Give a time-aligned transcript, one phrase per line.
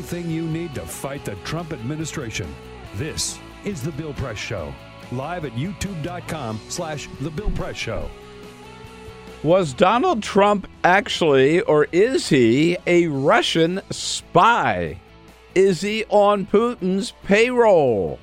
[0.00, 2.48] everything you need to fight the Trump administration.
[2.94, 4.72] This is The Bill Press Show,
[5.12, 8.08] live at youtube.com slash The Bill Press Show.
[9.42, 14.98] Was Donald Trump actually, or is he, a Russian spy?
[15.54, 18.18] Is he on Putin's payroll?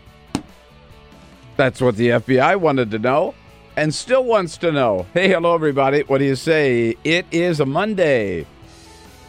[1.57, 3.35] That's what the FBI wanted to know
[3.75, 5.05] and still wants to know.
[5.13, 6.01] Hey, hello, everybody.
[6.01, 6.95] What do you say?
[7.03, 8.47] It is a Monday,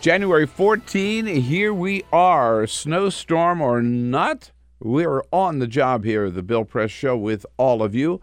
[0.01, 1.27] January 14.
[1.27, 4.53] Here we are, snowstorm or not.
[4.81, 8.21] We're on the job here at the Bill Press Show with all of you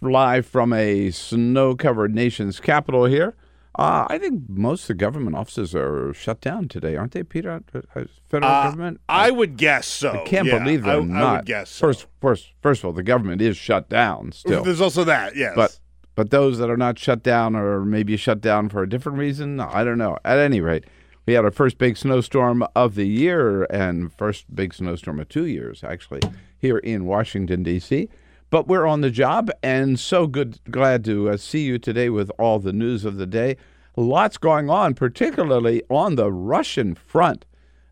[0.00, 3.34] live from a snow covered nation's capital here.
[3.76, 7.60] Uh, I think most of the government offices are shut down today, aren't they, Peter?
[7.74, 9.00] Uh, Federal Uh, government?
[9.08, 10.12] I would guess so.
[10.12, 11.22] I can't yeah, believe they're I, not.
[11.22, 11.88] I would guess so.
[11.88, 14.62] First, first, first of all, the government is shut down still.
[14.62, 15.52] There's also that, yes.
[15.56, 15.78] But
[16.14, 19.60] but those that are not shut down or maybe shut down for a different reason,
[19.60, 20.16] I don't know.
[20.24, 20.84] At any rate,
[21.26, 25.46] we had our first big snowstorm of the year and first big snowstorm of two
[25.46, 26.20] years, actually,
[26.58, 28.08] here in Washington D.C.
[28.50, 32.30] But we're on the job, and so good, glad to uh, see you today with
[32.38, 33.56] all the news of the day.
[33.96, 37.46] Lots going on, particularly on the Russian front.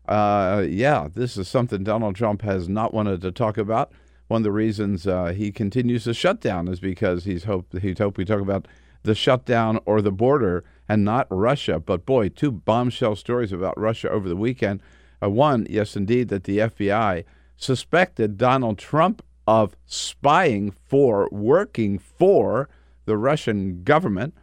[0.07, 3.91] Uh, yeah, this is something Donald Trump has not wanted to talk about.
[4.33, 7.99] One of the reasons uh, he continues to shut down is because he's hope he's
[7.99, 8.67] hope we talk about
[9.03, 11.79] the shutdown or the border and not Russia.
[11.79, 14.81] But boy, two bombshell stories about Russia over the weekend.
[15.21, 17.25] Uh, one, yes, indeed, that the FBI
[17.57, 22.69] suspected Donald Trump of spying for, working for
[23.05, 24.33] the Russian government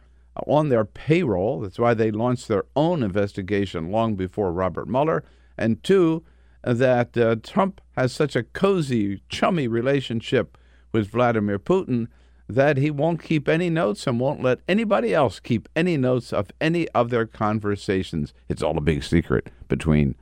[0.47, 1.59] on their payroll.
[1.59, 5.25] That's why they launched their own investigation long before Robert Mueller.
[5.57, 6.23] And two,
[6.63, 10.57] that uh, Trump has such a cozy, chummy relationship
[10.91, 12.07] with Vladimir Putin
[12.47, 16.51] that he won't keep any notes and won't let anybody else keep any notes of
[16.59, 18.33] any of their conversations.
[18.49, 20.15] It's all a big secret between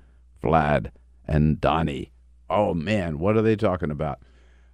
[0.44, 0.92] Vlad
[1.28, 2.12] and Donnie.
[2.50, 4.20] Oh man, what are they talking about?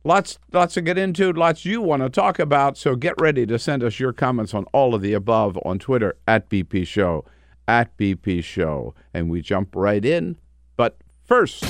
[0.03, 2.77] Lots, lots to get into, lots you want to talk about.
[2.77, 6.15] So get ready to send us your comments on all of the above on Twitter
[6.27, 7.25] at BP Show,
[7.67, 10.37] at BP Show, and we jump right in.
[11.25, 11.61] First,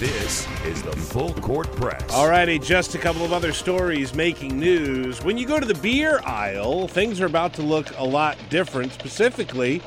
[0.00, 2.12] This is the Full Court Press.
[2.12, 5.22] All righty, just a couple of other stories making news.
[5.22, 8.90] When you go to the beer aisle, things are about to look a lot different,
[8.94, 9.80] specifically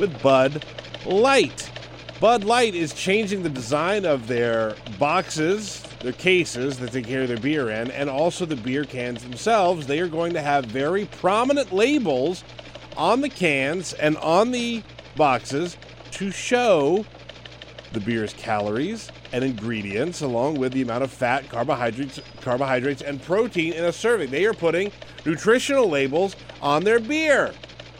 [0.00, 0.64] with Bud
[1.04, 1.70] Light.
[2.18, 7.36] Bud Light is changing the design of their boxes, their cases that they carry their
[7.36, 9.86] beer in, and also the beer cans themselves.
[9.86, 12.42] They are going to have very prominent labels
[12.96, 14.82] on the cans and on the
[15.14, 15.76] boxes
[16.12, 17.04] to show
[17.92, 23.72] the beer's calories and ingredients, along with the amount of fat, carbohydrates, carbohydrates, and protein
[23.72, 24.30] in a serving.
[24.30, 24.92] They are putting
[25.24, 27.52] nutritional labels on their beer.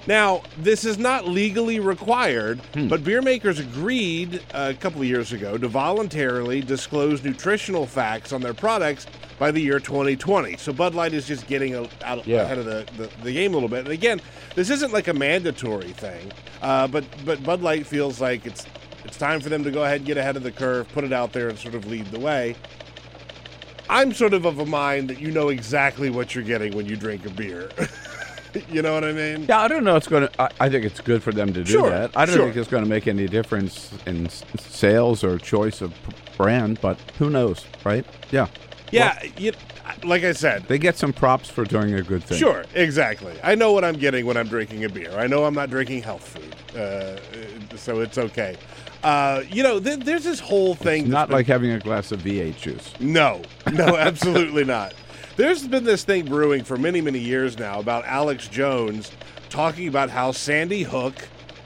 [0.07, 5.59] Now, this is not legally required, but beer makers agreed a couple of years ago
[5.59, 9.07] to voluntarily disclose nutritional facts on their products
[9.39, 10.57] by the year 2020.
[10.57, 12.43] So Bud Light is just getting a, out Yeah.
[12.43, 13.81] ahead of the, the, the game a little bit.
[13.81, 14.21] And again,
[14.55, 16.33] this isn't like a mandatory thing,
[16.63, 18.65] uh, but but Bud Light feels like it's
[19.09, 21.13] it's time for them to go ahead and get ahead of the curve, put it
[21.15, 22.55] out there, and sort of lead the way.
[23.89, 26.95] I'm sort of of a mind that you know exactly what you're getting when you
[26.95, 27.71] drink a beer.
[28.71, 29.47] you know what I mean?
[29.49, 29.97] Yeah, I don't know.
[29.97, 30.43] It's going to.
[30.43, 32.11] I, I think it's good for them to do Sure, that.
[32.15, 32.45] I don't sure.
[32.45, 35.95] think it's going to make any difference in sales or choice of
[36.37, 38.05] brand, but who knows, right?
[38.31, 38.49] Yeah,
[38.93, 39.53] Yeah, you,
[40.05, 42.37] like I said, they get some props for doing a good thing.
[42.39, 43.35] Sure, exactly.
[43.43, 45.13] I know what I'm getting when I'm drinking a beer.
[45.19, 47.19] I know I'm not drinking health food, uh,
[47.77, 48.57] so it's okay.
[49.03, 51.05] Uh, you know, th- there's this whole thing.
[51.05, 52.93] that's Not been- like having a glass of V8 juice.
[53.01, 53.43] no,
[53.73, 54.95] no, absolutely not.
[55.37, 59.13] There's been this thing brewing for many, many years now about Alex Jones
[59.51, 61.15] talking about how Sandy Hook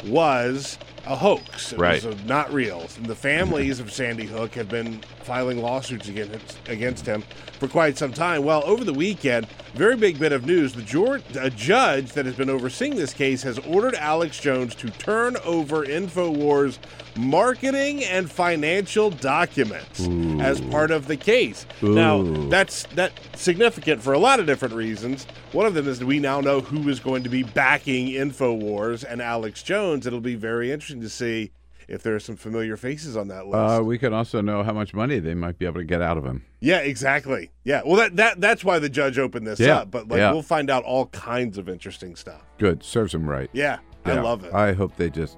[0.07, 0.77] was
[1.07, 1.73] a hoax.
[1.73, 2.05] It Right.
[2.05, 2.87] was uh, not real.
[2.97, 7.23] And the families of Sandy Hook have been filing lawsuits against, against him
[7.59, 8.45] for quite some time.
[8.45, 10.73] Well, over the weekend, very big bit of news.
[10.75, 14.91] The jur- a judge that has been overseeing this case has ordered Alex Jones to
[14.91, 16.79] turn over InfoWars
[17.17, 20.01] marketing and financial documents
[20.41, 21.67] as part of the case.
[21.83, 25.27] Now, that's that's significant for a lot of different reasons.
[25.53, 29.05] One of them is that we now know who is going to be backing InfoWars
[29.09, 30.07] and Alex Jones.
[30.07, 31.53] It'll be very interesting to see
[31.89, 33.81] if there are some familiar faces on that list.
[33.81, 36.17] Uh, we can also know how much money they might be able to get out
[36.17, 36.45] of him.
[36.61, 37.51] yeah, exactly.
[37.65, 37.83] Yeah.
[37.85, 39.91] Well, that, that that's why the judge opened this Yeah, up.
[39.91, 40.33] But like, yeah.
[40.33, 42.43] we'll find out all kinds of interesting stuff.
[42.59, 43.51] Good, serves him right.
[43.53, 44.55] Yeah, I love it.
[44.55, 45.37] I hope they just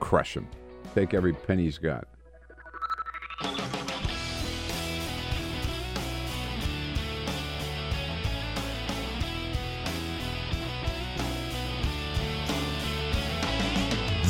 [0.00, 0.48] crush him,
[0.94, 2.08] take every penny he's got.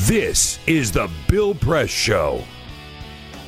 [0.07, 2.45] This is the Bill Press Show.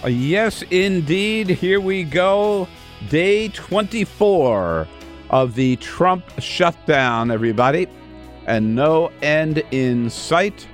[0.07, 1.51] Yes, indeed.
[1.51, 2.67] Here we go.
[3.11, 4.89] Day 24
[5.29, 7.87] of the Trump shutdown, everybody.
[8.47, 10.67] And no end in sight.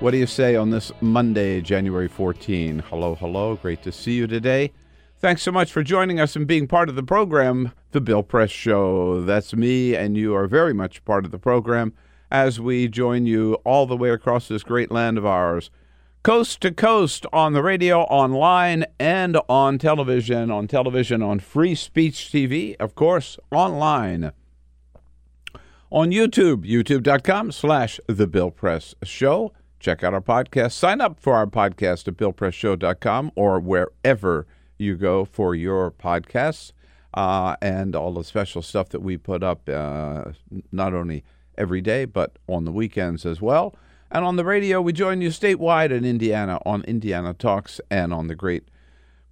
[0.00, 2.80] What do you say on this Monday, January 14?
[2.80, 3.54] Hello, hello.
[3.54, 4.72] Great to see you today.
[5.20, 8.50] Thanks so much for joining us and being part of the program, The Bill Press
[8.50, 9.22] Show.
[9.22, 11.92] That's me, and you are very much part of the program
[12.32, 15.70] as we join you all the way across this great land of ours
[16.22, 20.50] coast to coast on the radio, online, and on television.
[20.50, 24.32] On television, on Free Speech TV, of course, online.
[25.90, 29.52] On YouTube, youtube.com slash The Bill Press Show.
[29.80, 30.72] Check out our podcast.
[30.72, 34.46] Sign up for our podcast at BillPressShow.com or wherever
[34.78, 36.72] you go for your podcasts
[37.14, 40.24] uh, and all the special stuff that we put up uh,
[40.70, 41.24] not only
[41.62, 43.74] every day, but on the weekends as well.
[44.10, 48.26] And on the radio, we join you statewide in Indiana on Indiana Talks and on
[48.26, 48.64] the great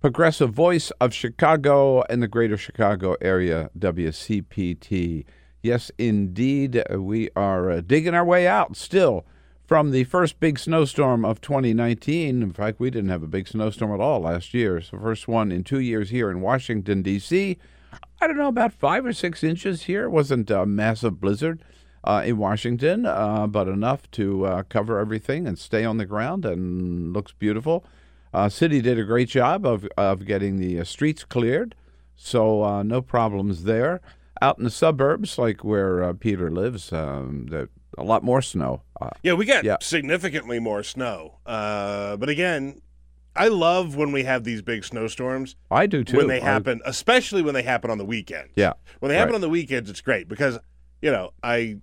[0.01, 5.27] progressive voice of Chicago and the greater Chicago area, WCPT.
[5.63, 9.27] Yes, indeed, we are uh, digging our way out still
[9.67, 12.43] from the first big snowstorm of 2019.
[12.43, 14.79] In fact, we didn't have a big snowstorm at all last year.
[14.79, 17.59] It's the first one in two years here in Washington, D.C.
[18.21, 20.05] I don't know, about five or six inches here.
[20.05, 21.63] It wasn't a massive blizzard
[22.05, 26.45] uh, in Washington, uh, but enough to uh, cover everything and stay on the ground
[26.45, 27.85] and looks beautiful.
[28.33, 31.75] Uh, city did a great job of, of getting the uh, streets cleared,
[32.17, 34.01] so uh, no problems there.
[34.43, 37.49] Out in the suburbs, like where uh, Peter lives, um,
[37.99, 38.83] a lot more snow.
[39.01, 39.77] Uh, Yeah, we got Yeah.
[39.83, 41.39] significantly more snow.
[41.45, 42.81] Uh, but again,
[43.37, 46.17] I love when we have these big snowstorms I do too.
[46.17, 48.49] when they I- happen, especially when they happen on the weekend.
[48.57, 48.73] yeah.
[49.01, 49.37] When they happen Right.
[49.37, 50.59] on the weekends, it's great because,
[51.03, 51.79] you know, I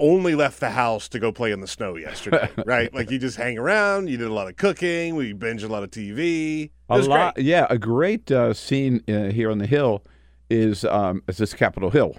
[0.00, 2.92] only left the house to go play in the snow yesterday, right?
[2.94, 5.82] Like you just hang around, you did a lot of cooking, we binged a lot
[5.82, 6.70] of TV.
[6.88, 7.46] A lot, great.
[7.46, 7.66] yeah.
[7.70, 10.02] A great uh, scene uh, here on the hill
[10.50, 12.16] is um, is this Capitol Hill.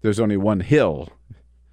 [0.00, 1.08] There's only one hill,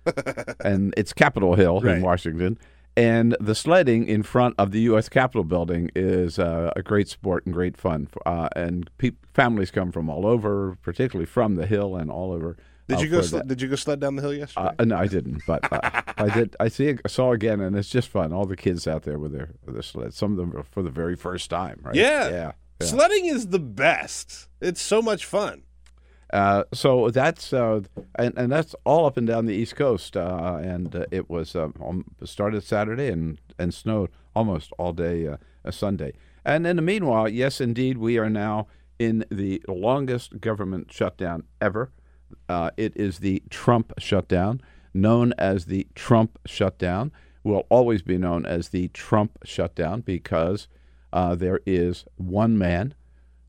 [0.63, 1.97] and it's Capitol Hill Right.
[1.97, 2.57] in Washington.
[2.97, 5.07] And the sledding in front of the U.S.
[5.07, 8.09] Capitol building is uh, a great sport and great fun.
[8.25, 12.57] Uh, and pe- families come from all over, particularly from the hill and all over.
[12.95, 13.21] Did you go?
[13.21, 14.71] Sl- did you go sled down the hill yesterday?
[14.77, 16.55] Uh, no, I didn't, but uh, I did.
[16.59, 16.89] I see.
[16.89, 18.33] I saw again, and it's just fun.
[18.33, 20.17] All the kids out there with their with their sleds.
[20.17, 21.95] Some of them for the very first time, right?
[21.95, 22.29] Yeah.
[22.29, 22.51] yeah.
[22.81, 22.87] yeah.
[22.87, 24.47] Sledding is the best.
[24.59, 25.63] It's so much fun.
[26.33, 27.81] Uh, so that's uh,
[28.15, 31.55] and and that's all up and down the East Coast, uh, and uh, it was
[31.55, 35.35] um, um, started Saturday and and snowed almost all day
[35.69, 36.13] Sunday.
[36.43, 38.67] And in the meanwhile, yes, indeed, we are now
[38.97, 41.91] in the longest government shutdown ever.
[42.49, 44.61] Uh, it is the Trump shutdown,
[44.93, 47.11] known as the Trump shutdown.
[47.43, 50.67] Will always be known as the Trump shutdown because
[51.11, 52.93] uh, there is one man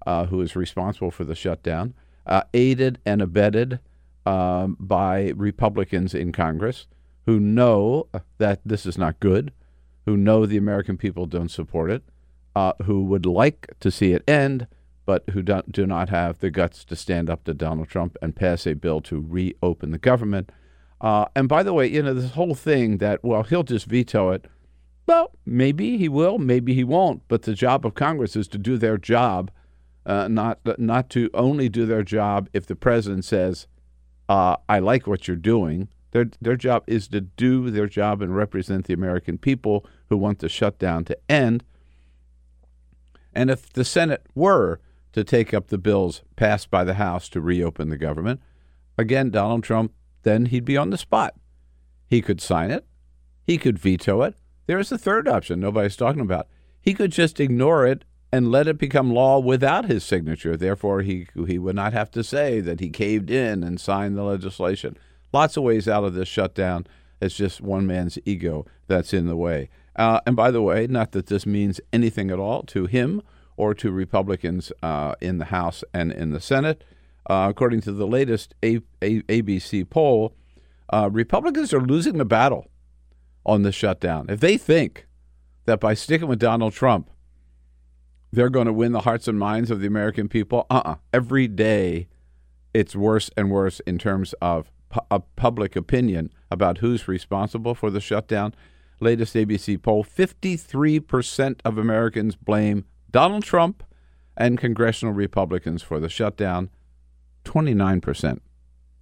[0.06, 1.94] uh, who is responsible for the shutdown,
[2.26, 3.80] uh, aided and abetted
[4.24, 6.86] um, by Republicans in Congress
[7.26, 8.08] who know
[8.38, 9.52] that this is not good,
[10.06, 12.02] who know the American people don't support it,
[12.56, 14.66] uh, who would like to see it end,
[15.04, 18.36] but who don't, do not have the guts to stand up to Donald Trump and
[18.36, 20.50] pass a bill to reopen the government.
[21.00, 24.30] Uh, and by the way, you know, this whole thing that, well, he'll just veto
[24.30, 24.46] it.
[25.06, 27.22] Well, maybe he will, maybe he won't.
[27.26, 29.50] But the job of Congress is to do their job,
[30.06, 33.66] uh, not not to only do their job if the president says,
[34.28, 38.36] uh, "I like what you're doing." Their their job is to do their job and
[38.36, 41.64] represent the American people who want the shutdown to end.
[43.34, 44.78] And if the Senate were
[45.12, 48.40] to take up the bills passed by the House to reopen the government,
[48.96, 49.92] again, Donald Trump,
[50.22, 51.34] then he'd be on the spot.
[52.08, 52.86] He could sign it,
[53.44, 54.34] he could veto it.
[54.66, 56.46] There is a third option nobody's talking about.
[56.80, 60.56] He could just ignore it and let it become law without his signature.
[60.56, 64.22] Therefore, he he would not have to say that he caved in and signed the
[64.22, 64.96] legislation.
[65.32, 66.86] Lots of ways out of this shutdown.
[67.20, 69.68] It's just one man's ego that's in the way.
[69.94, 73.22] Uh, and by the way, not that this means anything at all to him
[73.56, 76.84] or to Republicans uh, in the House and in the Senate.
[77.28, 80.34] Uh, according to the latest A- A- ABC poll,
[80.92, 82.66] uh, Republicans are losing the battle
[83.46, 84.26] on the shutdown.
[84.28, 85.06] If they think
[85.66, 87.08] that by sticking with Donald Trump,
[88.32, 91.46] they're going to win the hearts and minds of the American people, uh uh Every
[91.46, 92.08] day,
[92.74, 98.00] it's worse and worse in terms of pu- public opinion about who's responsible for the
[98.00, 98.54] shutdown.
[99.00, 103.84] Latest ABC poll 53% of Americans blame Donald Trump
[104.36, 106.70] and congressional Republicans for the shutdown.
[107.44, 108.40] 29%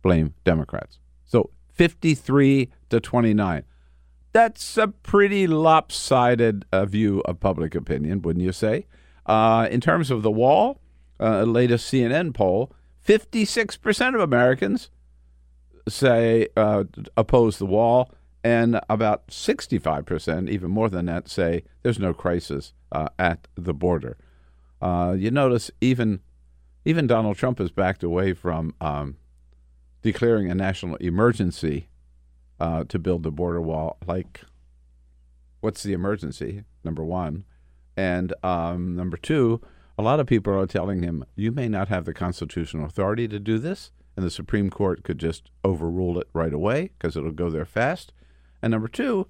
[0.02, 0.98] blame Democrats.
[1.24, 3.64] So 53 to 29.
[4.32, 8.86] That's a pretty lopsided uh, view of public opinion, wouldn't you say?
[9.26, 10.80] Uh, in terms of the wall,
[11.18, 12.72] uh, latest CNN poll
[13.06, 14.90] 56% of Americans
[15.88, 16.84] say uh,
[17.16, 18.10] oppose the wall,
[18.42, 24.16] and about 65%, even more than that, say there's no crisis uh, at the border.
[24.80, 26.20] Uh, you notice even
[26.86, 29.16] even Donald Trump has backed away from um,
[30.00, 31.88] declaring a national emergency
[32.58, 33.98] uh, to build the border wall.
[34.06, 34.40] Like,
[35.60, 36.64] what's the emergency?
[36.82, 37.44] Number one,
[37.96, 39.60] and um, number two,
[39.98, 43.38] a lot of people are telling him you may not have the constitutional authority to
[43.38, 47.50] do this, and the Supreme Court could just overrule it right away because it'll go
[47.50, 48.14] there fast.
[48.62, 49.26] And number two,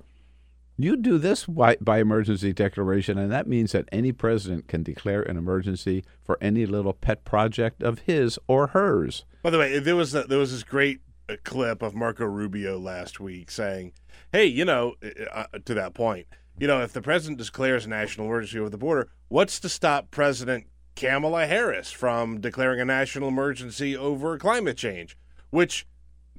[0.76, 5.22] you do this by, by, emergency declaration, and that means that any president can declare
[5.22, 9.24] an emergency for any little pet project of his or hers.
[9.42, 12.78] By the way, there was a, there was this great uh, clip of Marco Rubio
[12.78, 13.92] last week saying,
[14.32, 16.26] "Hey, you know, uh, uh, to that point,
[16.58, 20.10] you know, if the president declares a national emergency over the border, what's to stop
[20.10, 25.16] President Kamala Harris from declaring a national emergency over climate change,
[25.50, 25.86] which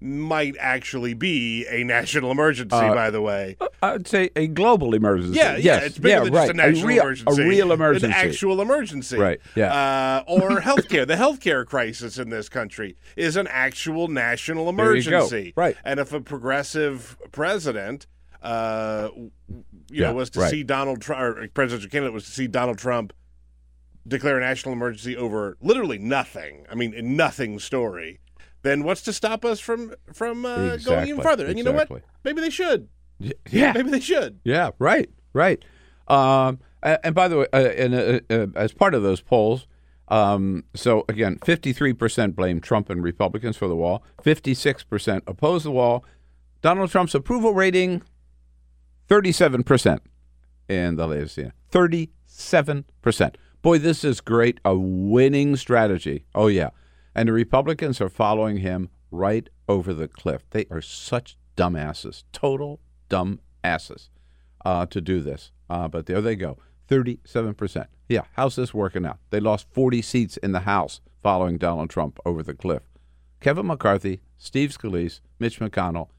[0.01, 3.55] might actually be a national emergency, uh, by the way.
[3.83, 5.37] I'd say a global emergency.
[5.37, 5.63] Yeah, yes.
[5.63, 6.41] yeah, it's bigger yeah, than right.
[6.41, 7.41] just a national a real, emergency.
[7.41, 8.05] A real emergency.
[8.07, 9.17] An actual emergency.
[9.17, 9.73] Right, yeah.
[9.73, 11.05] Uh, or healthcare.
[11.05, 15.53] the healthcare crisis in this country is an actual national emergency.
[15.55, 15.77] Right.
[15.85, 18.07] And if a progressive president
[18.41, 19.31] uh, you
[19.91, 20.49] yeah, know, was to right.
[20.49, 23.13] see Donald Trump, or presidential candidate was to see Donald Trump
[24.07, 26.65] declare a national emergency over literally nothing.
[26.71, 28.19] I mean, nothing story
[28.63, 30.95] then what's to stop us from from uh, exactly.
[30.95, 31.45] going even further?
[31.45, 31.57] And exactly.
[31.57, 32.03] you know what?
[32.23, 32.87] Maybe they should.
[33.49, 34.39] Yeah, maybe they should.
[34.43, 35.63] Yeah, right, right.
[36.07, 39.67] Um, and by the way, uh, and, uh, uh, as part of those polls,
[40.07, 44.03] um, so again, fifty-three percent blame Trump and Republicans for the wall.
[44.23, 46.03] Fifty-six percent oppose the wall.
[46.61, 48.01] Donald Trump's approval rating,
[49.07, 50.01] thirty-seven percent
[50.67, 51.39] in the latest.
[51.69, 53.37] Thirty-seven percent.
[53.61, 54.59] Boy, this is great.
[54.65, 56.25] A winning strategy.
[56.33, 56.71] Oh yeah.
[57.13, 60.43] And the Republicans are following him right over the cliff.
[60.51, 64.09] They are such dumbasses, total dumbasses,
[64.65, 65.51] uh, to do this.
[65.69, 66.57] Uh, but there they go,
[66.89, 67.87] 37%.
[68.09, 69.19] Yeah, how's this working out?
[69.29, 72.83] They lost 40 seats in the House following Donald Trump over the cliff.
[73.39, 76.09] Kevin McCarthy, Steve Scalise, Mitch McConnell,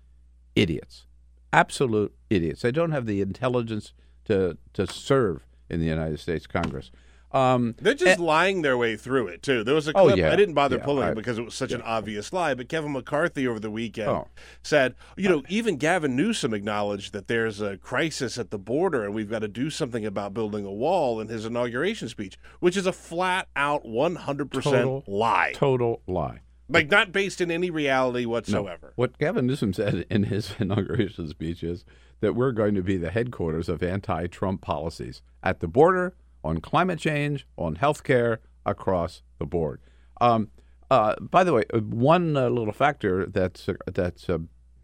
[0.54, 1.06] idiots.
[1.52, 2.62] Absolute idiots.
[2.62, 3.92] They don't have the intelligence
[4.24, 6.90] to, to serve in the United States Congress.
[7.32, 9.64] Um, They're just and, lying their way through it too.
[9.64, 11.44] There was a oh, clip yeah, I didn't bother yeah, pulling I, it because it
[11.44, 11.78] was such yeah.
[11.78, 12.54] an obvious lie.
[12.54, 14.28] But Kevin McCarthy over the weekend oh.
[14.62, 19.14] said, you know, even Gavin Newsom acknowledged that there's a crisis at the border and
[19.14, 22.86] we've got to do something about building a wall in his inauguration speech, which is
[22.86, 25.52] a flat out 100 percent lie.
[25.54, 26.40] Total lie.
[26.68, 28.88] Like not based in any reality whatsoever.
[28.88, 28.92] No.
[28.96, 31.84] What Gavin Newsom said in his inauguration speech is
[32.20, 36.98] that we're going to be the headquarters of anti-Trump policies at the border on climate
[36.98, 39.80] change, on healthcare across the board.
[40.20, 40.48] Um,
[40.90, 44.26] uh, by the way, one uh, little factor that's uh, that's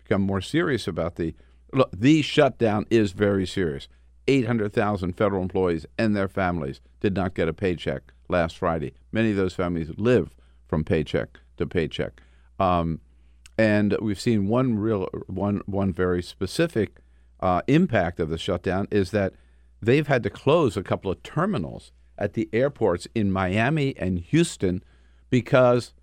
[0.02, 1.34] become more serious about the
[1.72, 3.88] look, the shutdown is very serious.
[4.26, 8.92] 800,000 federal employees and their families did not get a paycheck last Friday.
[9.10, 10.34] Many of those families live
[10.66, 12.20] from paycheck to paycheck.
[12.58, 13.00] Um,
[13.56, 17.00] And we've seen one real one one very specific
[17.40, 19.32] uh, impact of the shutdown is that
[19.80, 24.82] they've had to close a couple of terminals at the airports in Miami and Houston
[25.30, 25.94] because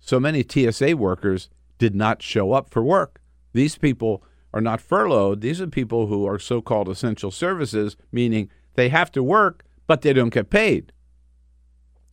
[0.00, 3.20] so many TSA workers did not show up for work.
[3.52, 5.40] These people are not furloughed.
[5.40, 10.02] These are people who are so called essential services, meaning they have to work, but
[10.02, 10.92] they don't get paid.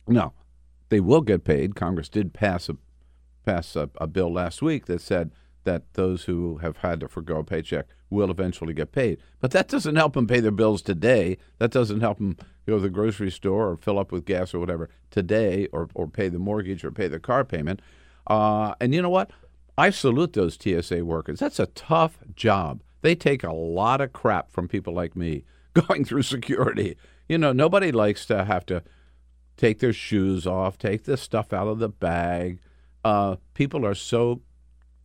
[0.06, 0.32] No,
[0.88, 1.74] they will get paid.
[1.74, 2.76] Congress did pass a
[3.44, 5.32] pass a, a bill last week that said
[5.64, 9.18] that those who have had to forego a paycheck will eventually get paid.
[9.40, 11.38] But that doesn't help them pay their bills today.
[11.58, 14.60] That doesn't help them go to the grocery store or fill up with gas or
[14.60, 17.80] whatever today or, or pay the mortgage or pay the car payment.
[18.26, 19.30] Uh, and you know what?
[19.76, 21.40] I salute those TSA workers.
[21.40, 22.82] That's a tough job.
[23.00, 26.96] They take a lot of crap from people like me going through security.
[27.28, 28.82] You know, nobody likes to have to
[29.56, 32.60] take their shoes off, take the stuff out of the bag.
[33.04, 34.42] Uh, people are so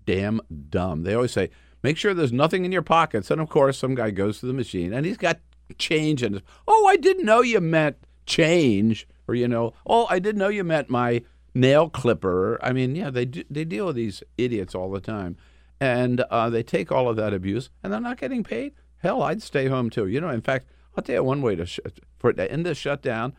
[0.07, 1.03] damn dumb.
[1.03, 1.51] They always say,
[1.83, 3.29] make sure there's nothing in your pockets.
[3.29, 5.39] And of course, some guy goes to the machine and he's got
[5.77, 10.19] change in and oh, I didn't know you meant change, or you know, oh, I
[10.19, 11.23] didn't know you meant my
[11.53, 12.57] nail clipper.
[12.63, 15.37] I mean, yeah, they do, they deal with these idiots all the time,
[15.79, 18.73] and uh, they take all of that abuse, and they're not getting paid.
[18.99, 20.07] Hell, I'd stay home too.
[20.07, 21.79] You know, in fact, I'll tell you one way to sh-
[22.17, 23.33] for to end this shutdown,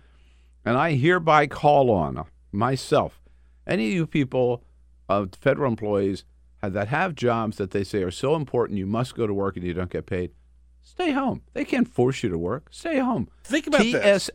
[0.65, 3.21] and I hereby call on myself,
[3.67, 4.63] any of you people,
[5.09, 6.25] uh, federal employees
[6.63, 9.65] that have jobs that they say are so important you must go to work and
[9.65, 10.33] you don't get paid.
[10.83, 11.43] Stay home.
[11.53, 12.69] They can't force you to work.
[12.71, 13.29] Stay home.
[13.45, 14.31] Think about TSA, this.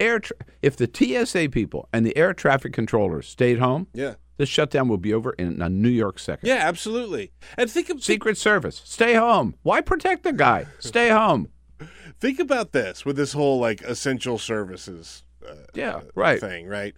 [0.00, 0.18] air.
[0.20, 4.14] Tra- if the TSA people and the air traffic controllers stayed home, Yeah.
[4.38, 6.48] this shutdown will be over in a New York second.
[6.48, 7.32] Yeah, absolutely.
[7.56, 9.54] And think of Secret Service, stay home.
[9.62, 10.66] Why protect the guy?
[10.80, 11.48] Stay home.
[12.20, 16.40] think about this with this whole like essential services uh, Yeah, right.
[16.40, 16.94] thing, right?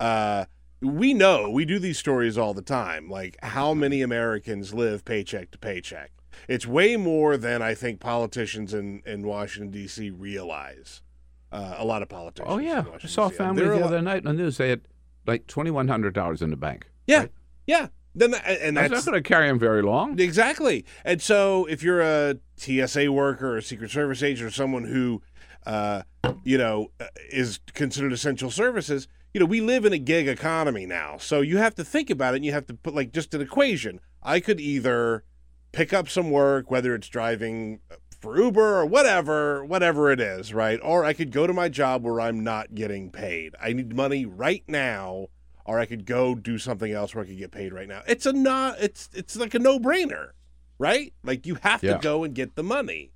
[0.00, 0.44] Uh,
[0.80, 3.08] we know we do these stories all the time.
[3.08, 6.10] Like how many Americans live paycheck to paycheck?
[6.46, 10.10] It's way more than I think politicians in, in Washington D.C.
[10.10, 11.02] realize.
[11.50, 12.48] Uh, a lot of politicians.
[12.52, 14.42] Oh yeah, I saw a family There are a the lot- other night on the
[14.42, 14.58] news.
[14.58, 14.82] They had
[15.26, 16.90] like twenty one hundred dollars in the bank.
[17.06, 17.32] Yeah, right?
[17.66, 17.86] yeah.
[18.14, 20.18] Then that, and That's that's not going to carry them very long.
[20.20, 20.84] Exactly.
[21.04, 25.22] And so if you're a TSA worker or a Secret Service agent or someone who,
[25.66, 26.02] uh,
[26.42, 30.86] you know, uh, is considered essential services, you know, we live in a gig economy
[30.86, 31.16] now.
[31.18, 33.40] So you have to think about it and you have to put like just an
[33.40, 34.00] equation.
[34.22, 35.24] I could either
[35.72, 40.52] pick up some work, whether it's driving uh, for Uber or whatever, whatever it is,
[40.52, 40.80] right?
[40.82, 43.54] Or I could go to my job where I'm not getting paid.
[43.60, 45.28] I need money right now,
[45.64, 48.02] or I could go do something else where I could get paid right now.
[48.08, 50.30] It's a not it's it's like a no-brainer,
[50.78, 51.12] right?
[51.22, 51.92] Like you have Yeah.
[51.94, 53.12] to go and get the money.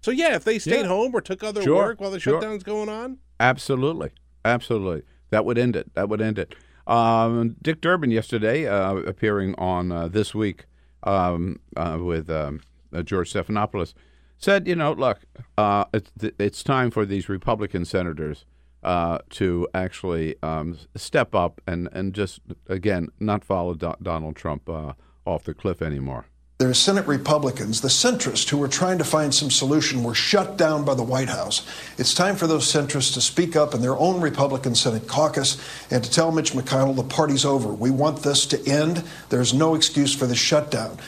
[0.00, 0.86] So yeah, if they stayed Yeah.
[0.88, 2.40] home or took other Sure, work while the sure.
[2.40, 4.10] shutdown's going on, Absolutely,
[4.44, 5.02] absolutely.
[5.34, 5.92] That would end it.
[5.94, 6.54] That would end it.
[6.86, 10.66] Um, Dick Durbin yesterday, uh, appearing on uh, this week
[11.02, 12.60] um, uh, with um,
[12.94, 13.94] uh, George Stephanopoulos,
[14.38, 15.22] said, "You know, look,
[15.58, 18.44] uh, it's it's time for these Republican senators
[18.84, 24.68] uh, to actually um, step up and and just again not follow Do- Donald Trump
[24.68, 26.26] off the cliff anymore."
[26.58, 30.56] There are Senate Republicans, the centrists who were trying to find some solution, were shut
[30.56, 31.66] down by the White House.
[31.98, 36.04] It's time for those centrists to speak up in their own Republican Senate caucus and
[36.04, 37.72] to tell Mitch McConnell the party's over.
[37.72, 39.02] We want this to end.
[39.30, 40.98] There's no excuse for the shutdown.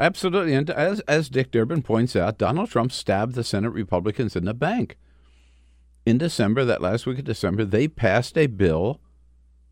[0.00, 4.46] Absolutely, and as as Dick Durbin points out, Donald Trump stabbed the Senate Republicans in
[4.46, 4.96] the bank.
[6.06, 9.00] In December, that last week of December, they passed a bill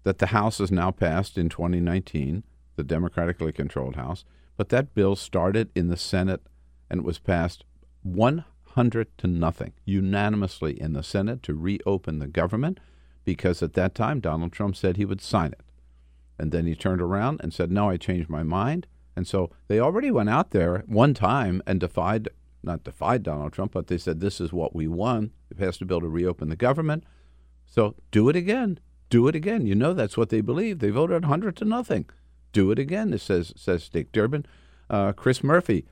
[0.02, 2.44] that the House has now passed in 2019,
[2.76, 4.26] the democratically controlled House.
[4.62, 6.40] But that bill started in the Senate
[6.88, 7.64] and it was passed
[8.04, 12.78] 100 to nothing, unanimously in the Senate to reopen the government
[13.24, 15.62] because at that time Donald Trump said he would sign it.
[16.38, 18.86] And then he turned around and said, No, I changed my mind.
[19.16, 22.28] And so they already went out there one time and defied,
[22.62, 25.32] not defied Donald Trump, but they said, This is what we want.
[25.50, 27.02] It passed a bill to reopen the government.
[27.66, 28.78] So do it again.
[29.10, 29.66] Do it again.
[29.66, 30.78] You know that's what they believe.
[30.78, 32.06] They voted 100 to nothing.
[32.52, 34.46] Do it again, it says, says Dick Durbin.
[34.90, 35.86] Uh, Chris Murphy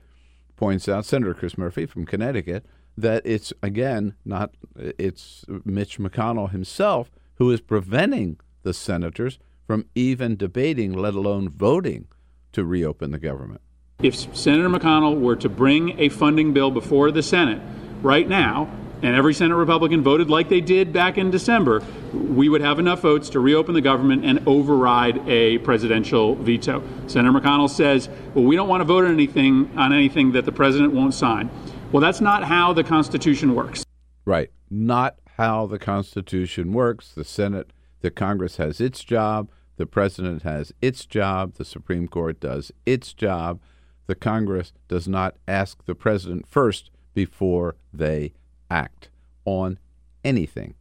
[0.55, 7.09] points out, Senator Chris Murphy from Connecticut, that it's, again, not, it's Mitch McConnell himself
[7.35, 12.07] who is preventing the senators from even debating, let alone voting,
[12.51, 13.61] to reopen the government.
[14.03, 17.61] If Senator McConnell were to bring a funding bill before the Senate
[18.01, 18.69] right now,
[19.01, 21.81] and every Senate Republican voted like they did back in December,
[22.13, 26.83] we would have enough votes to reopen the government and override a presidential veto.
[27.07, 30.51] Senator McConnell says, "Well, we don't want to vote on anything on anything that the
[30.51, 31.49] president won't sign."
[31.91, 33.83] Well, that's not how the Constitution works.
[34.25, 34.49] Right.
[34.69, 37.13] Not how the Constitution works.
[37.13, 39.49] The Senate, the Congress has its job.
[39.77, 43.59] The president has its job, the Supreme Court does its job.
[44.05, 48.33] The Congress does not ask the president first before they
[48.71, 49.09] act
[49.45, 49.77] on
[50.23, 50.73] anything.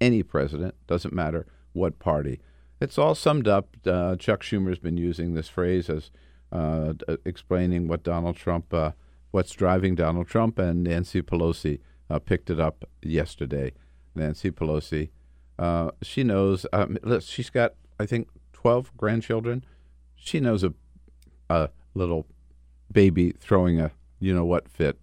[0.00, 2.40] Any president, doesn't matter what party.
[2.80, 3.76] It's all summed up.
[3.86, 6.10] Uh, Chuck Schumer's been using this phrase as
[6.52, 8.92] uh, explaining what Donald Trump, uh,
[9.30, 13.72] what's driving Donald Trump, and Nancy Pelosi uh, picked it up yesterday.
[14.14, 15.10] Nancy Pelosi,
[15.58, 16.66] uh, she knows.
[16.72, 19.64] Um, she's got, I think, twelve grandchildren.
[20.14, 20.72] She knows a,
[21.50, 22.26] a little
[22.90, 24.98] baby throwing a you know what fit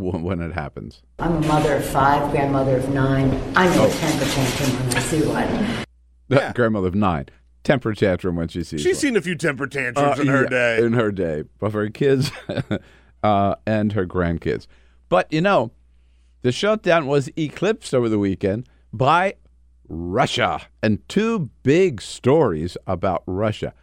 [0.00, 1.02] when it happens.
[1.18, 3.30] I'm a mother of five, grandmother of nine.
[3.56, 3.88] I know oh.
[3.88, 5.86] a temper tantrum when I see one.
[6.28, 6.52] Yeah.
[6.52, 7.26] grandmother of nine.
[7.62, 8.80] Temper tantrum when she sees.
[8.80, 9.00] She's one.
[9.00, 10.84] seen a few temper tantrums uh, in her yeah, day.
[10.84, 12.32] In her day, of her kids
[13.22, 14.66] uh, and her grandkids.
[15.08, 15.72] But you know,
[16.42, 19.34] the shutdown was eclipsed over the weekend by
[19.88, 23.74] Russia and two big stories about Russia,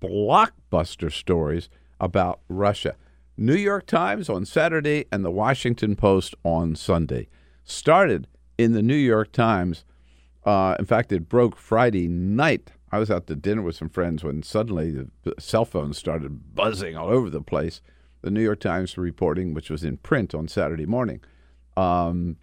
[0.00, 2.94] blockbuster stories about Russia.
[3.36, 7.28] New York Times on Saturday and the Washington Post on Sunday.
[7.64, 9.84] Started in the New York Times.
[10.44, 12.70] Uh, in fact, it broke Friday night.
[12.92, 16.96] I was out to dinner with some friends when suddenly the cell phones started buzzing
[16.96, 17.80] all over the place.
[18.22, 21.20] The New York Times reporting, which was in print on Saturday morning,
[21.76, 22.36] um,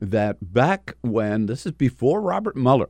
[0.00, 2.88] that back when, this is before Robert Mueller,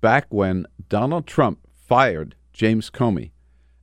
[0.00, 3.32] back when Donald Trump fired James Comey,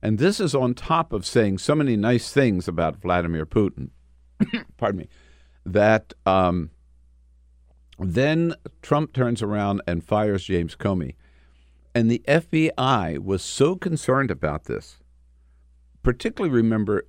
[0.02, 3.90] and this is on top of saying so many nice things about Vladimir Putin,
[4.76, 5.08] pardon me,
[5.64, 6.70] that um,
[7.98, 11.14] then Trump turns around and fires James Comey.
[11.94, 14.98] And the FBI was so concerned about this,
[16.02, 17.06] particularly remember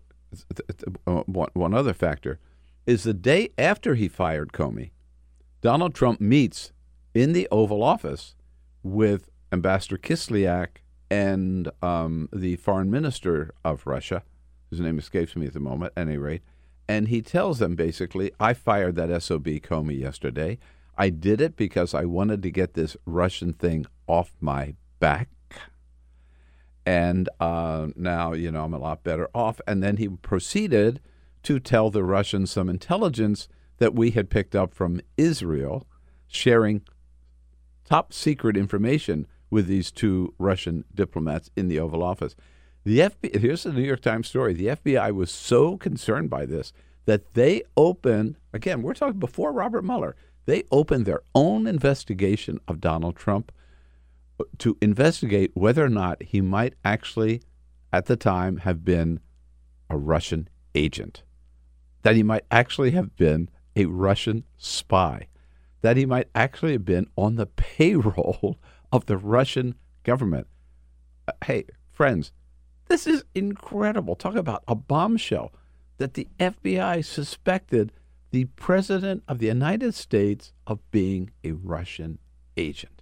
[1.06, 2.40] uh, one other factor,
[2.86, 4.92] is the day after he fired Comey,
[5.62, 6.72] Donald Trump meets
[7.14, 8.36] in the Oval Office
[8.82, 10.78] with Ambassador Kislyak
[11.10, 14.24] and um, the foreign minister of Russia,
[14.70, 16.42] whose name escapes me at the moment, at any rate,
[16.88, 20.58] and he tells them basically, I fired that SOB Comey yesterday.
[20.98, 25.30] I did it because I wanted to get this Russian thing off my back.
[26.86, 29.60] And uh, now, you know, I'm a lot better off.
[29.68, 31.02] And then he proceeded
[31.44, 35.86] to tell the Russians some intelligence that we had picked up from Israel,
[36.28, 36.82] sharing
[37.84, 42.36] top secret information with these two Russian diplomats in the Oval Office.
[42.84, 44.54] The FBI, here's the New York Times story.
[44.54, 46.72] The FBI was so concerned by this
[47.06, 52.80] that they opened, again, we're talking before Robert Mueller, they opened their own investigation of
[52.80, 53.52] Donald Trump
[54.40, 57.42] uh, to investigate whether or not he might actually,
[57.92, 59.20] at the time, have been
[59.90, 61.24] a Russian agent,
[62.04, 65.28] that he might actually have been a Russian spy,
[65.82, 68.58] that he might actually have been on the payroll
[68.92, 70.48] of the Russian government.
[71.28, 72.32] Uh, hey, friends,
[72.88, 74.16] this is incredible.
[74.16, 75.52] Talk about a bombshell
[75.98, 77.92] that the FBI suspected
[78.32, 82.20] the President of the United States of being a Russian
[82.56, 83.02] agent.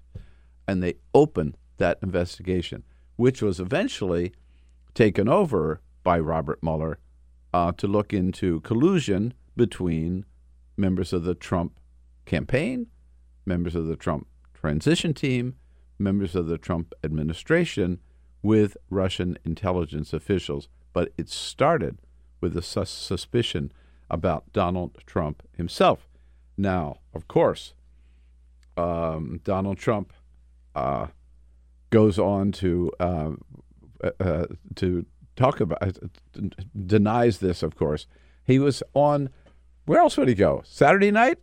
[0.67, 2.84] And they opened that investigation,
[3.15, 4.34] which was eventually
[4.93, 7.00] taken over by Robert Mueller
[7.54, 10.26] uh, to look into collusion between
[10.78, 11.80] members of the Trump
[12.26, 12.88] campaign,
[13.45, 15.56] members of the Trump transition team,
[15.98, 18.00] members of the Trump administration
[18.42, 20.68] with Russian intelligence officials.
[20.94, 21.98] But it started
[22.42, 23.72] with a sus- suspicion
[24.10, 26.08] about Donald Trump himself.
[26.58, 27.74] Now, of course,
[28.78, 30.14] um, Donald Trump
[30.76, 31.08] uh,
[31.90, 33.32] goes on to uh,
[34.20, 35.06] uh, to
[35.36, 35.92] talk about uh,
[36.86, 37.64] denies this.
[37.64, 38.08] Of course,
[38.44, 39.30] he was on.
[39.86, 40.62] Where else would he go?
[40.66, 41.40] Saturday night.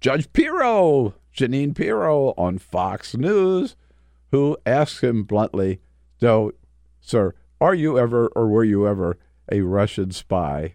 [0.00, 3.76] Judge Pirro Jeanine Pirro on Fox News,
[4.30, 5.80] who asks him bluntly,
[6.18, 6.52] So,
[7.00, 9.18] sir, are you ever or were you ever
[9.52, 10.74] a Russian spy?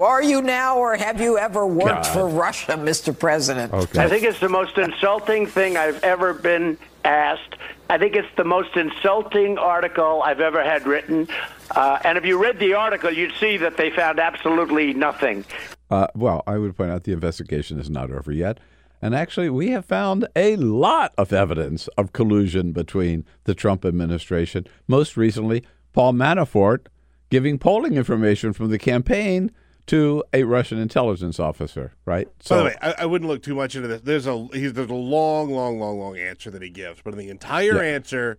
[0.00, 2.06] Are you now or have you ever worked God.
[2.06, 3.16] for Russia, Mr.
[3.16, 3.72] President?
[3.72, 4.00] Okay.
[4.00, 7.56] I think it's the most insulting thing I've ever been asked.
[7.90, 11.26] I think it's the most insulting article I've ever had written.
[11.72, 15.44] Uh, and if you read the article, you'd see that they found absolutely nothing.
[15.90, 18.58] Uh, well, I would point out the investigation is not over yet.
[19.00, 24.66] And actually, we have found a lot of evidence of collusion between the Trump administration.
[24.86, 26.86] Most recently, Paul Manafort
[27.30, 29.52] giving polling information from the campaign
[29.86, 32.28] to a Russian intelligence officer, right?
[32.40, 34.02] So, By the way, I, I wouldn't look too much into this.
[34.02, 37.30] There's a there's a long, long, long, long answer that he gives, but in the
[37.30, 37.94] entire yeah.
[37.94, 38.38] answer,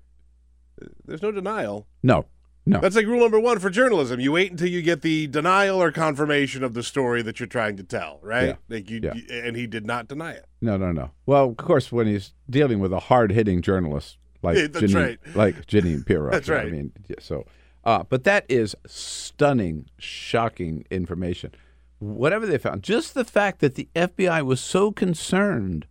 [1.05, 1.87] there's no denial.
[2.03, 2.25] No,
[2.69, 2.79] no.
[2.79, 4.19] That's like rule number one for journalism.
[4.19, 7.77] You wait until you get the denial or confirmation of the story that you're trying
[7.77, 8.49] to tell, right?
[8.49, 8.55] Yeah.
[8.67, 9.13] Like you, yeah.
[9.43, 10.45] and he did not deny it.
[10.61, 11.09] No, no, no.
[11.25, 15.19] Well, of course, when he's dealing with a hard hitting journalist like Yeah, Jeanine, right.
[15.35, 16.31] like Jeanine Pirro.
[16.31, 16.67] That's You right.
[16.67, 17.47] I mean, yeah, so,
[17.85, 21.51] uh, but that is stunning, shocking information.
[21.97, 25.87] Whatever they found, just the fact that the FBI was so concerned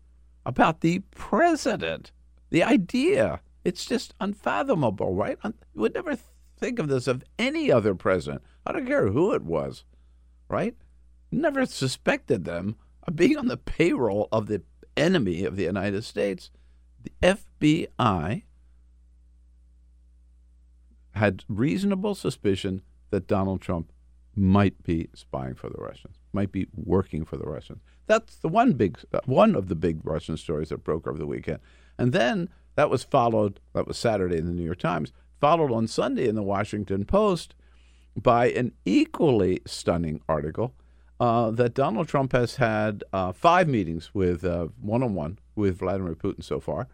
[0.47, 2.13] about the president,
[2.51, 5.37] the idea, it's just unfathomable, right?
[5.45, 6.17] You would never
[6.59, 8.43] think of this of any other president.
[8.67, 9.85] I don't care who it was,
[10.49, 10.75] right?
[11.31, 14.63] Never suspected them of being on the payroll of the
[14.97, 16.51] enemy of the United States.
[17.03, 18.43] The FBI
[21.13, 23.93] had reasonable suspicion that Donald Trump
[24.35, 27.81] might be spying for the Russians, might be working for the Russians.
[28.07, 31.27] That's the one big, uh, one of the big Russian stories that broke over the
[31.27, 31.59] weekend.
[31.99, 33.59] And then that was followed.
[33.75, 35.13] That was Saturday in the New York Times.
[35.41, 37.55] Followed on Sunday in the Washington Post
[38.17, 40.75] by an equally stunning article
[41.21, 44.45] uh, that Donald Trump has had uh, five meetings with
[44.81, 46.89] one on one with Vladimir Putin so far.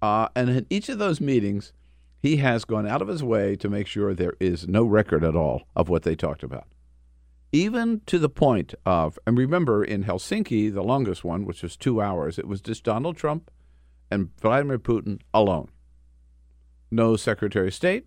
[0.00, 1.72] Uh, and in each of those meetings,
[2.20, 5.36] he has gone out of his way to make sure there is no record at
[5.36, 6.66] all of what they talked about.
[7.50, 12.00] Even to the point of, and remember in Helsinki, the longest one, which was two
[12.00, 13.50] hours, it was just Donald Trump
[14.10, 15.68] and Vladimir Putin alone.
[16.90, 18.06] No Secretary of State,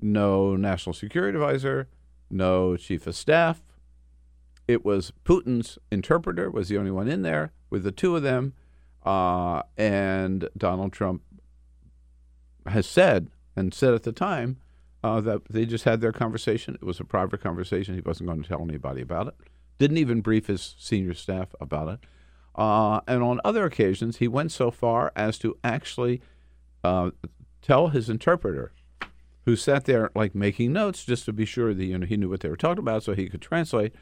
[0.00, 1.88] no National Security Advisor,
[2.30, 3.62] no Chief of Staff.
[4.66, 8.54] It was Putin's interpreter was the only one in there with the two of them,
[9.04, 11.22] uh, and Donald Trump
[12.66, 14.58] has said and said at the time
[15.02, 16.74] uh, that they just had their conversation.
[16.74, 17.94] It was a private conversation.
[17.94, 19.34] He wasn't going to tell anybody about it.
[19.78, 22.00] Didn't even brief his senior staff about it.
[22.54, 26.20] Uh, and on other occasions, he went so far as to actually
[26.84, 27.10] uh,
[27.62, 28.72] tell his interpreter,
[29.44, 32.28] who sat there like making notes just to be sure that you know he knew
[32.28, 33.94] what they were talking about, so he could translate.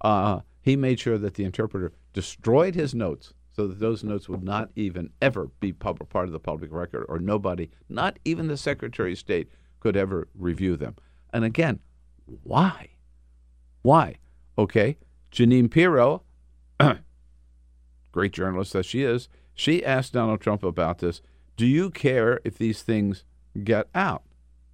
[0.00, 4.42] Uh, he made sure that the interpreter destroyed his notes so that those notes would
[4.42, 9.12] not even ever be part of the public record, or nobody, not even the Secretary
[9.12, 9.48] of State,
[9.78, 10.96] could ever review them.
[11.32, 11.80] And again,
[12.44, 12.90] why?
[13.82, 14.16] Why?
[14.56, 14.96] Okay,
[15.30, 16.22] Jeanine Pirro,
[18.12, 21.20] great journalist that she is, she asked Donald Trump about this.
[21.56, 23.24] Do you care if these things
[23.62, 24.22] get out?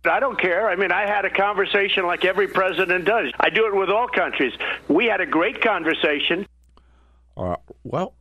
[0.05, 0.69] I don't care.
[0.69, 3.33] I mean, I had a conversation like every president does.
[3.41, 4.53] I do it with all countries.
[4.89, 6.47] We had a great conversation.
[7.37, 8.15] Uh, well,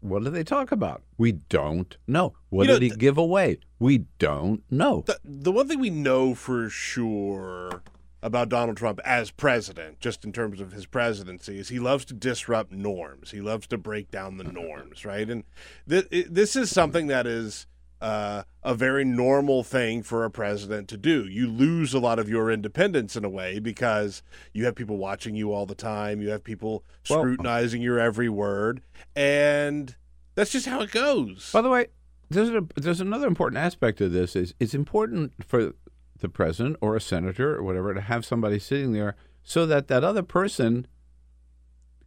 [0.00, 1.02] what did they talk about?
[1.16, 2.34] We don't know.
[2.48, 3.58] What You know, did he th- give away?
[3.78, 5.04] We don't know.
[5.06, 7.82] The, the one thing we know for sure
[8.22, 12.14] about Donald Trump as president, just in terms of his presidency, is he loves to
[12.14, 13.30] disrupt norms.
[13.30, 15.28] He loves to break down the norms, right?
[15.28, 15.44] And
[15.88, 17.66] th- it, this is something that is
[18.00, 21.26] uh, a very normal thing for a president to do.
[21.26, 25.34] You lose a lot of your independence in a way because you have people watching
[25.34, 26.20] you all the time.
[26.22, 28.82] You have people Well- scrutinizing your every word,
[29.16, 29.96] and
[30.34, 31.50] that's just how it goes.
[31.52, 31.86] By the way,
[32.30, 34.36] there's a, there's another important aspect of this.
[34.36, 35.72] Is it's important for
[36.20, 40.04] the president or a senator or whatever to have somebody sitting there so that that
[40.04, 40.86] other person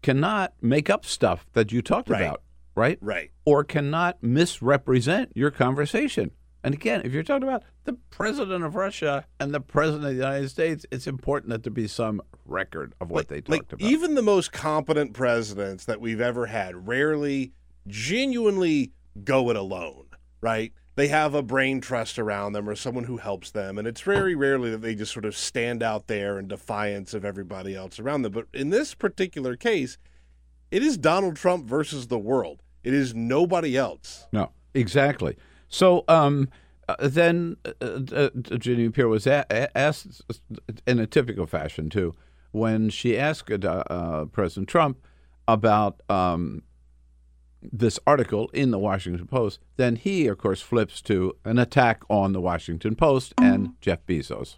[0.01, 2.21] cannot make up stuff that you talked Right.
[2.21, 2.41] about,
[2.75, 2.97] right?
[3.01, 3.31] Right.
[3.45, 6.31] Or cannot misrepresent your conversation.
[6.63, 10.15] And again, if you're talking about the president of Russia and the president of the
[10.15, 13.89] United States, it's important that there be some record of what they talked like about.
[13.89, 17.53] even the most competent presidents that we've ever had rarely
[17.87, 18.91] genuinely
[19.23, 20.05] go it alone
[20.41, 24.01] right they have a brain trust around them or someone who helps them and it's
[24.01, 27.99] very rarely that they just sort of stand out there in defiance of everybody else
[27.99, 29.97] around them but in this particular case
[30.71, 35.37] it is donald trump versus the world it is nobody else No, exactly.
[35.67, 36.49] So um,
[36.89, 38.29] uh, then uh, uh,
[38.59, 40.21] Jeanine Pirro was a- asked
[40.87, 42.13] in a typical fashion too
[42.51, 44.97] when she asked uh, President Trump
[45.47, 46.63] about um,
[47.61, 49.59] this article in the Washington Post.
[49.77, 54.55] Then he, of course, flips to an attack on the Washington Post and Jeff Bezos.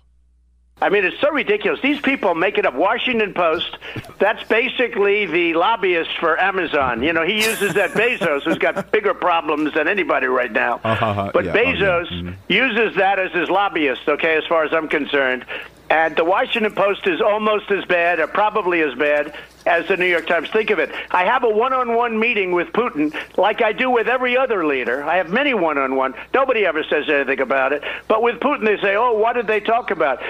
[0.82, 1.80] I mean, it's so ridiculous.
[1.82, 2.74] These people make it up.
[2.74, 3.78] Washington Post,
[4.20, 7.04] that's basically the lobbyist for Amazon.
[7.04, 10.82] You know, he uses that Bezos, who's got bigger problems than anybody right now.
[10.84, 11.32] Uh-huh, uh-huh.
[11.34, 11.74] but yeah, oh, yeah.
[11.74, 12.16] Bezos uh-huh.
[12.16, 12.52] mm-hmm.
[12.52, 15.46] uses that as his lobbyist, okay, as far as I'm concerned.
[15.90, 20.08] And the Washington Post is almost as bad, or probably as bad, as the New
[20.08, 20.50] York Times.
[20.50, 20.92] Think of it.
[21.12, 24.66] I have a one on one meeting with Putin, like I do with every other
[24.66, 25.04] leader.
[25.04, 26.16] I have many one on one.
[26.34, 27.84] Nobody ever says anything about it.
[28.08, 30.22] But with Putin, they say, oh, what did they talk about?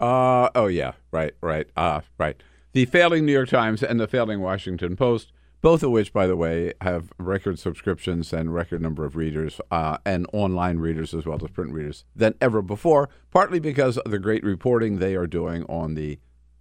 [0.00, 2.42] Uh, oh yeah, right, right, uh, right.
[2.72, 6.36] The failing New York Times and the failing Washington Post, both of which, by the
[6.36, 11.38] way, have record subscriptions and record number of readers uh, and online readers as well
[11.44, 13.10] as print readers than ever before.
[13.30, 16.18] Partly because of the great reporting they are doing on the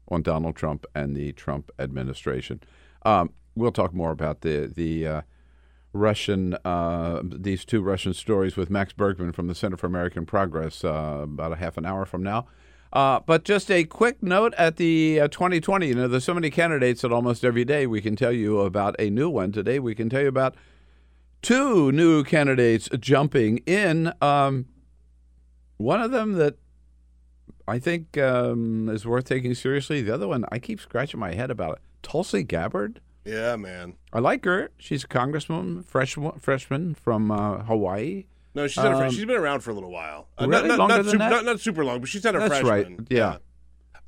[0.10, 2.60] on Donald Trump and the Trump administration.
[3.06, 5.21] Um, we'll talk more about the the uh,
[5.93, 10.84] Russian, uh, these two Russian stories with Max Bergmann from the Center for American Progress
[10.84, 12.47] uh, about a half an hour from now.
[12.91, 15.88] Uh, but just a quick note at the uh, 2020.
[15.88, 18.95] You know, there's so many candidates that almost every day we can tell you about
[18.99, 19.52] a new one.
[19.52, 20.56] Today we can tell you about
[21.41, 24.12] two new candidates jumping in.
[24.21, 24.65] Um,
[25.78, 26.56] one of them that
[27.67, 30.02] I think um, is worth taking seriously.
[30.02, 31.82] The other one, I keep scratching my head about it.
[32.02, 33.02] Tulsi Gabbard.
[33.23, 33.93] Yeah, man.
[34.12, 34.71] I like her.
[34.78, 38.25] She's a congresswoman, fresh, freshman from uh, Hawaii.
[38.56, 40.28] No, she's um, a, she's been around for a little while.
[40.40, 40.68] Uh, really?
[40.68, 42.98] not, not, not, super, not, not, super long, but she's not a That's freshman.
[42.98, 43.08] right.
[43.10, 43.18] Yeah.
[43.18, 43.38] yeah.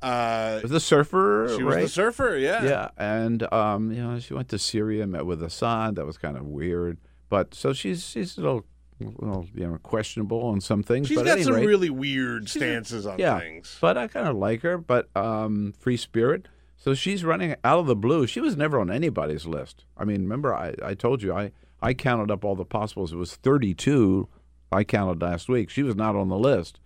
[0.02, 1.54] Uh, was the surfer?
[1.56, 1.82] She right?
[1.82, 2.36] was the surfer.
[2.36, 2.64] Yeah.
[2.64, 5.94] Yeah, and um, you know, she went to Syria, met with Assad.
[5.94, 6.98] That was kind of weird.
[7.28, 8.64] But so she's she's a little,
[8.98, 11.06] well, you know, questionable on some things.
[11.06, 13.78] She's but got some rate, really weird stances on yeah, things.
[13.80, 14.76] But I kind of like her.
[14.76, 16.48] But um, free spirit.
[16.76, 18.26] So she's running out of the blue.
[18.26, 19.84] She was never on anybody's list.
[19.96, 23.12] I mean, remember I, I told you I, I counted up all the possibles.
[23.12, 24.28] It was 32
[24.70, 25.68] I counted last week.
[25.68, 26.80] She was not on the list.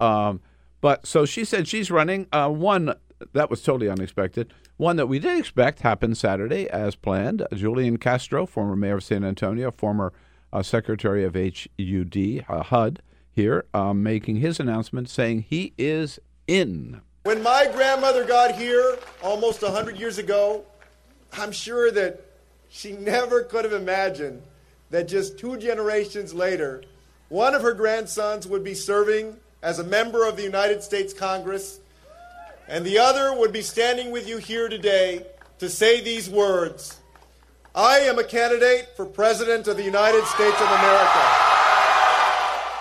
[0.00, 0.40] Um,
[0.80, 2.26] but so she said she's running.
[2.32, 2.94] Uh, one
[3.32, 4.52] that was totally unexpected.
[4.76, 7.46] One that we did expect happened Saturday as planned.
[7.54, 10.12] Julian Castro, former mayor of San Antonio, former
[10.52, 17.00] uh, secretary of HUD, uh, HUD here, um, making his announcement saying he is in.
[17.24, 20.64] When my grandmother got here almost 100 years ago,
[21.32, 22.25] I'm sure that
[22.68, 24.42] she never could have imagined
[24.90, 26.82] that just two generations later,
[27.28, 31.80] one of her grandsons would be serving as a member of the United States Congress,
[32.68, 35.26] and the other would be standing with you here today
[35.58, 37.00] to say these words
[37.74, 41.46] I am a candidate for President of the United States of America.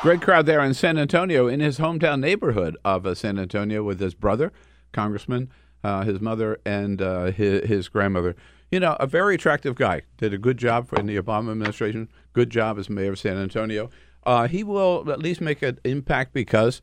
[0.02, 4.00] Great crowd there in San Antonio, in his hometown neighborhood of uh, San Antonio, with
[4.00, 4.54] his brother,
[4.94, 5.50] Congressman,
[5.84, 8.36] uh, his mother, and uh, his, his, grandmother.
[8.72, 10.02] You know, a very attractive guy.
[10.18, 12.10] Did a good job in the Obama administration.
[12.34, 13.90] Good job as mayor of San Antonio.
[14.24, 16.82] Uh, he will at least make an impact because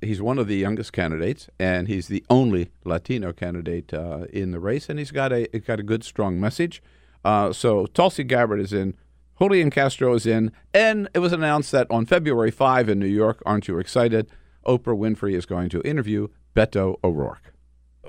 [0.00, 4.58] he's one of the youngest candidates, and he's the only Latino candidate uh, in the
[4.58, 6.82] race, and he's got a got a good, strong message.
[7.24, 8.94] Uh, so Tulsi Gabbard is in
[9.38, 13.40] Julian Castro is in, and it was announced that on February 5 in New York,
[13.46, 14.28] aren't you excited?
[14.66, 17.54] Oprah Winfrey is going to interview Beto O'Rourke.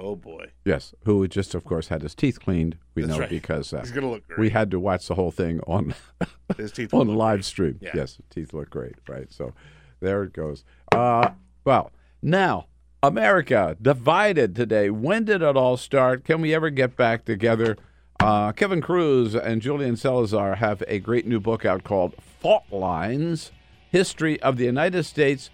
[0.01, 0.45] Oh boy!
[0.63, 2.77] Yes, who just, of course, had his teeth cleaned.
[2.95, 3.29] We That's know right.
[3.29, 4.39] because uh, he's gonna look great.
[4.39, 5.93] We had to watch the whole thing on
[6.57, 7.45] his teeth on live great.
[7.45, 7.79] stream.
[7.81, 7.91] Yeah.
[7.93, 8.95] Yes, teeth look great.
[9.07, 9.53] Right, so
[9.99, 10.63] there it goes.
[10.93, 11.31] Uh,
[11.65, 12.67] well, now
[13.03, 14.89] America divided today.
[14.89, 16.23] When did it all start?
[16.23, 17.77] Can we ever get back together?
[18.21, 23.51] Uh, Kevin Kruse and Julian Zelizer have a great new book out called Fault Lines
[23.91, 25.49] History of the United States.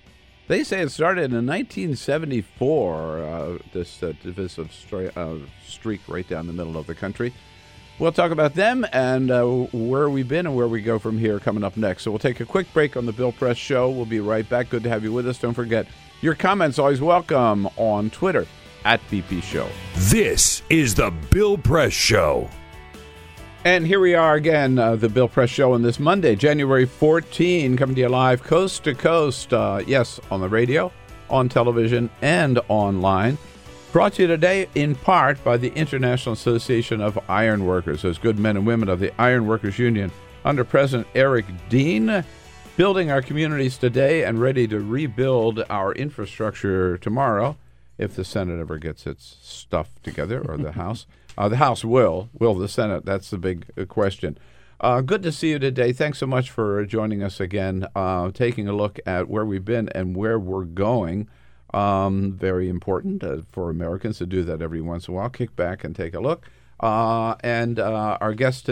[0.47, 4.69] They say it started in 1974, uh, this uh, divisive
[5.15, 7.33] uh, streak right down the middle of the country.
[7.97, 11.39] We'll talk about them and uh, where we've been and where we go from here
[11.39, 12.03] coming up next.
[12.03, 13.89] So we'll take a quick break on the Bill Press Show.
[13.89, 14.69] We'll be right back.
[14.69, 15.39] Good to have you with us.
[15.39, 15.87] Don't forget,
[16.21, 18.45] your comments always welcome on Twitter
[18.83, 19.67] at BP Show.
[19.95, 22.49] This is the Bill Press Show.
[23.65, 27.75] And here we are again, uh, the Bill Press Show on this Monday, January 14,
[27.75, 29.51] coming to you live coast to coast.
[29.51, 30.91] Uh, yes, on the radio,
[31.31, 33.39] on television, and online.
[33.91, 38.37] Brought to you today in part by the International Association of Iron Workers, those good
[38.37, 40.11] men and women of the Iron Workers Union,
[40.43, 42.23] under President Eric Dean,
[42.77, 47.57] building our communities today and ready to rebuild our infrastructure tomorrow
[47.97, 51.07] if the Senate ever gets its stuff together or the House.
[51.37, 52.29] Uh, the House will.
[52.37, 53.05] Will the Senate?
[53.05, 54.37] That's the big uh, question.
[54.79, 55.93] Uh, good to see you today.
[55.93, 59.89] Thanks so much for joining us again, uh, taking a look at where we've been
[59.89, 61.29] and where we're going.
[61.73, 65.29] Um, very important uh, for Americans to do that every once in a while.
[65.29, 66.49] Kick back and take a look.
[66.79, 68.69] Uh, and our guests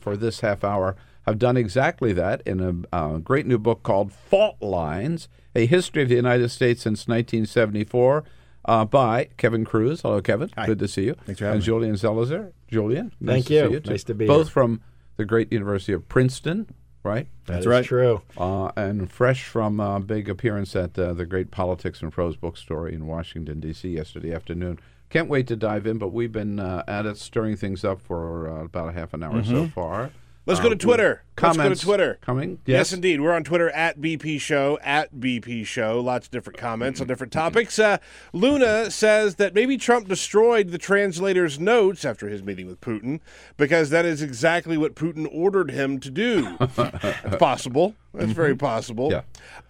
[0.00, 4.60] for this half hour have done exactly that in a great new book called Fault
[4.60, 8.24] Lines A History of the United States Since 1974
[8.66, 10.02] uh, by Kevin Kruse.
[10.02, 10.50] Hello, Kevin.
[10.56, 10.66] Hi.
[10.66, 11.14] Good to see you.
[11.24, 11.66] Thanks for having and me.
[11.66, 12.52] Julian Zelizer.
[12.68, 13.66] Julian, nice Thank to you.
[13.66, 13.80] see you.
[13.80, 13.90] Too.
[13.90, 14.52] Nice to be Both here.
[14.52, 14.80] from
[15.16, 16.66] the great University of Princeton,
[17.02, 17.28] right?
[17.46, 17.84] That's is right.
[17.84, 18.22] true.
[18.36, 22.88] Uh, and fresh from a big appearance at uh, the great Politics and Prose bookstore
[22.88, 23.88] in Washington, D.C.
[23.88, 24.78] yesterday afternoon.
[25.08, 28.50] Can't wait to dive in, but we've been uh, at it, stirring things up for
[28.50, 30.10] uh, about a half an hour so far.
[30.46, 31.24] Let's go to Twitter.
[31.42, 32.18] Let's go to Twitter.
[32.20, 32.60] Coming?
[32.66, 32.92] Yes.
[32.92, 33.20] indeed.
[33.20, 36.00] We're on Twitter at BP Show, at BP Show.
[36.00, 37.78] Lots of different comments on different topics.
[37.78, 37.98] Uh,
[38.32, 43.20] Luna says that maybe Trump destroyed the translator's notes after his meeting with Putin
[43.56, 46.56] because that is exactly what Putin ordered him to do.
[46.60, 47.94] It's possible.
[48.16, 49.10] That's very possible.
[49.10, 49.22] Yeah.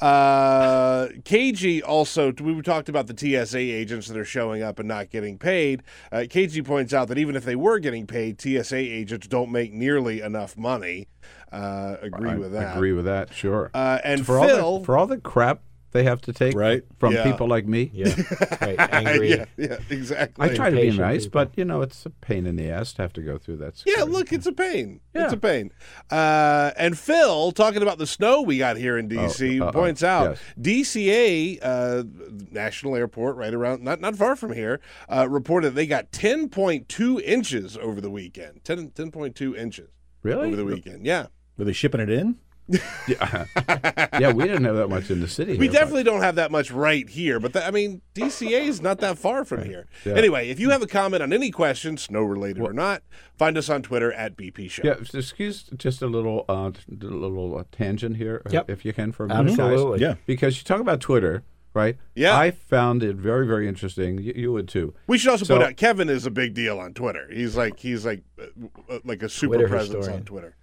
[0.06, 5.10] Uh, KG also, we talked about the TSA agents that are showing up and not
[5.10, 5.82] getting paid.
[6.12, 9.72] Uh, KG points out that even if they were getting paid, TSA agents don't make
[9.72, 11.08] nearly enough money.
[11.50, 12.76] Uh, agree I with that.
[12.76, 13.32] Agree with that.
[13.32, 13.70] Sure.
[13.74, 15.60] Uh, and for Phil, all the, for all the crap
[15.96, 16.82] they have to take Right.
[16.98, 17.24] from Yeah.
[17.24, 17.90] people like me.
[17.94, 18.14] Yeah.
[18.60, 18.76] Right.
[18.92, 19.30] Angry.
[19.30, 20.44] yeah, yeah, exactly.
[20.50, 21.44] I try to be nice, people.
[21.46, 23.82] but you know it's a pain in the ass to have to go through that.
[23.86, 25.00] Yeah, look, it's a pain.
[25.14, 25.72] It's a pain.
[26.10, 29.72] Uh, and Phil, talking about the snow we got here in D.C., uh-oh.
[29.72, 30.86] points out Yes.
[30.86, 32.04] DCA, uh,
[32.50, 37.76] National Airport, right around, not, not far from here, uh, reported they got 10.2 inches
[37.78, 38.62] over the weekend.
[38.64, 39.88] 10, 10.2 inches
[40.22, 40.48] Really?
[40.48, 41.06] over the weekend.
[41.06, 41.26] Yeah.
[41.56, 42.36] Were they shipping it in?
[42.68, 43.44] Yeah.
[44.18, 45.52] yeah, we didn't have that much in the city.
[45.52, 48.62] We here, but- definitely don't have that much right here, but that, I mean, DCA
[48.62, 49.86] is not that far from here.
[50.04, 50.14] Yeah.
[50.14, 53.02] Anyway, if you have a comment on any question, snow related or not,
[53.38, 54.82] find us on Twitter at BP Show.
[54.84, 58.70] Yeah, excuse just a little, uh, little uh, tangent here, uh, Yep.
[58.70, 60.00] if you can, for a minute, guys.
[60.00, 60.14] Yeah.
[60.26, 61.44] Because you talk about Twitter,
[61.74, 61.96] right?
[62.14, 62.36] Yeah.
[62.36, 64.18] I found it very, very interesting.
[64.18, 64.94] You, you would too.
[65.06, 67.28] We should also So- point out Kevin is a big deal on Twitter.
[67.32, 68.44] He's like he's like uh,
[68.90, 70.20] uh, like a super Twitter presence historian.
[70.20, 70.56] on Twitter.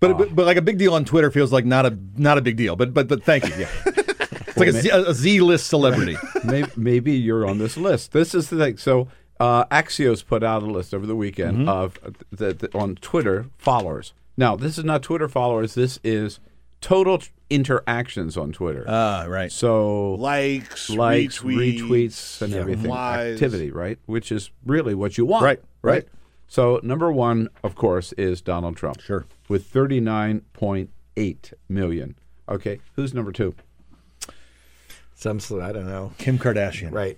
[0.00, 2.40] But, but but like a big deal on Twitter feels like not a not a
[2.42, 2.74] big deal.
[2.76, 3.54] But but but thank you.
[3.54, 3.68] Yeah.
[3.86, 6.16] It's like a Z, a Z list celebrity.
[6.44, 8.12] maybe, maybe you're on this list.
[8.12, 8.76] This is the thing.
[8.78, 11.68] So uh, Axios put out a list over the weekend Mm-hmm.
[11.68, 14.12] of uh, the, the, on Twitter followers.
[14.36, 15.74] Now, this is not Twitter followers.
[15.74, 16.40] This is
[16.80, 18.84] total t- interactions on Twitter.
[18.88, 19.52] Ah, right.
[19.52, 22.84] so Likes, likes, retweets, retweets, and everything.
[22.84, 23.34] replies.
[23.34, 23.98] Activity, right?
[24.06, 25.44] Which is really what you want.
[25.44, 26.06] Right, right.
[26.50, 29.00] So number one, of course, is Donald Trump.
[29.00, 29.24] Sure.
[29.48, 32.16] With thirty-nine point eight million.
[32.48, 33.54] Okay, who's number two?
[35.14, 36.12] Some, I don't know.
[36.18, 36.92] Kim Kardashian.
[36.92, 37.16] Right.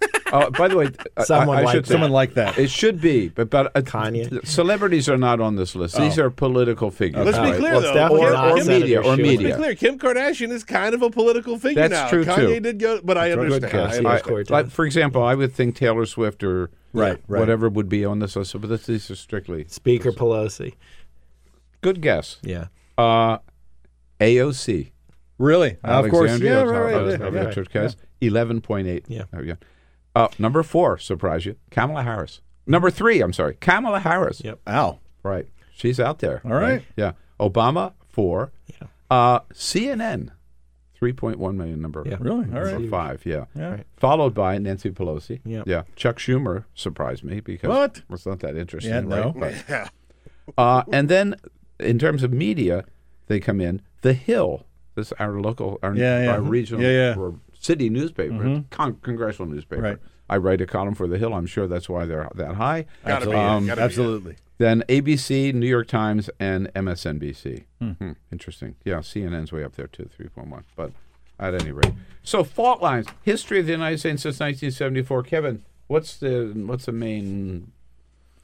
[0.32, 0.86] Oh, by the way,
[1.24, 1.90] Someone I, I like should that.
[1.90, 2.56] Someone like that.
[2.56, 4.46] It should be, but but uh, Kanye?
[4.46, 5.98] celebrities are not on this list.
[5.98, 6.26] These Oh.
[6.26, 7.26] are political figures.
[7.26, 7.94] Let's be clear Well, though.
[7.94, 9.26] definitely Kim- or, not or media, or Schumer.
[9.26, 9.74] Let's be clear.
[9.74, 12.08] Kim Kardashian is kind of a political figure That's now.
[12.10, 12.60] true, Kanye too.
[12.60, 13.74] did go, but I understand.
[13.74, 17.38] I Yeah, I- like, for example, I would think Taylor Swift or Right, right.
[17.40, 20.74] whatever would be on this list, but this, these are strictly Speaker Pelosi.
[21.80, 22.38] good guess.
[22.42, 22.66] Yeah.
[22.98, 23.38] Uh,
[24.20, 24.90] AOC.
[25.38, 25.78] Really?
[25.82, 26.38] of course.
[26.40, 26.94] Yeah, right, right.
[27.18, 27.44] Ocasio- yeah.
[27.50, 29.04] Ocasio-Cortez, eleven point eight.
[29.08, 29.24] Yeah.
[29.30, 29.56] There we go.
[30.14, 32.40] Uh, number four, surprise you, Kamala Harris.
[32.66, 34.42] Number three, I'm sorry, Kamala Harris.
[34.44, 34.60] Yep.
[34.68, 34.98] Ow.
[35.22, 36.42] Right, she's out there.
[36.44, 36.82] All right.
[36.96, 37.12] Yeah.
[37.38, 38.52] Obama four.
[38.68, 38.88] Yeah.
[39.10, 40.30] Uh, CNN,
[41.00, 42.02] three point one million number.
[42.06, 42.18] Yeah.
[42.20, 42.44] Really?
[42.44, 42.88] All Number right.
[42.90, 43.26] five.
[43.26, 43.46] Yeah.
[43.56, 43.70] Yeah.
[43.70, 43.86] Right.
[43.96, 45.40] Followed by Nancy Pelosi.
[45.44, 45.66] Yep.
[45.66, 45.82] Yeah.
[45.96, 48.02] Chuck Schumer surprised me because What?
[48.10, 48.92] it's not that interesting.
[48.92, 49.32] Yeah, no.
[49.34, 49.64] right?
[49.66, 49.90] But-
[50.58, 51.34] uh, and then
[51.80, 52.84] in terms of media,
[53.26, 54.66] they come in The Hill.
[54.94, 56.32] This our local, our, Yeah, yeah.
[56.32, 57.16] our regional, Yeah, yeah.
[57.16, 59.82] or city newspaper, con- congressional newspaper.
[59.82, 59.98] Right.
[60.28, 61.32] I write a column for The Hill.
[61.32, 62.84] I'm sure that's why they're that high.
[63.06, 63.84] Gotta be Um, gotta be it.
[63.84, 64.36] Absolutely.
[64.60, 67.64] Then ABC, New York Times, and MSNBC.
[67.80, 68.74] Hmm, Interesting.
[68.84, 70.64] Yeah, CNN's way up there too, 3.1.
[70.76, 70.92] But
[71.38, 71.94] at any rate.
[72.22, 75.22] So fault lines, history of the United States since 1974.
[75.22, 77.72] Kevin, what's the what's the main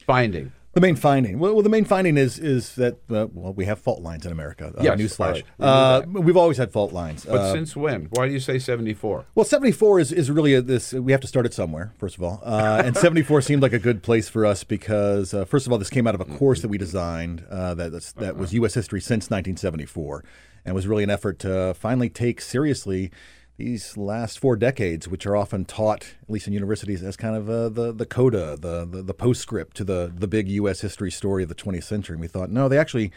[0.07, 0.53] finding?
[0.77, 1.39] The main finding.
[1.39, 4.31] Well, well, the main finding is is that uh, well, we have fault lines in
[4.31, 4.71] America.
[4.77, 5.41] Uh, Yes, newsflash.
[5.59, 6.07] all right.
[6.07, 7.25] We uh, we've always had fault lines.
[7.25, 8.09] But Uh, since when?
[8.11, 9.25] Why do you say 74?
[9.33, 10.93] Well, 74 is, is really a, this.
[10.93, 12.43] We have to start it somewhere, first of all.
[12.45, 15.79] Uh, and 74 seemed like a good place for us because, uh, first of all,
[15.79, 18.75] this came out of a course that we designed uh, that, that's, that was U.S.
[18.75, 20.23] history since 1974
[20.63, 23.09] and was really an effort to finally take seriously
[23.57, 27.49] these last four decades, which are often taught, at least in universities, as kind of
[27.49, 30.81] uh, the, the coda, the, the, the postscript to the, the big U.S.
[30.81, 32.13] history story of the 20th century.
[32.13, 33.11] And we thought, no, they actually,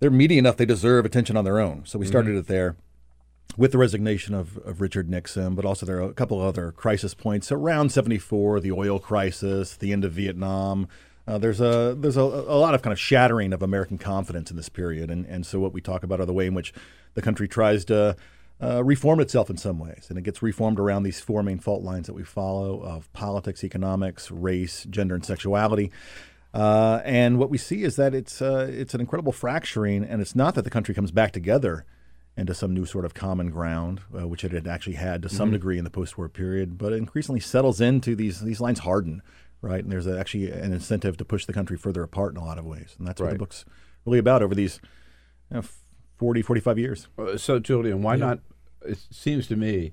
[0.00, 1.82] they're meaty enough, they deserve attention on their own.
[1.86, 2.76] So we started it there
[3.56, 6.72] with the resignation of, of Richard Nixon, but also there are a couple of other
[6.72, 10.88] crisis points around 74, the oil crisis, the end of Vietnam.
[11.24, 14.56] Uh, there's a there's a, a lot of kind of shattering of American confidence in
[14.56, 16.74] this period, and and so what we talk about are the way in which
[17.14, 18.16] the country tries to
[18.62, 21.82] uh, reform itself in some ways, and it gets reformed around these four main fault
[21.82, 25.90] lines that we follow of politics, economics, race, gender, and sexuality.
[26.54, 30.36] Uh, and what we see is that it's uh, it's an incredible fracturing, and it's
[30.36, 31.84] not that the country comes back together
[32.36, 35.50] into some new sort of common ground, uh, which it had actually had to some
[35.50, 35.52] Mhm.
[35.52, 39.22] degree in the post-war period, but it increasingly settles into these these lines harden,
[39.60, 39.82] right?
[39.82, 42.58] And there's a, actually an incentive to push the country further apart in a lot
[42.58, 43.64] of ways, and that's what the book's
[44.06, 44.78] really about over these
[45.50, 45.62] you know,
[46.18, 47.08] 40, 45 years.
[47.18, 48.26] Uh, So, Julian, why Yeah.
[48.26, 48.40] not?
[48.86, 49.92] It seems to me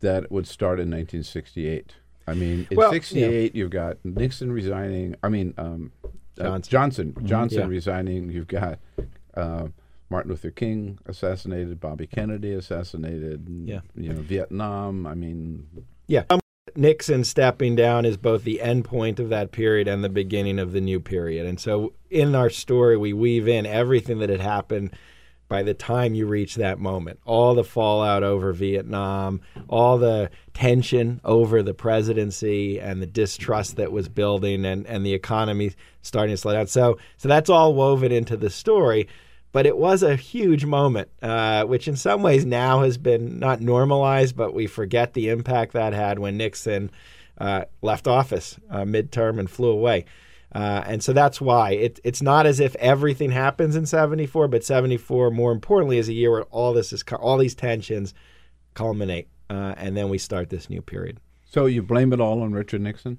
[0.00, 1.94] that it would start in 1968.
[2.26, 5.16] I mean, in Well, 68, you've got Nixon resigning.
[5.22, 5.92] I mean, um,
[6.40, 7.14] uh, Johnson.
[7.24, 7.62] Johnson, Mhm.
[7.62, 7.68] Yeah.
[7.68, 8.30] resigning.
[8.30, 8.78] You've got
[9.34, 9.68] uh,
[10.10, 13.46] Martin Luther King assassinated, Bobby Kennedy assassinated.
[13.64, 13.80] Yeah.
[13.96, 15.06] you know, Vietnam.
[15.06, 15.66] I mean,
[16.06, 16.24] Yeah.
[16.30, 16.40] Um,
[16.76, 20.72] Nixon stepping down is both the end point of that period and the beginning of
[20.72, 21.44] the new period.
[21.46, 24.90] And so in our story, we weave in everything that had happened
[25.52, 27.20] by the time you reach that moment.
[27.26, 33.92] All the fallout over Vietnam, all the tension over the presidency and the distrust that
[33.92, 36.68] was building and, and the economy starting to slow down.
[36.68, 39.08] So so that's all woven into the story.
[39.52, 43.60] But it was a huge moment, uh, which in some ways now has been not
[43.60, 46.90] normalized, but we forget the impact that had when Nixon
[47.36, 50.06] uh, left office uh, midterm and flew away.
[50.54, 54.62] Uh, and so that's why it, it's not as if everything happens in 74, but
[54.62, 58.12] 74, more importantly, is a year where all this is all these tensions
[58.74, 61.18] culminate, uh, and then we start this new period.
[61.50, 63.18] So you blame it all on Richard Nixon?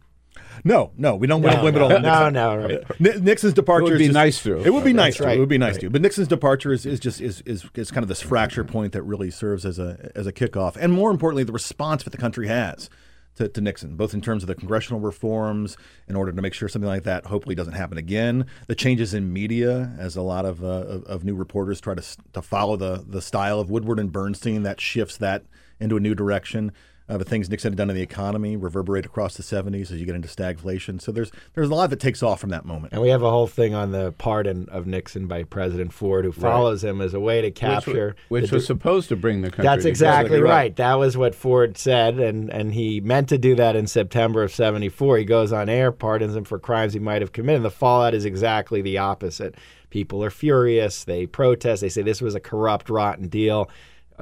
[0.63, 1.93] No, no, we don't No, blame no, it all.
[1.95, 2.34] on no, Nixon.
[2.34, 2.99] no, right.
[2.99, 4.57] Ni- Nixon's departure It would be just- nice to.
[4.63, 5.36] It would be nice That's to.
[5.36, 5.81] It would be nice Right.
[5.81, 5.89] to.
[5.91, 9.03] But Nixon's departure is, is just is, is is kind of this fracture point that
[9.03, 12.47] really serves as a as a kickoff, and more importantly, the response that the country
[12.47, 12.89] has.
[13.38, 15.75] To, to Nixon, both in terms of the congressional reforms,
[16.07, 18.45] in order to make sure something like that hopefully doesn't happen again.
[18.67, 22.03] The changes in media, as a lot of uh, of, of new reporters try to
[22.34, 25.45] to follow the the style of Woodward and Bernstein, that shifts that
[25.79, 26.71] into a new direction.
[27.10, 30.06] Uh, the things Nixon had done in the economy reverberate across the 70s as you
[30.06, 31.01] get into stagflation.
[31.01, 32.93] So there's there's a lot that takes off from that moment.
[32.93, 36.32] And we have a whole thing on the pardon of Nixon by President Ford, who
[36.32, 38.16] follows him as a way to capture.
[38.30, 39.66] which, which the was supposed to bring the country.
[39.66, 40.74] That's exactly right.
[40.78, 44.54] That was what Ford said, and, and he meant to do that in September of
[44.54, 45.18] 74.
[45.18, 47.58] He goes on air, pardons him for crimes he might have committed.
[47.58, 49.56] And the fallout is exactly the opposite.
[49.89, 51.04] People are furious.
[51.04, 51.82] They protest.
[51.82, 53.70] They say this was a corrupt, rotten deal,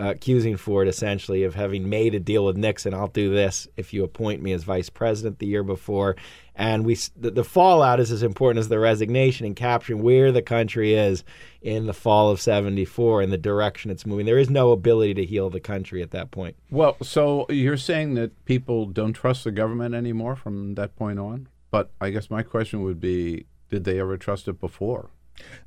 [0.01, 2.93] uh, accusing Ford essentially of having made a deal with Nixon.
[2.93, 6.15] I'll do this if you appoint me as vice president the year before.
[6.55, 10.41] And we the, the fallout is as important as the resignation and capturing where the
[10.41, 11.23] country is
[11.61, 14.25] in the fall of 74 and the direction it's moving.
[14.25, 16.55] There is no ability to heal the country at that point.
[16.71, 21.47] Well, so you're saying that people don't trust the government anymore from that point on?
[21.69, 25.11] But I guess my question would be, did they ever trust it before?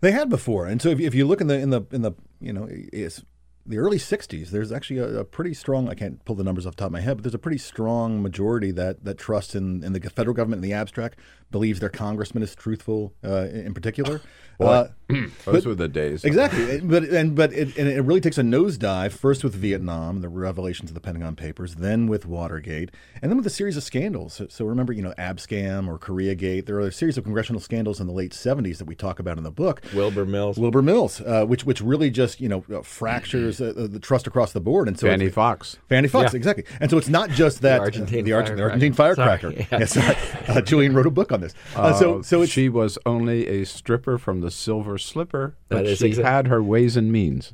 [0.00, 2.12] They had before, and so if, if you look in the in the in the
[2.40, 3.24] you know it's
[3.66, 5.88] the early '60s, there's actually a, a pretty strong.
[5.88, 7.58] I can't pull the numbers off the top of my head, but there's a pretty
[7.58, 11.18] strong majority that that trusts in, in the federal government in the abstract,
[11.54, 14.20] believes their congressman is truthful uh, in, particular.
[14.58, 16.24] Boy, Uh, those but- were the days.
[16.24, 20.28] Exactly, but and but it, and it really takes a nosedive first with Vietnam, the
[20.28, 22.90] revelations of the Pentagon Papers, then with Watergate,
[23.20, 24.34] and then with a series of scandals.
[24.34, 26.66] So, so remember, you know, Abscam or KoreaGate.
[26.66, 29.38] There are a series of congressional scandals in the late '70s that we talk about
[29.38, 29.82] in the book.
[29.94, 30.56] Wilbur Mills.
[30.56, 34.52] Wilbur Mills, uh, which which really just you know uh, fractures uh, the trust across
[34.52, 35.78] the board, and so Fanny it's- Fox.
[35.88, 36.36] Fanne Foxe, Yeah.
[36.38, 36.64] exactly.
[36.80, 38.72] And so it's not just that uh, Argentine the, Argent- the firecracker.
[38.72, 39.50] Argentine firecracker.
[39.52, 39.78] Sorry, yeah.
[39.80, 41.54] Yes, uh, Julian wrote a book on this.
[41.76, 45.76] Uh, so Uh, so it's she was only a stripper from the Silver Slipper, but
[45.76, 47.52] That is she exa- had her ways and means.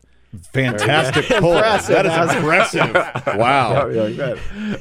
[0.52, 1.54] fantastic pull.
[1.54, 1.94] Impressive.
[1.96, 2.94] That is That impressive.
[3.38, 3.88] wow.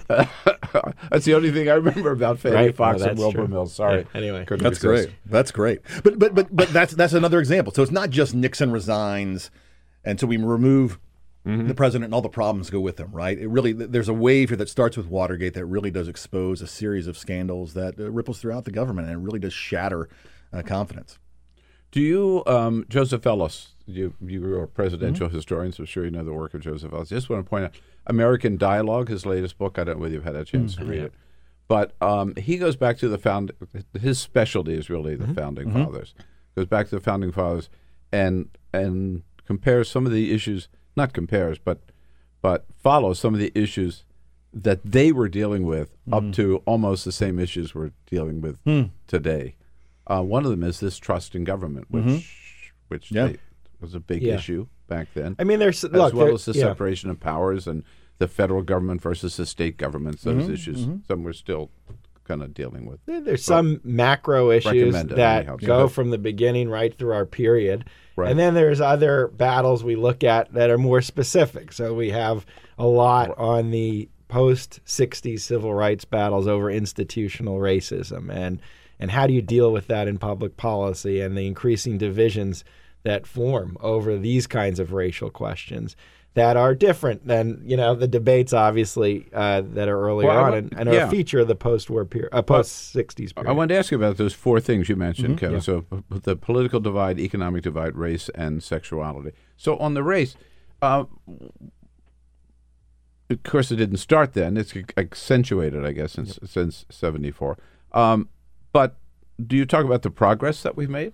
[1.10, 2.76] That's the only thing I remember about Fanny Right.
[2.76, 3.48] Fox Oh, and Wilbur true.
[3.48, 3.74] Mills.
[3.74, 4.02] Sorry.
[4.14, 4.46] Yeah, anyway.
[4.46, 5.10] Couldn't That's resist.
[5.10, 5.16] great.
[5.26, 5.80] That's great.
[6.04, 7.74] But but but but that's that's another example.
[7.74, 9.50] So it's not just Nixon resigns,
[10.04, 11.00] and so we remove
[11.68, 13.12] the president and all the problems go with him.
[13.12, 13.38] Right?
[13.38, 16.68] It really there's a wave here that starts with Watergate that really does expose a
[16.68, 20.10] series of scandals that uh, ripples throughout the government and really does shatter
[20.54, 21.20] uh, confidence.
[21.92, 25.36] Do you, um, Joseph Ellis, you, you are a presidential Mm-hmm.
[25.38, 27.10] historian, so I'm sure you know the work of Joseph Ellis.
[27.10, 27.72] Just want to point out
[28.06, 29.80] American Dialogue, his latest book.
[29.80, 30.84] I don't know whether you've had a chance Mm-hmm.
[30.86, 31.14] to read it.
[31.68, 33.52] But um, he goes back to the found.
[34.00, 35.34] His specialty is really Mm-hmm.
[35.34, 36.14] the founding fathers.
[36.56, 37.70] Goes back to the founding fathers
[38.12, 40.68] and and compares some of the issues.
[41.00, 41.80] Not compares, but
[42.42, 44.04] but follows some of the issues
[44.54, 46.14] that they were dealing with Mm-hmm.
[46.14, 48.84] up to almost the same issues we're dealing with Hmm.
[49.08, 49.56] today.
[50.08, 52.34] Uh, one of them is this trust in government, which
[52.88, 53.16] which Mm-hmm.
[53.16, 53.28] Yeah.
[53.28, 53.38] they-
[53.80, 54.36] was a big Yeah.
[54.36, 55.36] issue back then.
[55.40, 56.64] I mean, there's as look, well there- as the yeah.
[56.64, 57.84] separation of powers and
[58.18, 60.24] the federal government versus the state governments.
[60.24, 60.54] Those Mm-hmm.
[60.54, 61.70] issues, some we're still
[62.26, 63.00] kind of dealing with.
[63.06, 65.56] There- There's some macro issues that anyhow.
[65.58, 67.86] go from the beginning right through our period.
[68.20, 68.32] Right.
[68.32, 71.72] And then there's other battles we look at that are more specific.
[71.72, 72.46] So we have
[72.78, 78.62] a lot on the post 60s civil rights battles over institutional racism and
[79.00, 82.64] and how do you deal with that in public policy and the increasing divisions
[83.04, 85.96] that form over these kinds of racial questions
[86.36, 90.52] that are different than you know the debates obviously uh, that are earlier Well, on
[90.52, 91.08] want- and, and are yeah.
[91.08, 93.50] a feature of the post-war period, uh, post-60s period.
[93.50, 95.46] I wanted to ask you about those four things you mentioned, Mm-hmm.
[95.46, 95.62] Kevin.
[95.62, 99.32] So the political divide, economic divide, race, and sexuality.
[99.58, 100.36] So on the race,
[100.82, 101.06] uh,
[103.30, 104.58] of course, it didn't start then.
[104.58, 107.58] It's accentuated, I guess, since since '74.
[107.92, 108.30] Um,
[108.74, 108.96] but
[109.46, 111.14] do you talk about the progress that we've made,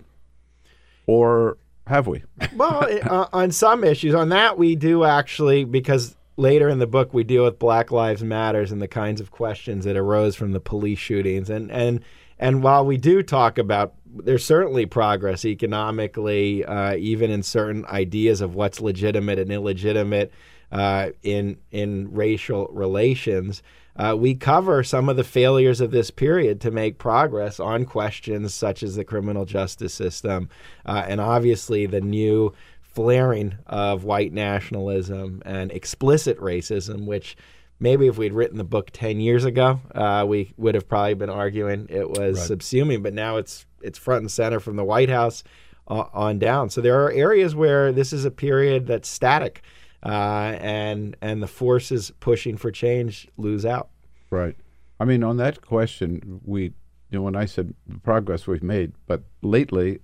[1.06, 2.22] or have we?
[2.56, 7.14] well, uh, on some issues, on that we do actually because later in the book
[7.14, 10.60] we deal with Black Lives Matters and the kinds of questions that arose from the
[10.60, 12.00] police shootings, and and
[12.38, 18.40] and while we do talk about there's certainly progress economically, uh, even in certain ideas
[18.40, 20.32] of what's legitimate and illegitimate
[20.72, 23.62] uh, in in racial relations.
[23.98, 28.54] Uh, we cover some of the failures of this period to make progress on questions
[28.54, 30.48] such as the criminal justice system,
[30.84, 37.36] uh, and obviously the new flaring of white nationalism and explicit racism, which
[37.78, 41.30] maybe if we'd written the book 10 years ago, uh, we would have probably been
[41.30, 42.58] arguing it was right.
[42.58, 45.44] subsuming, but now it's it's front and center from the White House
[45.88, 46.70] uh, on down.
[46.70, 49.62] So there are areas where this is a period that's static,
[50.06, 53.88] uh, and and the forces pushing for change lose out.
[54.30, 54.56] Right.
[55.00, 56.72] I mean, on that question, we you
[57.18, 59.98] know when I said the progress we've made, but lately,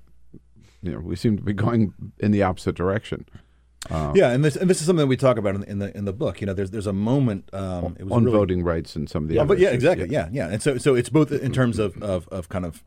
[0.83, 3.27] you know, we seem to be going in the opposite direction.
[3.91, 5.79] Uh, yeah, and this and this is something that we talk about in the in
[5.79, 6.41] the, in the book.
[6.41, 7.49] You know, there's there's a moment.
[7.53, 10.09] Um, it was on really, voting rights and some of the yeah, but yeah, exactly,
[10.09, 10.29] yeah.
[10.31, 12.85] yeah, and so so it's both in terms of of, of kind of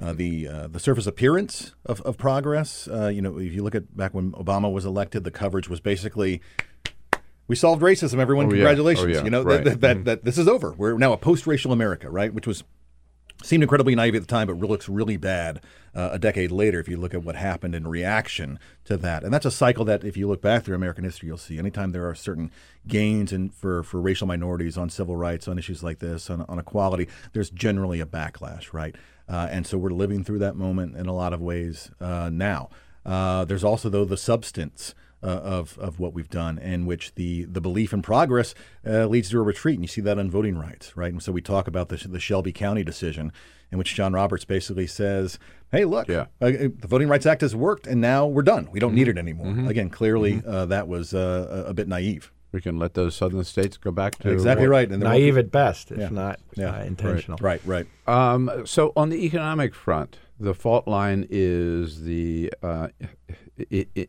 [0.00, 2.88] uh, the uh, the surface appearance of of progress.
[2.88, 5.80] Uh, you know, if you look at back when Obama was elected, the coverage was
[5.80, 6.40] basically.
[7.48, 8.46] We solved racism, everyone.
[8.46, 9.06] Oh, Congratulations!
[9.06, 9.14] Yeah.
[9.14, 9.24] Oh, yeah.
[9.24, 9.62] You know right.
[9.62, 10.04] that, that, mm-hmm.
[10.04, 10.72] that this is over.
[10.72, 12.34] We're now a post-racial America, right?
[12.34, 12.64] Which was
[13.46, 15.60] seemed incredibly naive at the time, but looks really bad
[15.94, 19.22] uh, a decade later if you look at what happened in reaction to that.
[19.22, 21.58] And that's a cycle that, if you look back through American history, you'll see.
[21.58, 22.50] Anytime there are certain
[22.86, 26.58] gains in, for, for racial minorities on civil rights, on issues like this, on, on
[26.58, 28.96] equality, there's generally a backlash, right?
[29.28, 32.68] Uh, and so we're living through that moment in a lot of ways uh, now.
[33.04, 37.44] Uh, there's also, though, the substance uh, of of what we've done, in which the
[37.44, 38.54] the belief in progress
[38.86, 41.12] uh, leads to a retreat, and you see that on voting rights, right?
[41.12, 43.32] And so we talk about the the Shelby County decision,
[43.70, 45.38] in which John Roberts basically says,
[45.72, 46.26] "Hey, look, yeah.
[46.40, 48.68] uh, the Voting Rights Act has worked, and now we're done.
[48.70, 48.96] We don't mm-hmm.
[48.96, 49.68] need it anymore." Mm-hmm.
[49.68, 50.48] Again, clearly mm-hmm.
[50.48, 52.32] Uh, that was uh, a bit naive.
[52.52, 55.90] We can let those southern states go back to exactly right, and naive at best,
[55.90, 56.08] if yeah.
[56.10, 56.76] not yeah.
[56.76, 57.38] Uh, intentional.
[57.40, 57.86] Right, right.
[58.06, 58.32] right.
[58.32, 62.88] Um, so on the economic front, the fault line is the uh,
[63.72, 64.08] I- I-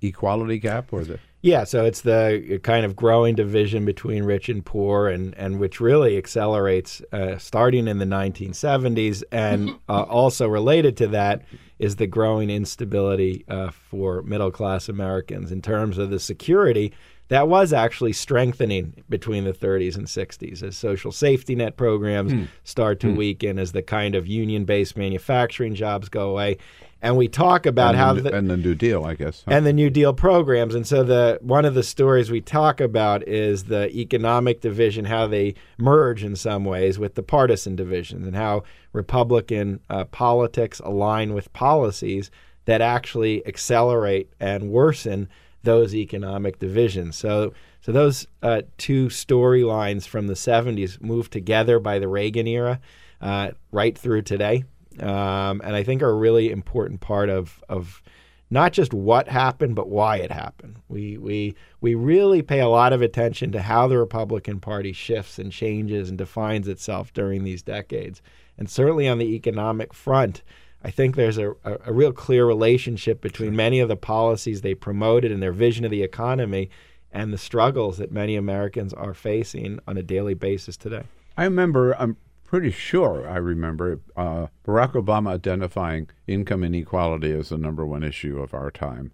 [0.00, 1.64] equality gap, or the yeah.
[1.64, 6.16] So it's the kind of growing division between rich and poor, and and which really
[6.16, 11.42] accelerates uh, starting in the 1970s, and uh, also related to that
[11.78, 16.92] is the growing instability uh, for middle class Americans in terms of the security
[17.28, 22.48] that was actually strengthening between the 30s and 60s as social safety net programs mm.
[22.64, 23.16] start to mm.
[23.16, 26.58] weaken, as the kind of union based manufacturing jobs go away.
[27.02, 29.54] And we talk about and how the, and the New Deal, I guess, huh?
[29.54, 30.74] and the New Deal programs.
[30.74, 35.26] And so the one of the stories we talk about is the economic division, how
[35.26, 38.62] they merge in some ways with the partisan divisions, and how
[38.92, 42.30] Republican uh, politics align with policies
[42.64, 45.28] that actually accelerate and worsen
[45.66, 47.16] those economic divisions.
[47.16, 47.52] So,
[47.82, 52.80] so those uh, two storylines from the 70s moved together by the Reagan era
[53.20, 54.64] uh, right through today,
[55.00, 58.02] um, and I think are a really important part of of
[58.48, 60.76] not just what happened, but why it happened.
[60.88, 65.38] We we we really pay a lot of attention to how the Republican Party shifts
[65.38, 68.22] and changes and defines itself during these decades,
[68.56, 70.42] and certainly on the economic front.
[70.86, 73.56] I think there's a, a, a real clear relationship between sure.
[73.56, 76.70] many of the policies they promoted and their vision of the economy
[77.10, 81.02] and the struggles that many Americans are facing on a daily basis today.
[81.36, 87.58] I remember, I'm pretty sure I remember uh, Barack Obama identifying income inequality as the
[87.58, 89.10] number one issue of our time.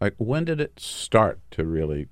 [0.00, 2.06] Like, when did it start to really?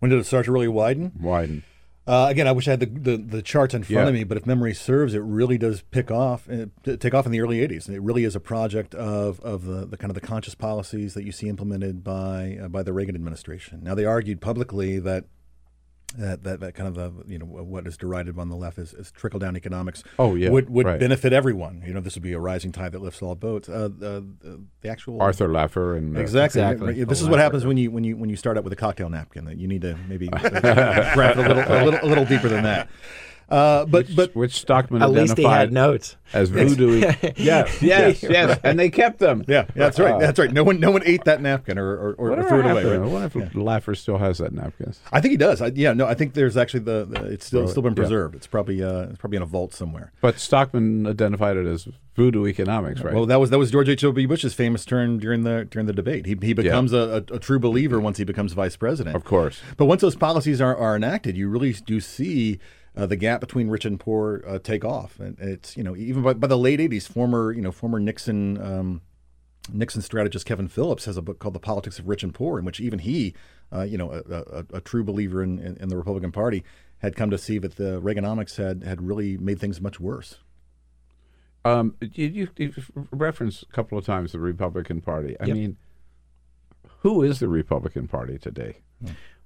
[0.00, 1.12] When did it start to really widen?
[1.18, 1.64] Widen.
[2.04, 4.08] Uh, again, I wish I had the, the, the charts in front yeah.
[4.08, 7.32] of me, but if memory serves, it really does pick off, uh, take off in
[7.32, 7.86] the early '80s.
[7.86, 11.14] And it really is a project of, of the, the kind of the conscious policies
[11.14, 13.80] that you see implemented by uh, by the Reagan administration.
[13.84, 15.26] Now, they argued publicly that
[16.18, 18.92] that, that, that kind of the you know what is derided on the left is,
[18.94, 20.02] is trickle down economics.
[20.18, 21.00] Oh yeah, would would right.
[21.00, 21.82] benefit everyone.
[21.86, 23.68] You know, this would be a rising tide that lifts all boats.
[23.68, 24.26] Uh, the,
[24.80, 26.60] the actual Arthur Laffer and uh, exactly.
[26.60, 27.04] exactly.
[27.04, 29.08] This is what happens when you when you when you start out with a cocktail
[29.08, 29.44] napkin.
[29.44, 32.88] That you need to maybe grab a little, a little a little deeper than that.
[33.52, 37.00] Uh, but which, but which Stockman at least he had notes as voodoo.
[37.36, 39.44] yes, yes, yes, and they kept them.
[39.46, 40.14] Yeah, yeah that's right.
[40.14, 40.50] Uh, that's right.
[40.50, 42.84] No one, no one ate that napkin or, or, or threw it away.
[42.84, 42.94] Right?
[42.94, 43.48] I wonder if yeah.
[43.48, 44.94] Laffer still has that napkin.
[45.12, 45.60] I think he does.
[45.60, 48.34] I, yeah, no, I think there's actually the, the it's still still been preserved.
[48.34, 48.38] Yeah.
[48.38, 50.12] It's probably uh, it's probably in a vault somewhere.
[50.22, 51.86] But Stockman identified it as
[52.16, 53.14] voodoo economics, right?
[53.14, 54.00] Well, that was that was George H.
[54.00, 54.26] W.
[54.26, 56.24] Bush's famous turn during the during the debate.
[56.24, 57.00] He he becomes yeah.
[57.00, 59.14] a, a, a, true believer once he becomes vice president.
[59.14, 59.60] Of course.
[59.76, 62.58] But once those policies are, are enacted, you really do see
[62.96, 65.18] uh, the gap between rich and poor uh, take off.
[65.18, 68.60] And it's you know even by, by, the late '80s, former you know former Nixon
[68.62, 69.02] um,
[69.72, 72.64] Nixon strategist Kevin Phillips has a book called The Politics of Rich and Poor, in
[72.64, 73.34] which even he,
[73.72, 76.64] uh, you know, a, a, a, true believer in, in, in, the Republican Party,
[76.98, 80.38] had come to see that the Reaganomics had had really made things much worse.
[81.64, 82.72] Um, you, you,
[83.12, 85.36] referenced a couple of times the Republican Party.
[85.38, 85.56] I Yep.
[85.56, 85.76] mean,
[87.00, 88.78] who is the Republican Party today?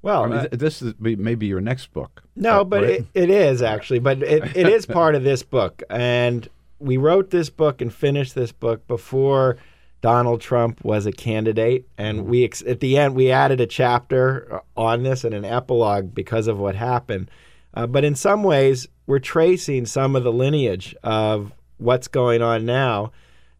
[0.07, 2.23] Well, I mean, uh, this is be- maybe your next book.
[2.37, 2.91] No, Uh, but right?
[2.93, 5.83] it, it is actually, but it, it is part of this book.
[5.91, 6.49] And
[6.79, 9.57] we wrote this book and finished this book before
[10.03, 11.89] Donald Trump was a candidate.
[11.99, 15.45] And we, ex- at the end, we added a chapter uh, on this and an
[15.45, 17.29] epilogue because of what happened.
[17.75, 22.65] Uh, but in some ways, we're tracing some of the lineage of what's going on
[22.65, 23.11] now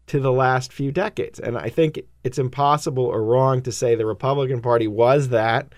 [0.05, 1.41] to the last few decades.
[1.41, 5.73] And I think it's impossible or wrong to say the Republican Party was that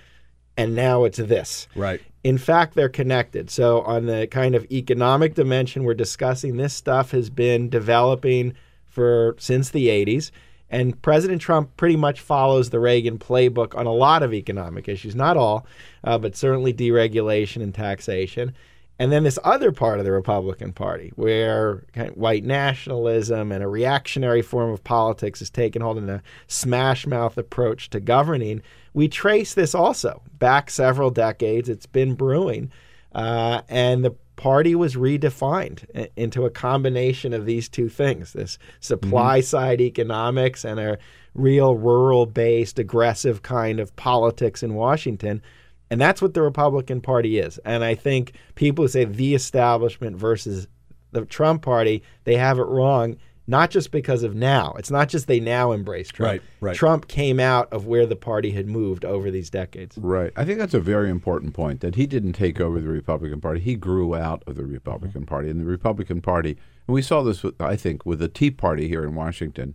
[0.59, 1.67] and now it's this.
[1.73, 2.01] Right.
[2.23, 3.49] In fact, they're connected.
[3.49, 8.53] So, on the kind of economic dimension we're discussing, this stuff has been developing
[8.85, 10.31] for since the 80s.
[10.69, 15.15] And President Trump pretty much follows the Reagan playbook on a lot of economic issues,
[15.15, 15.65] not all,
[16.03, 18.53] uh, but certainly deregulation and taxation.
[18.99, 23.63] And then this other part of the Republican Party, where kind of white nationalism and
[23.63, 28.61] a reactionary form of politics has taken hold in a smash mouth approach to governing,
[28.93, 31.69] we trace this also back several decades.
[31.69, 32.71] It's been brewing.
[33.13, 35.83] Uh, and the party was redefined
[36.15, 40.97] into a combination of these two things this supply side economics and a
[41.33, 45.41] real rural based, aggressive kind of politics in Washington.
[45.89, 47.57] And that's what the Republican Party is.
[47.65, 50.67] And I think people who say the establishment versus
[51.11, 53.17] the Trump Party, they have it wrong,
[53.49, 54.73] not just because of now.
[54.77, 56.29] It's not just they now embrace Trump.
[56.31, 56.75] Right, right.
[56.75, 59.97] Trump came out of where the party had moved over these decades.
[59.97, 60.31] Right.
[60.35, 63.59] I think that's a very important point that he didn't take over the Republican Party.
[63.59, 65.49] He grew out of the Republican Party.
[65.49, 68.87] And the Republican Party, and we saw this, with, I think, with the Tea Party
[68.87, 69.73] here in Washington,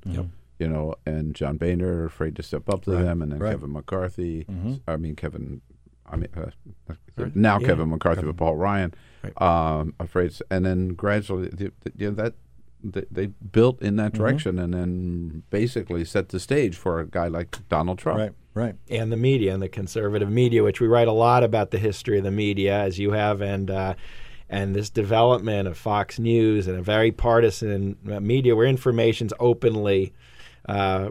[0.60, 3.50] you know, and John Boehner afraid to step up to Right, them, and then right.
[3.50, 4.80] Kevin McCarthy, Mhm.
[4.86, 5.60] I mean, Kevin,
[6.06, 6.50] I mean, uh,
[7.16, 7.34] Right.
[7.34, 7.66] now Yeah.
[7.66, 8.30] Kevin McCarthy, Kevin.
[8.36, 8.94] but Paul Ryan,
[9.38, 12.34] um, afraid, and then gradually, the, the, you know, that.
[12.84, 14.16] They, they built in that Mhm.
[14.18, 18.18] direction and then basically set the stage for a guy like Donald Trump.
[18.18, 18.74] Right, right.
[18.90, 22.18] and the media and the conservative media, which we write a lot about the history
[22.18, 23.94] of the media, as you have, and uh,
[24.50, 30.12] and this development of Fox News and a very partisan uh, media where information's openly
[30.68, 31.10] uh,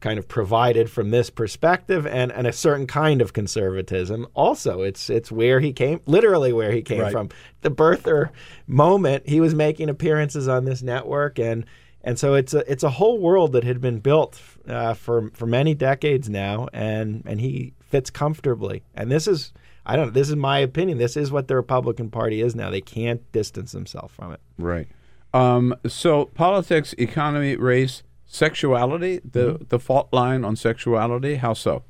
[0.00, 4.26] kind of provided from this perspective and, and a certain kind of conservatism.
[4.34, 7.12] Also, it's it's where he came, literally where he came Right.
[7.12, 7.28] from.
[7.62, 8.30] The birther
[8.66, 11.64] moment, he was making appearances on this network and.
[12.02, 15.44] And so it's a it's a whole world that had been built uh, for for
[15.44, 18.82] many decades now, and and he fits comfortably.
[18.94, 19.52] And this is
[19.84, 20.12] I don't know.
[20.12, 20.96] This is my opinion.
[20.96, 22.70] This is what the Republican Party is now.
[22.70, 24.40] They can't distance themselves from it.
[24.56, 24.88] Right.
[25.34, 31.36] Um, so politics, economy, race, sexuality, the the fault line on sexuality.
[31.36, 31.82] How so?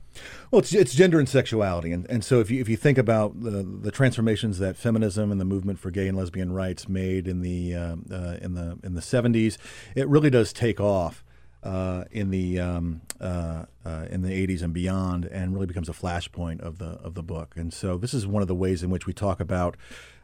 [0.50, 3.40] Well, it's, it's gender and sexuality, and, and so if you if you think about
[3.40, 7.42] the, the transformations that feminism and the movement for gay and lesbian rights made in
[7.42, 9.58] the um, uh, in the in the seventies,
[9.94, 11.22] it really does take off
[11.62, 15.92] uh, in the um, uh, uh, in the eighties and beyond, and really becomes a
[15.92, 17.54] flashpoint of the of the book.
[17.56, 19.76] And so this is one of the ways in which we talk about.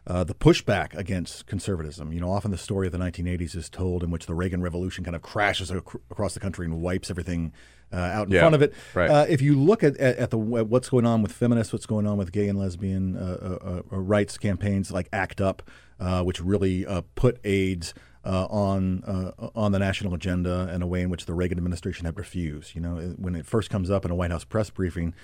[0.09, 2.13] Uh, the pushback against conservatism.
[2.13, 5.03] You know, often the story of the 1980s is told in which the Reagan Revolution
[5.03, 5.81] kind of crashes ac-
[6.13, 7.53] across the country and wipes everything
[7.93, 8.73] uh, out in Yeah, front of it.
[8.95, 9.11] right.
[9.11, 11.87] Uh, if you look at, at, at the at what's going on with feminists, what's
[11.87, 15.63] going on with gay and lesbian uh, uh, uh, rights campaigns like ACT UP,
[15.99, 17.93] uh, which really uh, put AIDS
[18.27, 22.05] uh, on uh, on the national agenda in a way in which the Reagan administration
[22.07, 22.75] had refused.
[22.75, 25.15] You know, when it first comes up in a White House press briefing.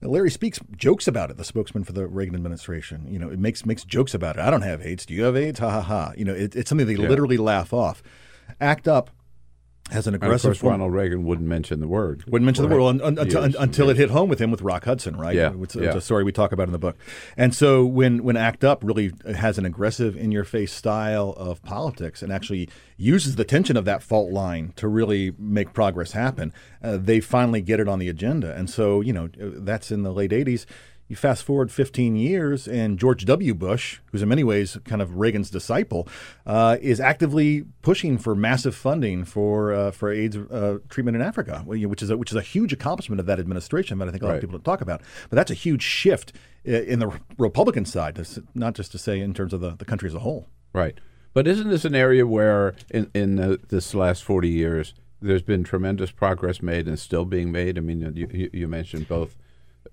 [0.00, 1.38] Larry Speakes jokes about it.
[1.38, 4.42] The spokesman for the Reagan administration, you know, it makes makes jokes about it.
[4.42, 5.04] I don't have AIDS.
[5.04, 5.58] Do you have AIDS?
[5.58, 6.12] Ha ha ha.
[6.16, 7.08] You know, it, it's something they Yeah.
[7.08, 8.00] literally laugh off.
[8.60, 9.10] ACT UP
[9.90, 12.24] has an And of aggressive course, Ronald Reagan wouldn't mention the word.
[12.26, 14.62] wouldn't mention the word un, un- until, Years until it hit home with him with
[14.62, 15.34] Rock Hudson, right?
[15.34, 15.94] Yeah, It's, yeah.
[15.94, 16.96] a story we talk about in the book.
[17.36, 21.62] And so when when ACT UP really has an aggressive, in your face style of
[21.62, 26.52] politics and actually uses the tension of that fault line to really make progress happen,
[26.82, 28.54] uh, they finally get it on the agenda.
[28.54, 30.66] And so you know that's in the late '80s.
[31.08, 33.54] You fast forward 15 years, and George W.
[33.54, 36.06] Bush, who's in many ways kind of Reagan's disciple,
[36.44, 41.62] uh, is actively pushing for massive funding for uh, for AIDS uh, treatment in Africa,
[41.64, 44.08] well, you know, which is a, which is a huge accomplishment of that administration that
[44.08, 44.36] I think a lot Right.
[44.36, 45.00] of people don't talk about.
[45.30, 46.34] But that's a huge shift
[46.64, 48.20] in the Republican side,
[48.54, 50.48] not just to say in terms of the, the country as a whole.
[50.74, 50.98] Right.
[51.32, 54.92] But isn't this an area where, in in uh, this last forty years,
[55.22, 57.78] there's been tremendous progress made and still being made?
[57.78, 59.38] I mean, you, you mentioned both.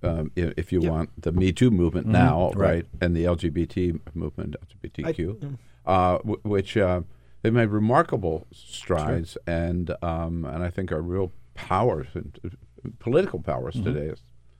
[0.05, 2.11] Um, i- if you want the Me Too movement Mhm.
[2.11, 2.69] now, Right.
[2.69, 2.85] right.
[3.01, 5.57] and the LGBT movement, LGBTQ, mm.
[5.85, 7.01] uh, w- which uh,
[7.41, 12.49] they've made remarkable strides, and um, and I think are real powers, and, uh,
[12.99, 13.93] political powers Mm-hmm.
[13.93, 14.13] today.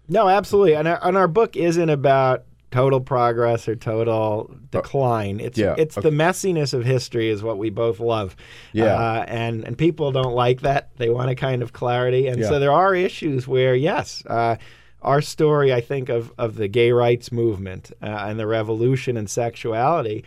[0.08, 0.76] No, absolutely.
[0.76, 5.40] And our, and our book isn't about total progress or total decline.
[5.40, 6.10] It's yeah, it's okay.
[6.10, 8.36] the messiness of history is what we both love.
[8.74, 8.86] Yeah.
[8.96, 10.90] Uh, and and people don't like that.
[10.98, 12.28] They want a kind of clarity.
[12.28, 12.50] And Yeah.
[12.50, 14.58] so there are issues where yes, uh,
[15.06, 19.28] our story I think of of the gay rights movement uh, and the revolution in
[19.28, 20.26] sexuality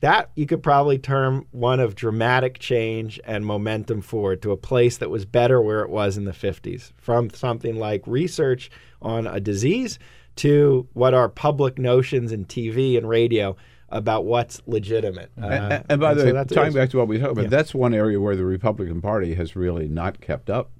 [0.00, 4.96] that you could probably term one of dramatic change and momentum forward to a place
[4.98, 8.68] that was better where it was in the 50s from something like research
[9.00, 9.98] on a disease
[10.36, 13.54] to what are public notions in TV and radio
[13.90, 15.30] about what's legitimate.
[15.40, 17.48] Uh, And, and- by the way, tying back to what we talked about, Yeah.
[17.50, 20.70] that's one area where the Republican Party has really not kept up.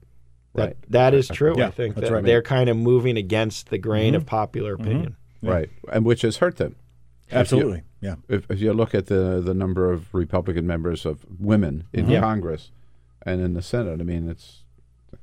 [0.54, 0.76] That, Right.
[0.90, 1.54] that is true.
[1.56, 2.24] Yeah, I think that's that right.
[2.24, 4.28] they're kind of moving against the grain of mm-hmm.
[4.28, 4.82] popular mm-hmm.
[4.82, 5.16] opinion.
[5.42, 5.70] Right.
[5.90, 6.76] And which has hurt them.
[7.30, 7.82] Absolutely.
[8.00, 8.16] Yeah.
[8.28, 12.12] If, if you look at the, the number of Republican members of women in mm-hmm.
[12.12, 12.20] Yeah.
[12.20, 12.70] Congress
[13.24, 14.64] and in the Senate, I mean, it's,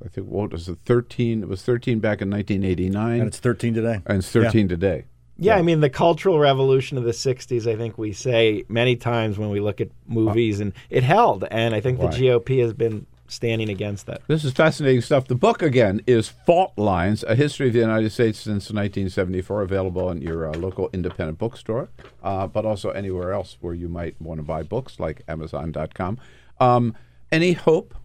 [0.04, 1.44] I think, what was it, 13?
[1.44, 3.20] It was 13 back in 1989.
[3.20, 4.02] And it's 13 today.
[4.06, 5.06] and it's 13 today.
[5.42, 7.66] Yeah, I mean the cultural revolution of the '60s.
[7.66, 11.46] I think we say many times when we look at movies, uh, and it held.
[11.50, 12.16] And I think the Right.
[12.16, 14.22] GOP has been standing against that.
[14.28, 15.28] This is fascinating stuff.
[15.28, 20.10] The book, again, is Fault Lines A History of the United States Since 1974, available
[20.10, 21.90] in your uh, local independent bookstore,
[22.24, 26.20] uh, but also anywhere else where you might want to buy books, like Amazon.com.
[26.60, 26.96] Um,
[27.32, 27.96] any hope?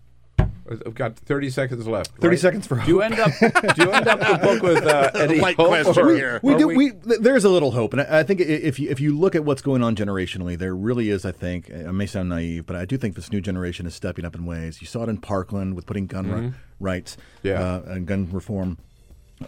[0.71, 2.13] I've got 30 seconds left.
[2.13, 2.39] 30 right?
[2.39, 3.31] seconds for Do you end up?
[3.39, 5.69] do you end up the book with uh, any Light hope?
[5.69, 6.41] question or- here.
[6.43, 6.69] We or do.
[6.69, 9.35] We, th- there's a little hope, and I, I think if you if you look
[9.35, 11.25] at what's going on generationally, there really is.
[11.27, 14.25] I think I may sound naive, but I do think this new generation is stepping
[14.25, 14.81] up in ways.
[14.81, 17.61] You saw it in Parkland with putting gun ri- rights, Yeah.
[17.63, 18.79] uh, and gun reform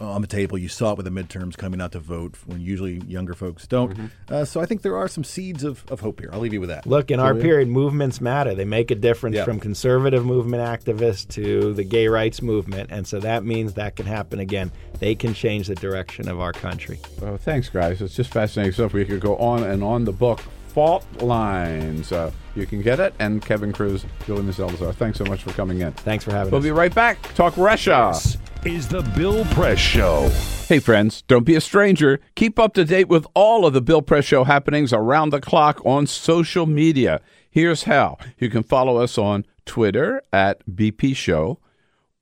[0.01, 0.59] on the table.
[0.59, 4.11] You saw it with the midterms coming out to vote when usually younger folks don't.
[4.29, 6.29] Uh, so I think there are some seeds of, of hope here.
[6.33, 6.87] I'll leave you with that.
[6.87, 8.55] Look, in our period, movements matter.
[8.55, 9.45] They make a difference Yeah.
[9.45, 14.07] from conservative movement activists to the gay rights movement, and so that means that can
[14.07, 14.71] happen again.
[14.99, 16.99] They can change the direction of our country.
[17.23, 18.03] Oh, thanks, guys.
[18.03, 18.93] It's just fascinating stuff.
[18.93, 20.41] We could go on and on the book.
[20.77, 22.13] Fault Lines.
[22.13, 23.15] Uh, you can get it.
[23.19, 25.91] And Kevin Kruse, Julian Zelizer, thanks so much for coming in.
[25.93, 26.51] Thanks for having me.
[26.51, 26.65] We'll us.
[26.65, 27.35] be right back.
[27.35, 28.11] Talk Russia.
[28.13, 30.29] This is the Bill Press Show.
[30.69, 32.21] Hey, friends, don't be a stranger.
[32.35, 35.81] Keep up to date with all of the Bill Press Show happenings around the clock
[35.87, 37.23] on social media.
[37.49, 41.59] Here's how you can follow us on Twitter at BP Show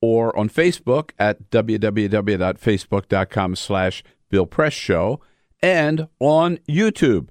[0.01, 5.19] or on Facebook at www.facebook.com slash Bill Press Show
[5.61, 7.31] and on YouTube,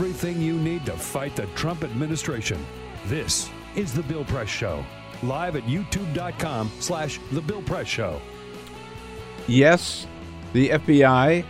[0.00, 2.58] Everything you need to fight the Trump administration.
[3.04, 4.82] This is the Bill Press Show.
[5.22, 8.18] Live at youtube.com slash the Bill Press Show.
[9.46, 10.06] Yes,
[10.54, 11.44] the FBI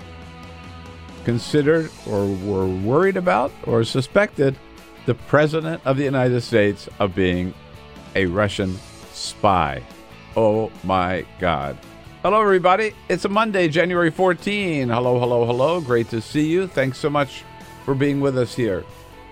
[1.25, 4.59] considered or were worried about or suspected
[5.07, 7.55] the President of the United States of being
[8.17, 8.77] a Russian
[9.13, 9.81] spy.
[10.35, 11.79] Oh my God.
[12.25, 12.95] Hello, everybody.
[13.09, 14.89] It's a Monday, January 14.
[14.89, 15.81] Hello, hello, hello.
[15.81, 16.67] Great to see you.
[16.67, 17.45] Thanks so much
[17.91, 18.85] for being with us here.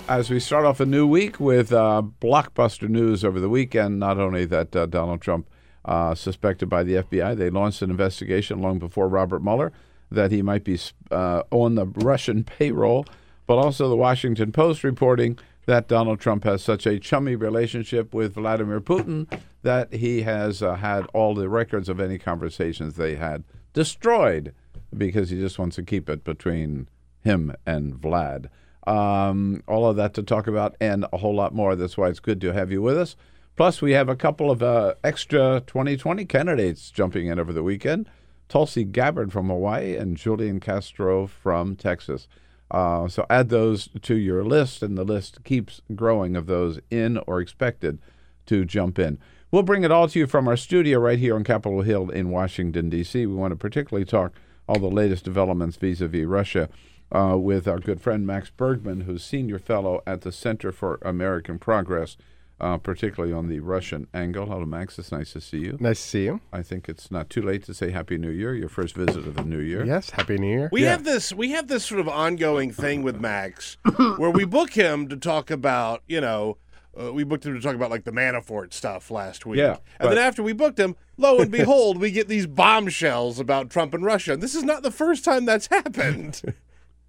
[0.08, 4.18] As we start off a new week with uh, blockbuster news over the weekend, not
[4.18, 5.48] only that uh, Donald Trump
[5.84, 9.70] uh, suspected by the FBI, they launched an investigation long before Robert Mueller
[10.10, 10.76] that he might be
[11.12, 13.06] uh, on the Russian payroll,
[13.46, 18.34] but also the Washington Post reporting that Donald Trump has such a chummy relationship with
[18.34, 19.30] Vladimir Putin
[19.62, 24.52] that he has uh, had all the records of any conversations they had destroyed
[24.96, 26.88] because he just wants to keep it between
[27.28, 28.48] him and Vlad.
[28.86, 31.76] Um, all of that to talk about and a whole lot more.
[31.76, 33.16] That's why it's good to have you with us.
[33.54, 38.08] Plus, we have a couple of uh, extra 2020 candidates jumping in over the weekend.
[38.48, 42.28] Tulsi Gabbard from Hawaii and Julian Castro from Texas.
[42.70, 47.18] Uh, so add those to your list, and the list keeps growing of those in
[47.26, 47.98] or expected
[48.46, 49.18] to jump in.
[49.50, 52.30] We'll bring it all to you from our studio right here on Capitol Hill in
[52.30, 53.26] Washington, D.C.
[53.26, 54.32] We want to particularly talk
[54.68, 56.68] all the latest developments vis a vis Russia
[57.12, 61.58] uh, with our good friend Max Bergmann, who's senior fellow at the Center for American
[61.58, 62.16] Progress,
[62.60, 64.46] uh, particularly on the Russian angle.
[64.46, 64.98] Hello, Max.
[64.98, 65.76] It's nice to see you.
[65.80, 66.40] Nice to see you.
[66.52, 69.36] I think it's not too late to say Happy New Year, your first visit of
[69.36, 69.84] the new year.
[69.84, 70.68] Yes, Happy New Year.
[70.72, 73.76] We have this we have this sort of ongoing thing with Max
[74.16, 76.58] where we book him to talk about, you know,
[77.00, 79.58] uh, we booked him to talk about like the Manafort stuff last week.
[79.58, 83.38] Yeah, And but- then after we booked him, lo and behold, we get these bombshells
[83.38, 84.32] about Trump and Russia.
[84.32, 86.42] And this is not the first time that's happened.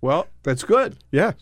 [0.02, 0.98] Well, that's good.
[1.12, 1.34] Yeah.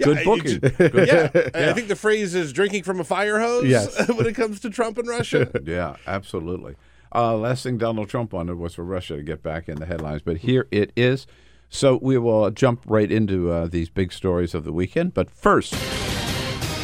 [0.00, 0.60] Good I- booking.
[0.62, 1.08] it's- Good.
[1.08, 4.08] yeah, I think the phrase is drinking from a fire hose Yes.
[4.16, 5.50] when it comes to Trump and Russia.
[5.64, 6.76] Yeah, absolutely.
[7.14, 10.22] Uh, last thing Donald Trump wanted was for Russia to get back in the headlines,
[10.22, 11.26] but here it is.
[11.68, 15.12] So we will jump right into uh, these big stories of the weekend.
[15.14, 15.72] But first,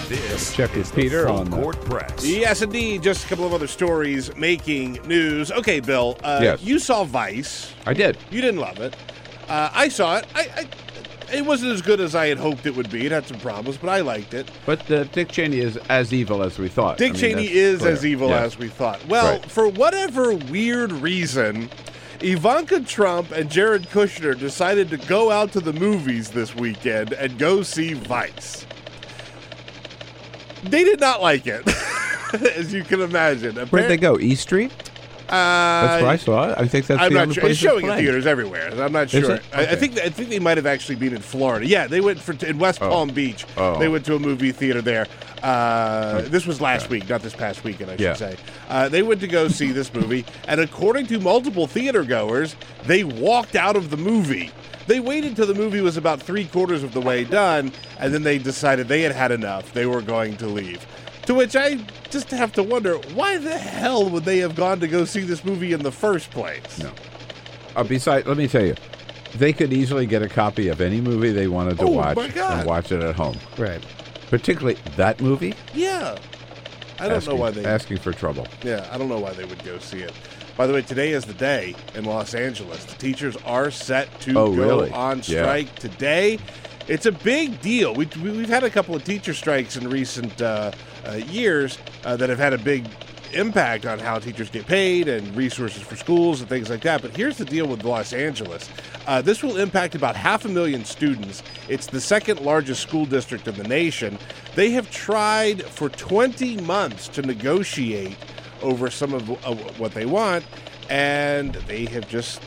[0.08, 2.26] This check with is Peter the full on the- court press.
[2.26, 3.02] Yes, indeed.
[3.02, 5.50] Just a couple of other stories making news.
[5.50, 6.18] Okay, Bill.
[6.22, 6.62] Uh, Yes.
[6.62, 7.72] You saw Vice.
[7.86, 8.18] I did.
[8.30, 8.94] You didn't love it.
[9.48, 10.26] Uh, I saw it.
[10.34, 10.68] I, I,
[11.32, 13.06] it wasn't as good as I had hoped it would be.
[13.06, 14.50] It had some problems, but I liked it.
[14.66, 16.98] But uh, Dick Cheney is as evil as we thought.
[16.98, 17.92] Dick I mean, Cheney is clear.
[17.92, 18.44] as evil Yes.
[18.44, 19.04] as we thought.
[19.08, 19.50] Well, Right.
[19.50, 21.70] for whatever weird reason,
[22.20, 27.36] Ivanka Trump and Jared Kushner decided to go out to the movies this weekend and
[27.38, 28.64] go see Vice.
[30.64, 31.62] They did not like it,
[32.56, 33.56] as you can imagine.
[33.66, 34.18] Where'd they go?
[34.18, 34.70] E Street?
[35.32, 36.58] Uh, That's where I saw it.
[36.58, 37.40] I think that's I'm the not only sure.
[37.40, 38.04] place It's showing in playing.
[38.04, 38.68] theaters everywhere.
[38.82, 39.36] I'm not Is sure.
[39.36, 39.42] it?
[39.54, 39.76] I, I Okay.
[39.76, 41.66] think I think they might have actually been in Florida.
[41.66, 42.90] Yeah, they went for in West Oh.
[42.90, 43.46] Palm Beach.
[43.56, 43.78] Oh.
[43.78, 45.06] They went to a movie theater there.
[45.42, 48.14] Uh, this was last week, not this past weekend, I should Yeah.
[48.14, 48.36] say.
[48.68, 52.54] Uh, they went to go see this movie, and according to multiple theater goers,
[52.86, 54.50] they walked out of the movie.
[54.86, 58.22] They waited till the movie was about three quarters of the way done, and then
[58.22, 59.72] they decided they had had enough.
[59.72, 60.84] They were going to leave.
[61.26, 61.76] To which I
[62.10, 65.44] just have to wonder, why the hell would they have gone to go see this
[65.44, 66.78] movie in the first place?
[66.78, 66.90] No.
[67.76, 68.74] Uh, besides, let me tell you,
[69.36, 72.66] they could easily get a copy of any movie they wanted to Oh, watch and
[72.66, 73.36] watch it at home.
[73.56, 73.82] Right.
[74.30, 75.54] Particularly that movie.
[75.74, 76.18] Yeah.
[76.98, 77.64] I don't asking, know why they.
[77.64, 78.46] asking for trouble.
[78.62, 80.12] Yeah, I don't know why they would go see it.
[80.56, 82.84] By the way, today is the day in Los Angeles.
[82.84, 84.90] The teachers are set to Oh, go really?
[84.90, 85.42] on Yeah.
[85.42, 86.38] strike today.
[86.88, 87.94] It's a big deal.
[87.94, 90.72] We, we, we've had a couple of teacher strikes in recent uh,
[91.06, 92.86] uh, years uh, that have had a big
[93.34, 97.02] impact on how teachers get paid and resources for schools and things like that.
[97.02, 98.68] But here's the deal with Los Angeles
[99.06, 101.42] uh, this will impact about half a million students.
[101.68, 104.18] It's the second largest school district in the nation.
[104.54, 108.16] They have tried for 20 months to negotiate
[108.62, 110.44] over some of uh, what they want,
[110.88, 112.42] and they have just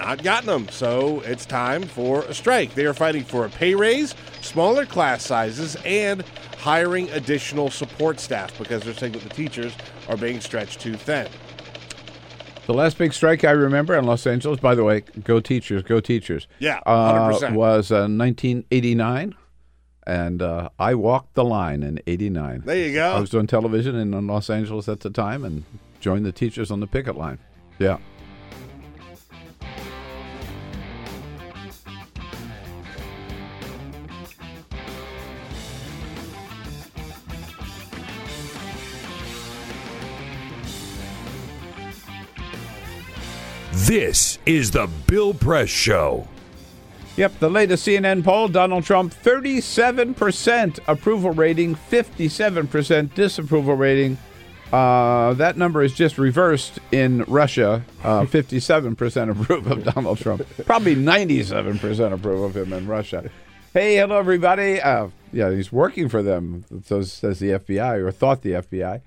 [0.00, 0.68] not gotten them.
[0.68, 2.74] So it's time for a strike.
[2.74, 6.22] They are fighting for a pay raise, smaller class sizes, and
[6.58, 9.74] hiring additional support staff because they're saying that the teachers
[10.08, 11.28] are being stretched too thin.
[12.66, 16.00] The last big strike I remember in Los Angeles, by the way, go teachers, go
[16.00, 16.46] teachers.
[16.60, 17.54] Yeah, uh, 100%.
[17.54, 19.34] was uh, 1989,
[20.06, 22.62] and uh, I walked the line in '89.
[22.64, 23.10] There you go.
[23.12, 25.64] I was doing television in Los Angeles at the time, and
[26.00, 27.38] joined the teachers on the picket line.
[27.78, 27.98] Yeah.
[43.72, 46.26] This is the Bill Press Show.
[47.16, 54.18] Yep, the latest CNN poll Donald Trump 37% approval rating, 57% disapproval rating.
[54.72, 57.84] Uh, that number is just reversed in Russia.
[58.02, 60.46] Uh, 57% approve of Donald Trump.
[60.66, 63.30] Probably 97% approve of him in Russia.
[63.72, 64.80] Hey, hello, everybody.
[64.80, 69.00] Uh, yeah, he's working for them, so says the FBI, or thought the FBI.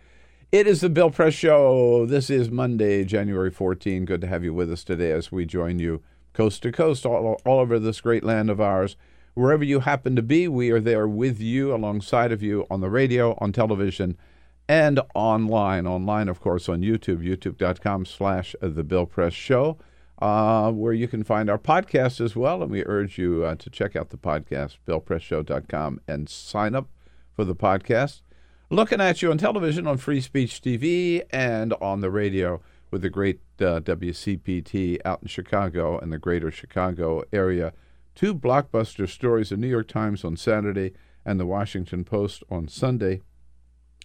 [0.54, 2.06] It is the Bill Press Show.
[2.06, 4.06] This is Monday, January 14.
[4.06, 7.42] Good to have you with us today as we join you coast to coast, all,
[7.44, 8.96] all over this great land of ours.
[9.34, 12.92] Wherever you happen to be, we are there with you, alongside of you on the
[12.92, 14.16] radio, on television,
[14.70, 15.88] and online.
[15.88, 19.80] Online, of course, on YouTube, youtube.com slash The Bill Press Show,
[20.22, 22.62] uh, where you can find our podcast as well.
[22.62, 26.90] And we urge you uh, to check out the podcast, billpressshow.com, and sign up
[27.36, 28.22] for the podcast
[28.74, 32.60] looking at you on television on Free Speech TV and on the radio
[32.90, 37.74] with the great uh, WCPT out in Chicago and the greater Chicago area.
[38.16, 40.94] Two blockbuster stories, the New York Times on Saturday
[41.24, 43.22] and the Washington Post on Sunday,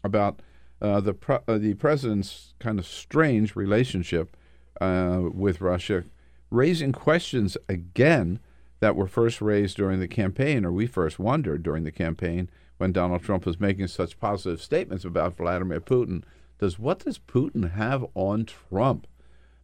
[0.04, 0.40] about
[0.82, 1.14] uh, the
[1.48, 4.36] uh, the president's kind of strange relationship
[4.82, 6.04] uh, with Russia,
[6.50, 8.38] raising questions again
[8.80, 12.92] that were first raised during the campaign, or we first wondered during the campaign when
[12.92, 16.22] Donald Trump was making such positive statements about Vladimir Putin.
[16.58, 19.06] Does what does Putin have on Trump?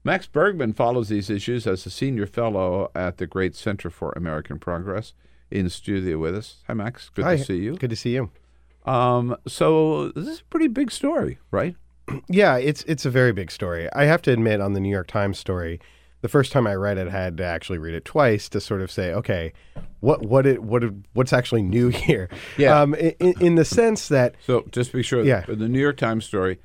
[0.04, 4.58] Max Bergmann follows these issues as a senior fellow at the Great Center for American
[4.58, 5.14] Progress
[5.50, 6.56] in studio with us.
[6.66, 7.08] Hi, Max.
[7.08, 7.36] Good Hi.
[7.36, 7.76] to see you.
[7.76, 8.30] Good to see you.
[8.84, 11.76] Um, so this is a pretty big story, right?
[12.28, 13.88] Yeah, it's it's a very big story.
[13.94, 15.80] I have to admit, on the New York Times story,
[16.24, 18.80] the first time I read it, I had to actually read it twice to sort
[18.80, 19.52] of say, okay,
[20.00, 22.30] what what it what what's actually new here?
[22.56, 22.80] Yeah.
[22.80, 25.44] Um, in, in the sense that So just to be sure, Yeah.
[25.46, 26.60] the New York Times story,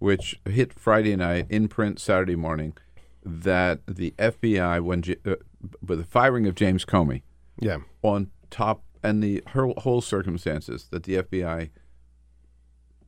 [0.00, 2.76] which hit Friday night in print Saturday morning,
[3.24, 5.36] that the FBI, when uh,
[5.80, 7.22] with the firing of James Comey,
[7.60, 7.78] Yeah.
[8.02, 9.44] on top and the
[9.78, 11.70] whole circumstances, that the FBI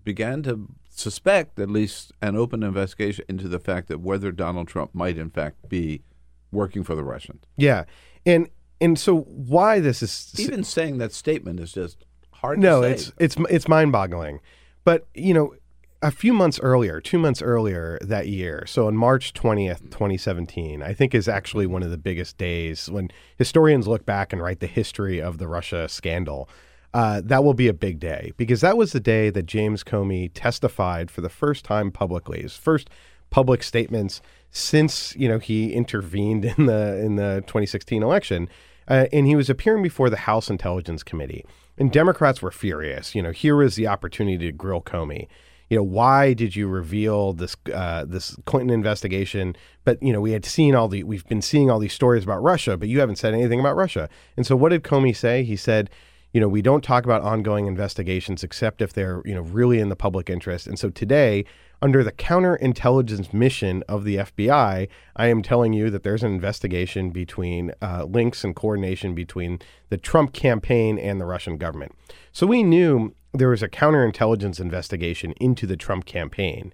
[0.05, 0.69] began to
[0.99, 5.31] suspect at least an open investigation into the fact that whether Donald Trump might in
[5.31, 6.03] fact be
[6.51, 7.45] working for the Russians.
[7.57, 7.85] Yeah.
[8.25, 8.49] And
[8.81, 12.93] and so why this is Even saying that statement is just hard no, to say.
[12.93, 14.41] it's it's it's mind-boggling.
[14.85, 15.55] But you know,
[16.03, 20.83] a few months earlier, two months earlier that year, so on March twentieth, twenty seventeen,
[20.83, 24.61] I think is actually one of the biggest days when historians look back and write
[24.61, 26.49] the history of the Russia scandal.
[26.97, 30.31] Uh, that will be a big day because that was the day that James Comey
[30.33, 32.41] testified for the first time publicly.
[32.41, 32.89] His first
[33.29, 38.49] public statements since you know he intervened in the in the 2016 election,
[38.89, 41.45] uh, and he was appearing before the House Intelligence Committee.
[41.77, 43.15] And Democrats were furious.
[43.15, 45.29] You know, here was the opportunity to grill Comey.
[45.69, 49.55] You know, why did you reveal this uh, this Clinton investigation?
[49.85, 52.43] But you know, we had seen all the we've been seeing all these stories about
[52.43, 54.09] Russia, but you haven't said anything about Russia.
[54.35, 55.45] And so, what did Comey say?
[55.45, 55.91] He said
[56.37, 59.89] you know, we don't talk about ongoing investigations except if they're, you know, really in
[59.89, 60.67] the public interest.
[60.67, 61.47] And so today,
[61.81, 67.09] under the counterintelligence mission of the FBI, I am telling you that there's an investigation
[67.09, 71.95] between uh, links and coordination between the Trump campaign and the Russian government.
[72.33, 76.71] So we knew there was a counterintelligence investigation into the Trump campaign.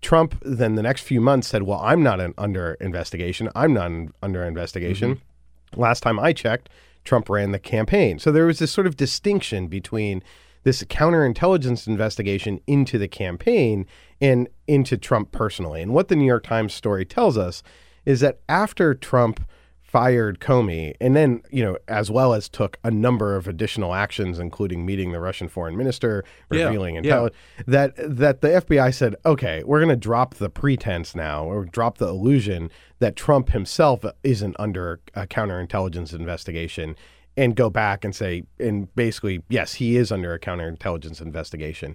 [0.00, 3.50] Trump then the next few months said, "Well, I'm not an, under investigation.
[3.54, 5.20] I'm not an, under investigation."
[5.76, 6.70] Last time I checked,
[7.04, 8.18] Trump ran the campaign.
[8.18, 10.22] So there was this sort of distinction between
[10.64, 13.86] this counterintelligence investigation into the campaign
[14.20, 15.82] and into Trump personally.
[15.82, 17.62] And what the New York Times story tells us
[18.04, 19.40] is that after Trump
[19.92, 24.38] fired Comey, and then, you know, as well as took a number of additional actions,
[24.38, 27.00] including meeting the Russian foreign minister, revealing yeah.
[27.00, 27.36] intelligence,
[27.66, 31.98] that that the FBI said, okay, we're going to drop the pretense now, or drop
[31.98, 32.70] the illusion
[33.00, 36.96] that Trump himself isn't under a counterintelligence investigation,
[37.36, 41.94] and go back and say, and basically, yes, he is under a counterintelligence investigation.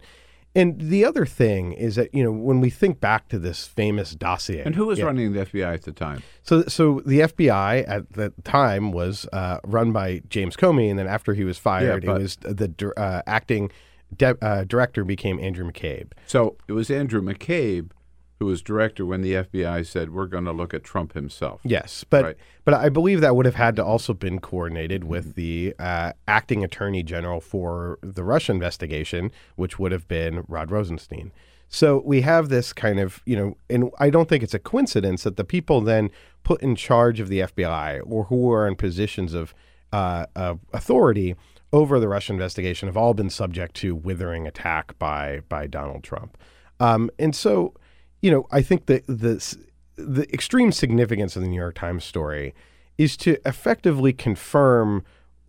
[0.57, 4.15] And the other thing is that you know when we think back to this famous
[4.15, 5.05] dossier, and who was Yeah.
[5.05, 6.23] running the FBI at the time?
[6.41, 11.07] So, so the FBI at the time was uh, run by James Comey, and then
[11.07, 13.69] after he was fired, but- it was the uh, acting
[14.17, 16.11] de- uh, director became Andrew McCabe.
[16.25, 17.91] So it was Andrew McCabe
[18.39, 21.61] who was director when the FBI said we're going to look at Trump himself.
[21.63, 22.37] Yes, but Right.
[22.65, 26.63] but I believe that would have had to also been coordinated with the uh, acting
[26.63, 31.31] attorney general for the Russia investigation, which would have been Rod Rosenstein.
[31.69, 35.23] So we have this kind of you know, and I don't think it's a coincidence
[35.23, 36.09] that the people then
[36.43, 39.53] put in charge of the FBI or who are in positions of
[39.91, 41.35] uh, of authority
[41.73, 46.37] over the Russia investigation have all been subject to withering attack by by Donald Trump.
[46.79, 47.73] Um, and so,
[48.21, 49.57] you know, I think that the
[49.95, 52.53] the extreme significance of the New York Times story
[52.97, 55.03] is to effectively confirm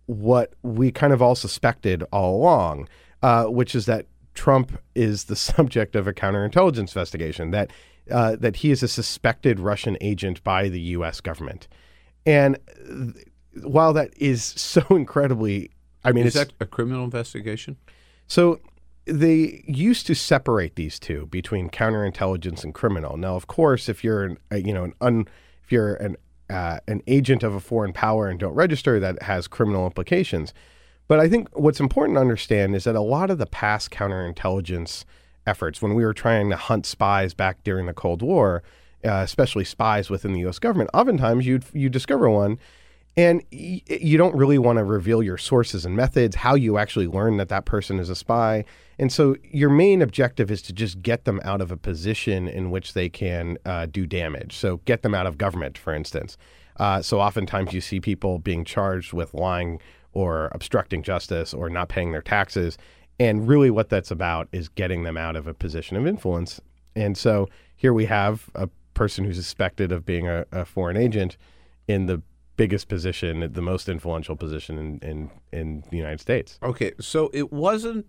[0.05, 2.87] what we kind of all suspected all along,
[3.21, 7.71] uh, which is that Trump is the subject of a counterintelligence investigation, that
[8.09, 11.21] uh, that he is a suspected Russian agent by the U.S.
[11.21, 11.67] government,
[12.25, 12.57] and
[12.87, 13.25] th-
[13.63, 15.71] while that is so incredibly,
[16.03, 17.77] I mean, is it's that a criminal investigation?
[18.27, 18.59] so
[19.11, 23.17] they used to separate these two between counterintelligence and criminal.
[23.17, 25.27] Now, of course, if you're an, uh, you know an un,
[25.63, 26.15] if you're an
[26.49, 30.53] uh, an agent of a foreign power and don't register, that has criminal implications.
[31.07, 35.05] But I think what's important to understand is that a lot of the past counterintelligence
[35.45, 38.63] efforts, when we were trying to hunt spies back during the Cold War,
[39.03, 40.59] uh, especially spies within the U.S.
[40.59, 42.59] government, oftentimes you you discover one
[43.17, 47.07] and y- you don't really want to reveal your sources and methods, how you actually
[47.07, 48.65] learn that that person is a spy.
[48.97, 52.71] And so your main objective is to just get them out of a position in
[52.71, 54.55] which they can uh, do damage.
[54.55, 56.37] So get them out of government, for instance.
[56.77, 59.79] Uh, so oftentimes you see people being charged with lying
[60.13, 62.77] or obstructing justice or not paying their taxes.
[63.19, 66.61] And really, what that's about is getting them out of a position of influence.
[66.95, 71.37] And so here we have a person who's suspected of being a, a foreign agent
[71.87, 72.21] in the
[72.59, 76.59] biggest position, the most influential position in, in, in the United States.
[76.61, 78.05] Okay, so it wasn't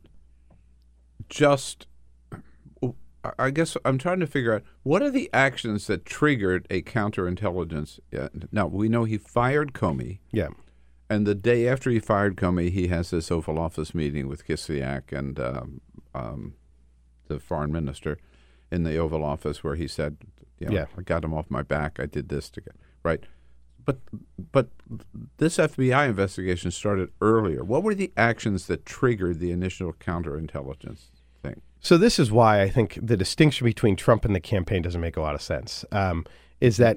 [1.28, 1.86] just.
[3.38, 8.00] I guess I'm trying to figure out what are the actions that triggered a counterintelligence.
[8.50, 10.20] Now we know he fired Comey.
[10.32, 10.48] Yeah.
[11.10, 15.12] And the day after he fired Comey, he has this Oval Office meeting with Kislyak
[15.12, 15.80] and um,
[16.14, 16.54] um,
[17.28, 18.16] the foreign minister
[18.72, 20.16] in the Oval Office, where he said,
[20.58, 20.86] you know, Yeah.
[20.96, 22.00] I got him off my back.
[22.00, 23.24] I did this to get right."
[23.90, 23.98] But
[24.52, 24.68] but
[25.38, 27.64] this FBI investigation started earlier.
[27.64, 31.06] What were the actions that triggered the initial counterintelligence
[31.42, 31.62] thing?
[31.80, 35.16] So this is why I think the distinction between Trump and the campaign doesn't make
[35.16, 35.84] a lot of sense.
[35.92, 36.24] Um,
[36.60, 36.96] is that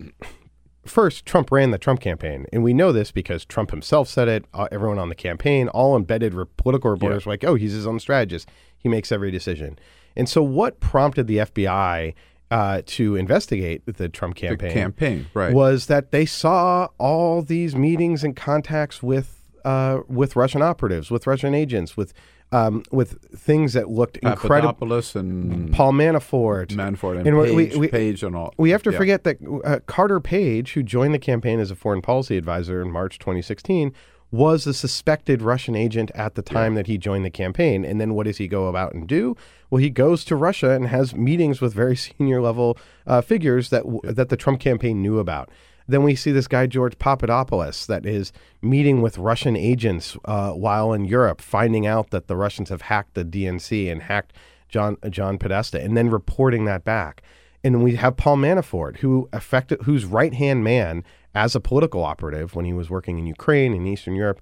[0.86, 4.46] first Trump ran the Trump campaign, and we know this because Trump himself said it.
[4.54, 7.88] Uh, everyone on the campaign, all embedded re- political reporters, were like, "Oh, he's his
[7.88, 8.50] own strategist.
[8.78, 9.80] He makes every decision."
[10.16, 12.14] And so, what prompted the FBI
[12.54, 14.72] uh, to investigate the Trump campaign?
[14.72, 15.54] campaign, right.
[15.54, 21.26] Was that they saw all these meetings and contacts with uh, with Russian operatives, with
[21.26, 22.14] Russian agents, with
[22.52, 24.94] um, with things that looked incredible.
[25.16, 28.54] And Paul Manafort, Manafort and, we- Page, we- Page and all.
[28.58, 28.98] we have to Yeah.
[28.98, 32.92] forget that uh, Carter Page, who joined the campaign as a foreign policy advisor in
[32.92, 33.92] March 2016,
[34.34, 37.86] was the suspected Russian agent at the time that he joined the campaign.
[37.86, 39.38] And then what does he go about and do?
[39.70, 43.84] Well, he goes to Russia and has meetings with very senior level uh, figures that
[43.84, 45.50] w- that the Trump campaign knew about.
[45.88, 50.94] Then we see this guy George Papadopoulos that is meeting with Russian agents uh, while
[50.94, 54.34] in Europe, finding out that the Russians have hacked the DNC and hacked
[54.68, 57.22] John John Podesta, and then reporting that back.
[57.64, 61.04] And we have Paul Manafort, who affected, whose right hand man
[61.36, 64.40] as a political operative when he was working in Ukraine and Eastern Europe,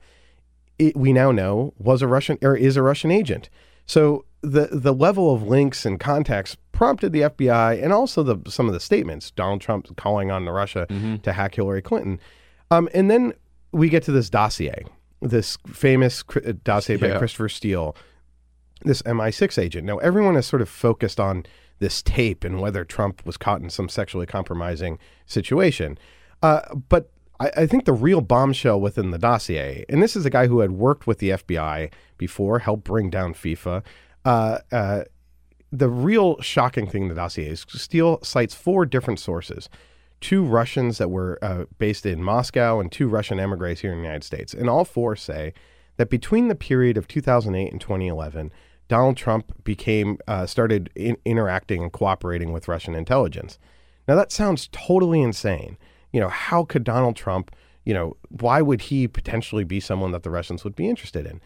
[0.77, 3.49] it, we now know was a Russian or is a Russian agent.
[3.85, 8.68] So the the level of links and contacts prompted the FBI and also the some
[8.68, 10.88] of the statements Donald Trump calling on the Russia
[11.23, 12.19] to hack Hillary Clinton,
[12.72, 13.34] um, and then
[13.72, 14.84] we get to this dossier,
[15.22, 17.18] this famous cri- dossier by Yeah.
[17.19, 17.95] Christopher Steele,
[18.84, 19.85] this MI6 agent.
[19.85, 21.45] Now everyone is sort of focused on
[21.80, 25.97] this tape and whether Trump was caught in some sexually compromising situation,
[26.41, 27.09] uh, but
[27.39, 30.59] I, I think the real bombshell within the dossier, and this is a guy who
[30.59, 33.84] had worked with the FBI before, helped bring down FIFA.
[34.23, 35.03] Uh, uh,
[35.72, 39.69] the real shocking thing in the dossier is Steele cites four different sources
[40.22, 44.03] two Russians that were uh, based in Moscow and two Russian emigres here in the
[44.03, 44.53] United States.
[44.53, 45.53] And all four say
[45.97, 48.51] that between the period of 2008 and 2011,
[48.88, 53.57] Donald Trump became uh, started in, interacting and cooperating with Russian intelligence.
[54.07, 55.77] Now that sounds totally insane.
[56.12, 57.56] You know, how could Donald Trump,
[57.86, 61.42] you know, why would he potentially be someone that the Russians would be interested in?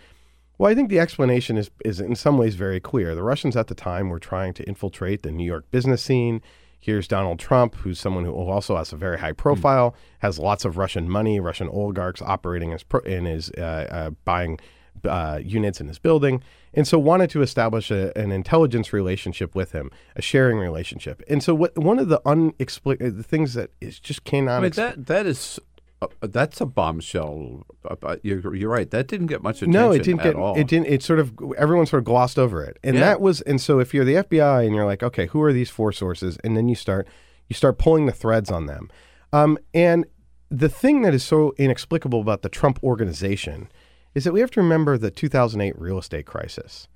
[0.57, 3.13] Well, I think the explanation is is in some ways very clear.
[3.13, 6.41] The Russians at the time were trying to infiltrate the New York business scene.
[6.79, 10.77] Here's Donald Trump, who's someone who also has a very high profile, has lots of
[10.77, 14.59] Russian money, Russian oligarchs operating as pro- in his uh, uh, buying
[15.03, 16.41] uh, units in his building,
[16.73, 21.21] and so wanted to establish a, an intelligence relationship with him, a sharing relationship.
[21.27, 24.71] And so, what one of the unexplained the things that is just cannot I mean,
[24.71, 25.59] that that is
[26.01, 27.65] uh, that's a bombshell.
[27.89, 28.89] Uh, uh, You're, you're right.
[28.91, 29.71] That didn't get much attention.
[29.71, 30.35] No, it didn't at get.
[30.35, 30.57] all.
[30.57, 30.87] It didn't.
[30.87, 33.01] It sort of everyone sort of glossed over it, and Yeah.
[33.01, 33.41] that was.
[33.41, 36.37] And so if you're the FBI and you're like, okay, who are these four sources,
[36.43, 37.07] and then you start
[37.47, 38.89] you start pulling the threads on them,
[39.31, 40.05] um, and
[40.51, 43.69] the thing that is so inexplicable about the Trump organization
[44.15, 46.87] is that we have to remember the 2008 real estate crisis,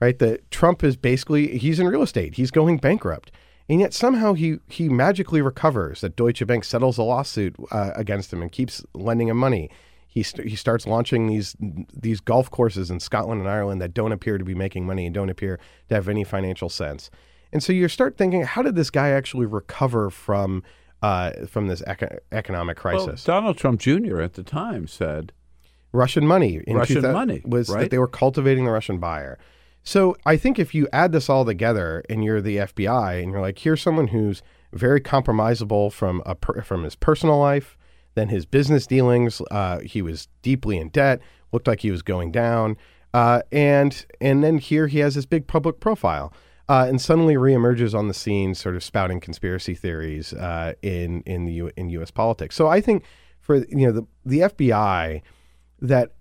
[0.00, 0.18] right?
[0.18, 2.34] That Trump is basically he's in real estate.
[2.34, 3.30] He's going bankrupt.
[3.68, 6.00] And yet somehow he he magically recovers.
[6.00, 9.70] That Deutsche Bank settles a lawsuit uh, against him and keeps lending him money.
[10.08, 11.56] He st- he starts launching these
[11.94, 15.14] these golf courses in Scotland and Ireland that don't appear to be making money and
[15.14, 15.58] don't appear
[15.88, 17.08] to have any financial sense.
[17.52, 20.64] And so you start thinking, how did this guy actually recover from
[21.00, 23.24] uh, from this eco- economic Well, crisis?
[23.24, 24.20] Donald Trump Jr.
[24.20, 25.32] at the time said
[25.92, 27.82] Russian money in Russian 2000 money, was right?
[27.82, 29.38] that they were cultivating the Russian buyer.
[29.84, 33.40] So I think if you add this all together and you're the FBI and you're
[33.40, 34.42] like, here's someone who's
[34.72, 37.76] very compromisable from a per, from his personal life,
[38.14, 41.20] then his business dealings, uh, he was deeply in debt,
[41.50, 42.76] looked like he was going down,
[43.14, 46.32] uh, and and then here he has this big public profile.
[46.68, 51.44] Uh, and suddenly reemerges on the scene, sort of spouting conspiracy theories uh, in in
[51.44, 52.10] the U, in U.S.
[52.10, 52.54] politics.
[52.54, 53.04] So I think
[53.40, 55.20] for you know the the FBI,
[55.82, 56.12] that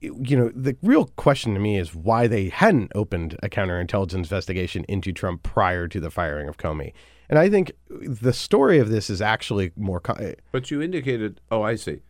[0.00, 4.84] you know the real question to me is why they hadn't opened a counterintelligence investigation
[4.88, 6.92] into Trump prior to the firing of Comey.
[7.28, 10.00] And I think the story of this is actually more.
[10.00, 12.00] co- But you indicated, oh, I see,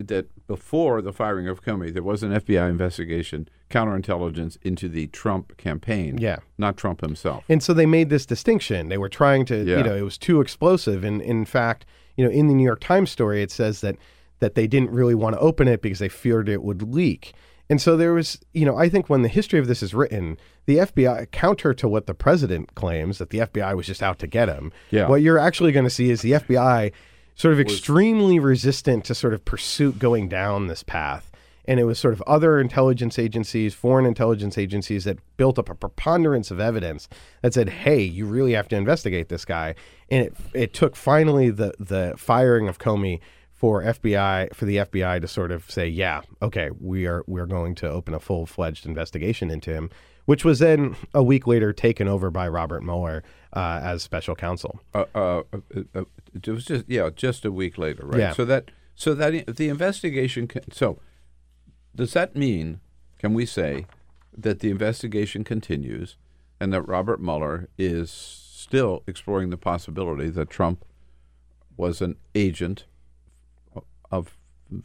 [0.00, 5.56] that before the firing of Comey, there was an FBI investigation, counterintelligence into the Trump
[5.58, 6.18] campaign.
[6.18, 6.38] Yeah.
[6.58, 7.44] Not Trump himself.
[7.48, 8.88] And so they made this distinction.
[8.88, 9.78] They were trying to, Yeah.
[9.78, 11.04] you know, it was too explosive.
[11.04, 11.84] And in fact,
[12.16, 13.96] you know, in the New York Times story, it says that
[14.42, 17.32] that they didn't really want to open it because they feared it would leak.
[17.70, 20.36] And so there was, you know, I think when the history of this is written,
[20.66, 24.26] the FBI, counter to what the president claims that the FBI was just out to
[24.26, 25.08] get him, Yeah.
[25.08, 26.90] what you're actually going to see is the FBI
[27.36, 31.30] sort of extremely resistant to sort of pursuit going down this path.
[31.64, 35.76] And it was sort of other intelligence agencies, foreign intelligence agencies that built up a
[35.76, 37.08] preponderance of evidence
[37.42, 39.76] that said, "Hey, you really have to investigate this guy."
[40.10, 43.20] And it it took finally the the firing of Comey
[43.62, 47.76] for FBI for the FBI to sort of say, "Yeah, okay, we are we're going
[47.76, 49.88] to open a full fledged investigation into him."
[50.24, 53.24] which was then a week later taken over by Robert Mueller
[53.54, 54.80] uh, as special counsel.
[54.94, 58.20] Uh, uh, uh, uh, it was just yeah, just a week later, right?
[58.20, 58.32] Yeah.
[58.32, 60.48] So that so that the investigation.
[60.48, 60.98] Can, so
[61.94, 62.80] does that mean?
[63.18, 63.86] Can we say
[64.36, 66.16] that the investigation continues
[66.60, 70.84] and that Robert Mueller is still exploring the possibility that Trump
[71.76, 72.86] was an agent
[74.12, 74.36] of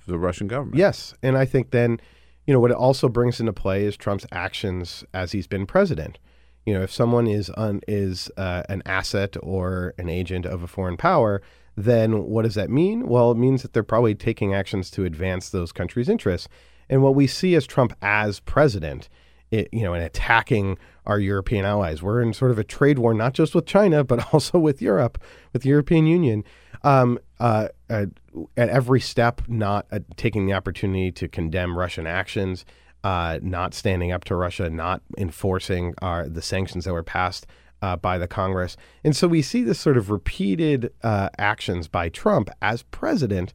[0.07, 0.77] the Russian government?
[0.77, 1.99] Yes, and I think then,
[2.47, 6.17] you know, what it also brings into play is Trump's actions as he's been president.
[6.65, 10.67] You know, if someone is un, is uh, an asset or an agent of a
[10.67, 11.41] foreign power,
[11.77, 13.07] then what does that mean?
[13.07, 16.49] Well, it means that they're probably taking actions to advance those countries' interests.
[16.89, 19.09] And what we see as Trump as president,
[19.51, 23.13] it, you know, and attacking our European allies, we're in sort of a trade war,
[23.13, 25.21] not just with China, but also with Europe,
[25.53, 26.43] with the European Union.
[26.83, 28.07] Um, uh, uh,
[28.55, 32.65] at every step, not uh, taking the opportunity to condemn Russian actions,
[33.03, 37.47] uh, not standing up to Russia, not enforcing our, the sanctions that were passed
[37.81, 38.75] uh, by the Congress.
[39.03, 43.53] And so we see this sort of repeated uh, actions by Trump as president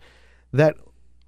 [0.53, 0.77] that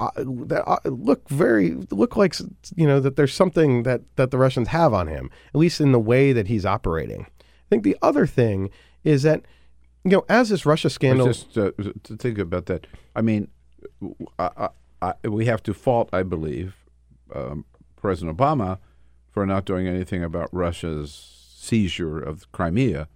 [0.00, 2.34] uh, that uh, look very look like
[2.74, 5.92] you know that there's something that that the Russians have on him, at least in
[5.92, 7.26] the way that he's operating.
[7.40, 8.70] I think the other thing
[9.04, 9.42] is that
[10.04, 11.70] you know as this Russia scandal, just uh,
[12.04, 12.86] to think about that.
[13.16, 13.48] I mean,
[14.38, 14.68] I,
[15.02, 16.76] I, we have to fault, I believe,
[17.34, 17.64] um,
[17.96, 18.78] President Obama
[19.30, 21.10] for not doing anything about Russia's
[21.56, 23.08] seizure of Crimea,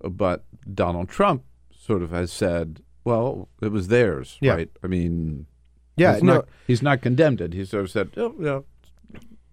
[0.00, 1.44] but Donald Trump
[1.76, 4.54] sort of has said, "Well, it was theirs, Yeah.
[4.54, 5.46] right?" I mean,
[5.96, 7.52] Yeah, he's no- not, he's not condemned it.
[7.52, 8.60] He sort of said, "Oh, yeah,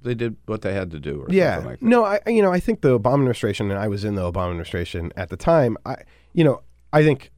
[0.01, 1.85] they did what they had to do," or yeah, something like that.
[1.85, 4.51] no, I you know I think the Obama administration, and I was in the Obama
[4.51, 5.77] administration at the time.
[5.85, 5.97] I
[6.33, 6.61] you know
[6.91, 7.31] I think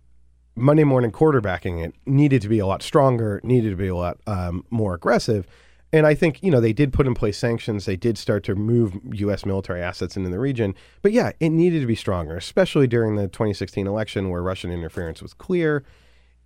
[0.56, 4.20] Monday morning quarterbacking it needed to be a lot stronger, needed to be a lot
[4.28, 5.48] um, more aggressive.
[5.94, 7.86] And I think, you know, they did put in place sanctions.
[7.86, 9.46] They did start to move U.S.
[9.46, 10.74] military assets into the region.
[11.02, 15.22] But yeah, it needed to be stronger, especially during the 2016 election where Russian interference
[15.22, 15.84] was clear.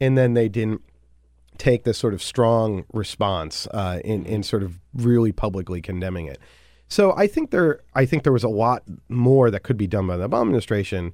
[0.02, 0.82] And then they didn't
[1.58, 6.40] take this sort of strong response uh, in, in sort of really publicly condemning it.
[6.88, 10.08] So I think there, I think there was a lot more that could be done
[10.08, 11.14] by the Obama administration.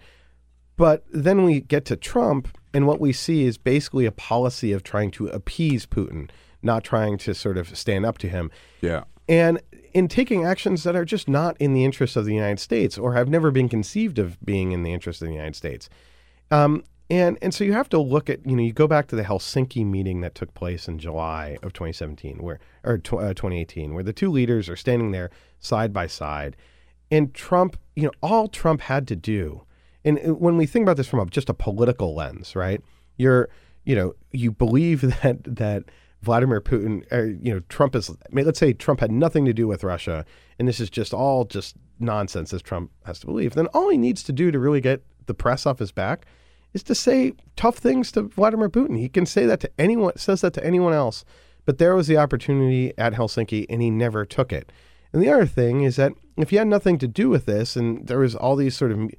[0.82, 4.82] But then we get to Trump, and what we see is basically a policy of
[4.82, 6.32] trying to appease Putin,
[6.64, 8.50] not trying to sort of stand up to him.
[8.82, 9.04] Yeah.
[9.30, 9.62] And
[9.94, 13.14] in taking actions that are just not in the interest of the United States or
[13.14, 15.88] have never been conceived of being in the interest of the United States.
[16.50, 19.16] Um, and, and so you have to look at, you know, you go back to
[19.16, 23.94] the Helsinki meeting that took place in July of 2017, where, or tw- uh, 2018,
[23.94, 25.30] where the two leaders are standing there
[25.60, 26.58] side by side.
[27.12, 29.62] And Trump, you know, all Trump had to do,
[30.04, 32.82] and uh, when we think about this from just a political lens, right?
[33.18, 33.50] You're,
[33.84, 35.84] you know, you believe that that
[36.22, 38.12] Vladimir Putin, or, you know, Trump is.
[38.32, 40.26] Let's say Trump had nothing to do with Russia,
[40.60, 43.54] and this is just all just nonsense, as Trump has to believe.
[43.54, 46.26] Then all he needs to do to really get the press off his back
[46.74, 48.98] is to say tough things to Vladimir Putin.
[48.98, 51.26] He can say that to anyone, says that to anyone else.
[51.66, 54.72] But there was the opportunity at Helsinki, and he never took it.
[55.14, 58.08] And the other thing is that if he had nothing to do with this, and
[58.08, 59.12] there was all these sort of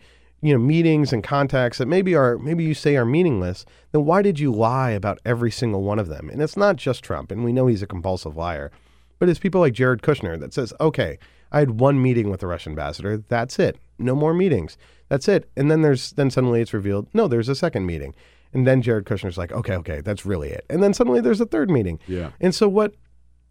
[0.43, 4.21] you know meetings and contacts that maybe are maybe you say are meaningless, then why
[4.21, 6.29] did you lie about every single one of them?
[6.29, 8.71] And it's not just Trump, and we know he's a compulsive liar,
[9.19, 11.19] but it's people like Jared Kushner that says, okay,
[11.53, 14.77] I had one meeting with the Russian ambassador, that's it, no more meetings,
[15.09, 15.49] that's it.
[15.57, 18.15] And then there's then suddenly it's revealed, no, there's a second meeting,
[18.53, 20.67] and then Jared Kushner's like, okay, okay, that's really it.
[20.69, 22.01] And then suddenly there's a third meeting.
[22.09, 22.33] Yeah.
[22.41, 22.95] And so what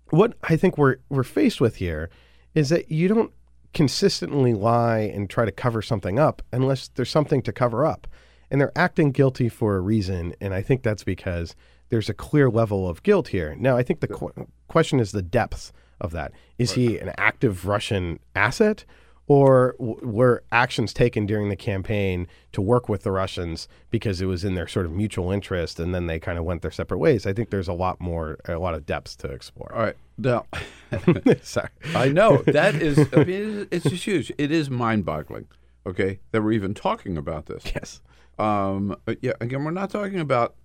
[0.09, 2.09] what I think we're we're faced with here
[2.53, 3.31] is that you don't
[3.73, 8.07] consistently lie and try to cover something up unless there's something to cover up.
[8.49, 11.55] And they're acting guilty for a reason, and I think that's because
[11.89, 13.55] there's a clear level of guilt here.
[13.57, 15.71] Now, I think the qu- question is the depth
[16.01, 16.33] of that.
[16.57, 18.83] Is he an active Russian asset?
[19.27, 24.25] Or w- were actions taken during the campaign to work with the Russians because it
[24.25, 26.97] was in their sort of mutual interest, and then they kind of went their separate
[26.97, 27.25] ways?
[27.25, 29.71] I think there's a lot more, a lot of depths to explore.
[29.73, 29.95] All right.
[30.23, 30.45] Now,
[31.41, 31.69] Sorry.
[31.95, 32.97] I know that is.
[33.13, 34.31] I mean, it's just huge.
[34.37, 35.47] It is mind-boggling.
[35.85, 37.63] Okay, that we're even talking about this.
[37.65, 38.01] Yes.
[38.37, 38.95] Um.
[39.05, 39.33] but Yeah.
[39.41, 40.55] Again, we're not talking about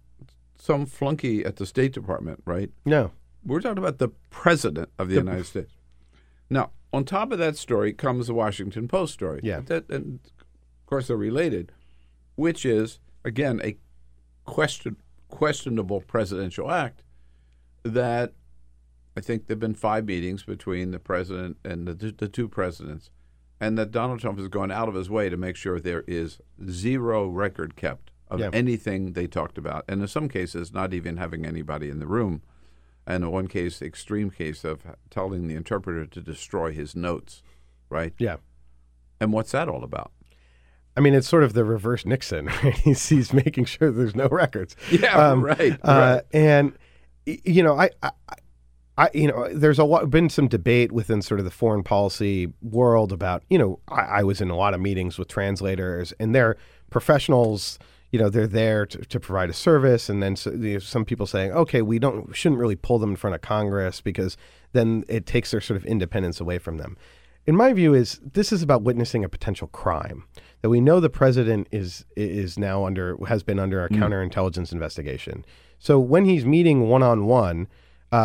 [0.59, 2.71] some flunky at the State Department, right?
[2.85, 3.13] No.
[3.45, 5.73] We're talking about the president of the The- United States.
[6.51, 9.41] Now, on top of that story comes the Washington Post story.
[9.43, 9.61] Yeah.
[9.67, 11.73] That, and of course, they're related,
[12.35, 13.77] which is again a
[14.45, 14.97] question
[15.29, 17.03] questionable presidential act
[17.83, 18.33] that
[19.17, 23.11] I think there've been five meetings between the president and the, the two presidents,
[23.61, 26.39] and that Donald Trump has gone out of his way to make sure there is
[26.69, 28.51] zero record kept of Yeah.
[28.53, 32.43] anything they talked about, and in some cases, not even having anybody in the room.
[33.07, 34.81] And in one case, extreme case of
[35.11, 37.43] telling the interpreter to destroy his notes,
[37.89, 38.13] right?
[38.19, 38.37] Yeah.
[39.21, 40.11] And what's that all about?
[40.97, 42.47] I mean, it's sort of the reverse Nixon.
[42.65, 42.75] Right?
[42.79, 44.75] He's, he's making sure there's no records.
[44.91, 46.23] Yeah, right, Uh, right.
[46.33, 46.73] And
[47.27, 48.11] you know, I, I,
[48.99, 52.53] I, you know, there's a lot been some debate within sort of the foreign policy
[52.63, 56.35] world about, you know, I, I was in a lot of meetings with translators, and
[56.35, 56.57] they're
[56.91, 57.79] professionals.
[58.13, 61.05] You know, they're there to, to provide a service, and then so, you know, some
[61.05, 64.37] people saying, okay, we don't shouldn't really pull them in front of Congress because
[64.73, 66.97] then it takes their sort of independence away from them.
[67.47, 70.25] In my view, is this is about witnessing a potential crime
[70.63, 73.99] that we know the president is is now under has been under a Mm.
[73.99, 75.45] counterintelligence investigation.
[75.79, 77.67] So when he's meeting one on one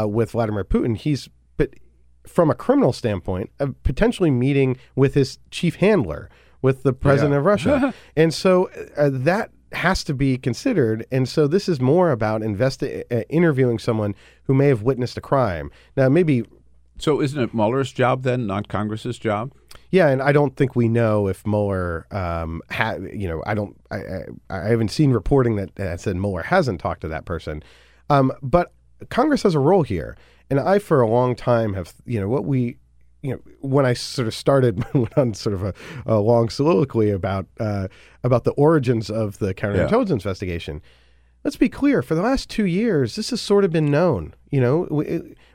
[0.10, 1.70] with Vladimir Putin, he's but
[2.28, 6.30] from a criminal standpoint, uh, potentially meeting with his chief handler,
[6.62, 7.40] with the president Yeah.
[7.40, 11.06] of Russia, and so uh, that has to be considered.
[11.12, 14.14] And so this is more about investi- uh, interviewing someone
[14.44, 15.72] who may have witnessed a crime.
[15.95, 16.44] Now, maybe
[16.99, 19.53] So isn't it Mueller's job then, not Congress's job?
[19.90, 23.76] yeah, and I don't think we know if Mueller, um, ha- you know, I don't,
[23.90, 27.64] I, I, I haven't seen reporting that, that said Mueller hasn't talked to that person.
[28.10, 28.74] Um, but
[29.10, 30.18] Congress has a role here,
[30.49, 32.78] and I, for a long time, have, you know, what we,
[33.22, 35.73] you know, when I sort of started went on sort of a,
[36.06, 37.88] a long soliloquy about uh,
[38.23, 40.82] about the origins of the counterintelligence investigation.
[41.44, 42.03] Let's be clear.
[42.03, 44.36] For the last two years, this has sort of been known.
[44.52, 44.84] You know,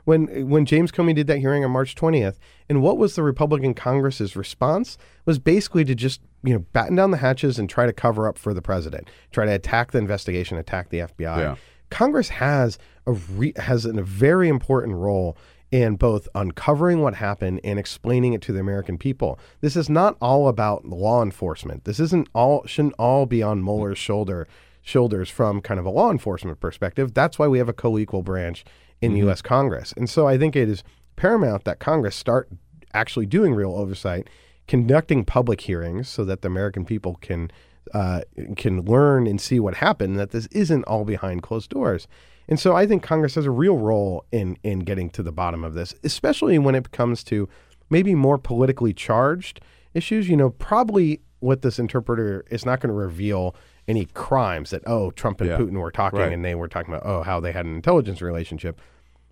[0.03, 3.73] when when James Comey did that hearing on March twentieth, and what was the Republican
[3.73, 4.97] Congress's response?
[5.25, 8.37] Was basically to just you know batten down the hatches and try to cover up
[8.37, 11.37] for the president, try to attack the investigation, attack the FBI.
[11.37, 11.55] Yeah.
[11.89, 15.37] Congress has a re- has an, a very important role
[15.71, 19.37] in both uncovering what happened and explaining it to the American people.
[19.61, 21.83] This is not all about law enforcement.
[21.83, 24.47] This isn't all shouldn't all be on Mueller's shoulder
[24.81, 27.13] shoulders from kind of a law enforcement perspective.
[27.13, 28.63] That's why we have a co-equal branch
[29.01, 29.19] in mm-hmm.
[29.19, 29.41] the U.S.
[29.41, 30.83] Congress, and so I think it is
[31.15, 32.49] paramount that Congress start
[32.93, 34.29] actually doing real oversight,
[34.67, 37.51] conducting public hearings so that the American people can
[37.93, 38.21] uh,
[38.55, 40.17] can learn and see what happened.
[40.19, 42.07] That this isn't all behind closed doors.
[42.49, 45.63] And so I think Congress has a real role in in getting to the bottom
[45.63, 47.49] of this, especially when it comes to
[47.89, 49.59] maybe more politically charged
[49.93, 50.29] issues.
[50.29, 53.55] You know, probably what this interpreter is not going to reveal
[53.87, 55.57] any crimes that oh Trump and Yeah.
[55.57, 56.33] Putin were talking Right.
[56.33, 58.79] and they were talking about oh how they had an intelligence relationship,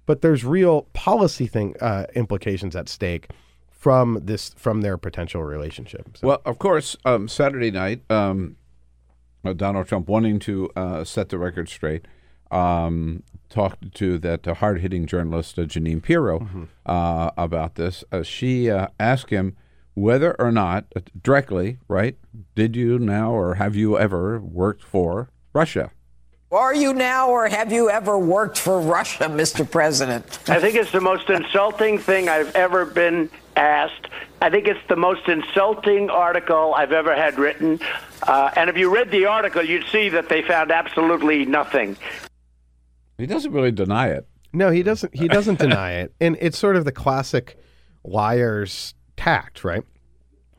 [0.05, 3.29] but there's real policy thing uh, implications at stake
[3.85, 6.17] from this from their potential relationship.
[6.17, 8.55] So- Well, of course, um, Saturday night, um,
[9.45, 12.07] uh, Donald Trump wanting to uh, set the record straight,
[12.49, 16.63] um, talked to that uh, hard-hitting journalist uh, Jeanine Pirro Mm-hmm.
[16.87, 18.03] uh, about this.
[18.11, 19.55] Uh, she uh, asked him
[19.93, 22.17] whether or not, uh, directly, right?
[22.55, 25.91] Did you now or have you ever worked for Russia?
[26.51, 29.69] Are you now or have you ever worked for Russia, Mr.
[29.69, 30.25] President?
[30.49, 34.07] I think it's the most insulting thing I've ever been asked.
[34.41, 37.79] I think it's the most insulting article I've ever had written.
[38.23, 41.97] Uh, and if you read the article, you'd see that they found absolutely nothing.
[43.17, 44.27] He doesn't really deny it.
[44.53, 45.13] No, he doesn't.
[45.13, 47.57] He doesn't deny it, and it's sort of the classic
[48.03, 49.83] liar's tact, right?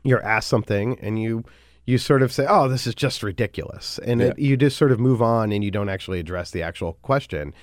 [0.03, 1.43] You're asked something, and you
[1.85, 4.99] you sort of say, "Oh, this is just ridiculous," and it, you just sort of
[4.99, 7.53] move on, and you don't actually address the actual question.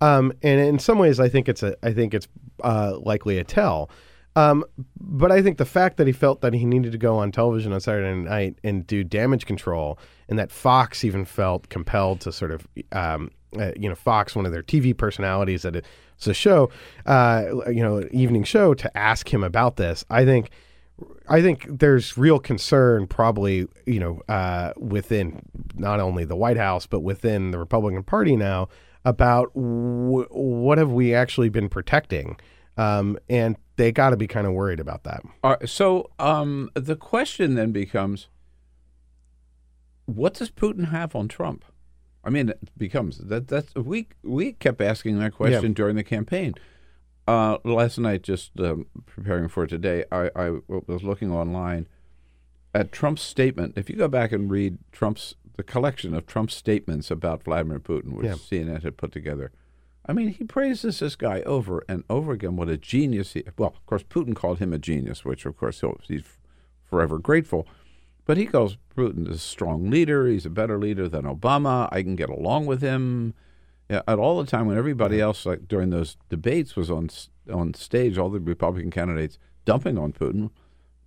[0.00, 2.28] Um, and in some ways, I think it's a I think it's
[2.62, 3.90] uh, likely a tell.
[4.36, 4.64] Um,
[5.00, 7.72] but I think the fact that he felt that he needed to go on television
[7.72, 9.98] on Saturday night and do damage control,
[10.28, 14.46] and that Fox even felt compelled to sort of, um, uh, you know, Fox, one
[14.46, 15.74] of their TV personalities at
[16.20, 16.70] it's a show,
[17.06, 20.04] uh, you know, evening show, to ask him about this.
[20.10, 20.50] I think,
[21.30, 25.40] I think there's real concern, probably, you know, uh, within
[25.76, 28.68] not only the White House but within the Republican Party now
[29.06, 32.38] about w- what have we actually been protecting.
[32.76, 35.22] Um, and they got to be kind of worried about that.
[35.42, 38.28] Right, so um, the question then becomes,
[40.04, 41.64] what does Putin have on Trump?
[42.22, 43.48] I mean, it becomes that.
[43.48, 45.74] That's we we kept asking that question Yeah.
[45.74, 46.52] during the campaign.
[47.26, 51.86] Uh, last night, just um, preparing for today, I, I was looking online
[52.74, 53.78] at Trump's statement.
[53.78, 58.12] If you go back and read Trump's the collection of Trump's statements about Vladimir Putin,
[58.12, 58.34] which Yeah.
[58.34, 59.52] CNN had put together,
[60.10, 62.56] I mean, he praises this guy over and over again.
[62.56, 63.44] What a genius he!
[63.56, 66.24] Well, of course, Putin called him a genius, which of course he'll, he's
[66.84, 67.64] forever grateful.
[68.24, 70.26] But he calls Putin a strong leader.
[70.26, 71.88] He's a better leader than Obama.
[71.92, 73.34] I can get along with him.
[73.88, 77.08] Yeah, at all the time when everybody else, like during those debates, was on
[77.48, 80.50] on stage, all the Republican candidates dumping on Putin.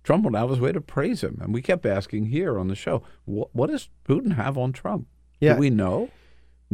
[0.02, 2.68] Trump went out of his way to praise him, and we kept asking here on
[2.68, 5.08] the show, what, what does Putin have on Trump?
[5.40, 5.54] Yeah.
[5.54, 6.08] Do we know?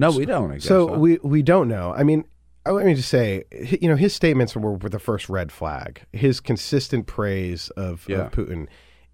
[0.01, 0.51] No, we don't.
[0.51, 0.99] I guess, So huh?
[0.99, 1.93] we we don't know.
[1.97, 2.25] I mean,
[2.67, 3.45] I let me just say,
[3.81, 6.03] you know, his statements were, were the first red flag.
[6.13, 8.27] His consistent praise of, Yeah.
[8.27, 8.67] of Putin,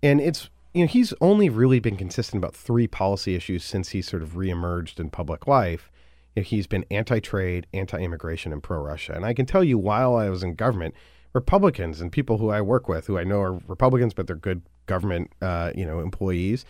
[0.02, 4.02] and it's you know he's only really been consistent about three policy issues since he
[4.02, 5.90] sort of reemerged in public life.
[6.34, 9.14] You know, he's been anti-trade, anti-immigration, and pro-Russia.
[9.14, 10.94] And I can tell you, while I was in government,
[11.32, 14.62] Republicans and people who I work with, who I know are Republicans, but they're good
[14.86, 16.64] government, uh, you know, employees,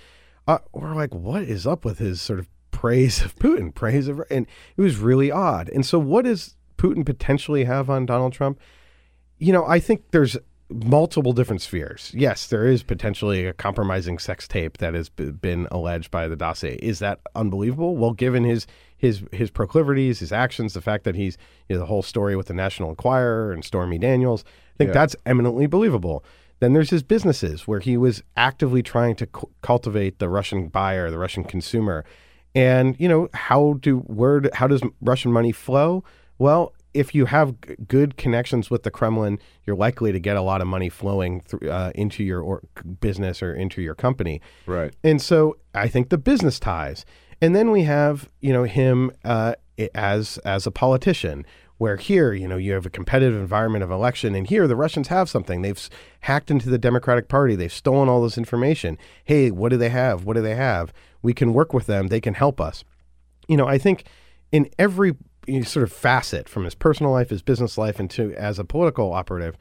[0.47, 4.23] uh, were like, "What is up with his sort of praise of Putin, praise of,"
[4.31, 4.47] and
[4.77, 5.69] it was really odd.
[5.71, 8.61] And so, what does Putin potentially have on Donald Trump?
[9.39, 10.37] You know, I think there's
[10.69, 12.11] multiple different spheres.
[12.15, 16.37] Yes, there is potentially a compromising sex tape that has b- been alleged by the
[16.37, 16.75] dossier.
[16.83, 17.97] Is that unbelievable?
[17.97, 18.67] Well, given his
[18.99, 21.39] his his proclivities, his actions, the fact that he's
[21.69, 24.45] you know, the whole story with the National Enquirer and Stormy Daniels,
[24.75, 24.95] I think Yeah.
[24.95, 26.25] that's eminently believable.
[26.61, 31.11] Then there's his businesses where he was actively trying to cu- cultivate the Russian buyer,
[31.11, 32.05] the Russian consumer.
[32.57, 36.03] And you know how do do- how does Russian money flow?
[36.39, 40.41] Well, if you have g- good connections with the Kremlin, you're likely to get a
[40.43, 42.63] lot of money flowing through, uh, into your or
[43.01, 44.41] business or into your company.
[44.65, 44.95] Right.
[45.05, 47.05] And so I think the business ties,
[47.43, 49.55] and then we have you know him uh,
[49.95, 51.45] as as a politician.
[51.79, 55.09] Where here, you know, you have a competitive environment of election, and here the Russians
[55.09, 55.61] have something.
[55.61, 57.55] They've s- hacked into the Democratic Party.
[57.55, 58.97] They've stolen all this information.
[59.25, 60.25] Hey, what do they have?
[60.25, 60.91] What do they have?
[61.27, 62.07] We can work with them.
[62.09, 62.85] They can help us
[63.47, 64.05] you know, I think
[64.53, 65.15] in every
[65.63, 69.13] sort of facet from his personal life, his business life, and to as a political
[69.13, 69.57] operative,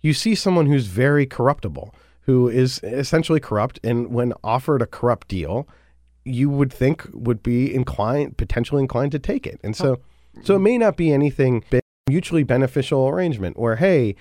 [0.00, 5.28] you see someone who's very corruptible, who is essentially corrupt, and when offered a corrupt
[5.28, 5.66] deal,
[6.24, 9.58] you would think would be inclined, potentially inclined to take it.
[9.64, 10.00] And so,
[10.42, 11.64] so it may not be anything
[12.08, 14.16] mutually beneficial arrangement where, hey,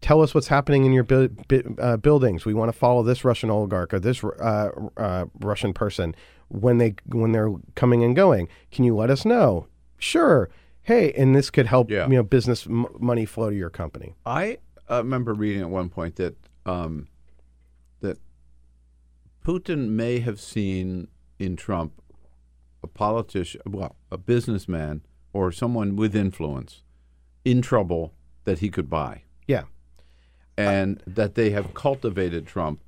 [0.00, 2.44] tell us what's happening in your bu- bu- uh, buildings.
[2.44, 6.14] We want to follow this Russian oligarch or this uh, uh, Russian person
[6.60, 8.48] when they when they're coming and going.
[8.70, 9.66] Can you let us know?
[9.98, 10.48] Sure.
[10.82, 14.14] Hey, and this could help you know business m- money flow to your company.
[14.26, 14.58] I
[14.90, 16.36] uh, remember reading at one point that
[16.66, 17.08] um,
[18.00, 18.18] that
[19.44, 21.08] Putin may have seen
[21.38, 21.92] in Trump
[22.82, 25.02] a politician, well, a businessman
[25.32, 26.82] or someone with influence
[27.44, 28.12] in trouble
[28.44, 29.64] that he could buy, Yeah.
[30.56, 32.80] and that they have cultivated Trump.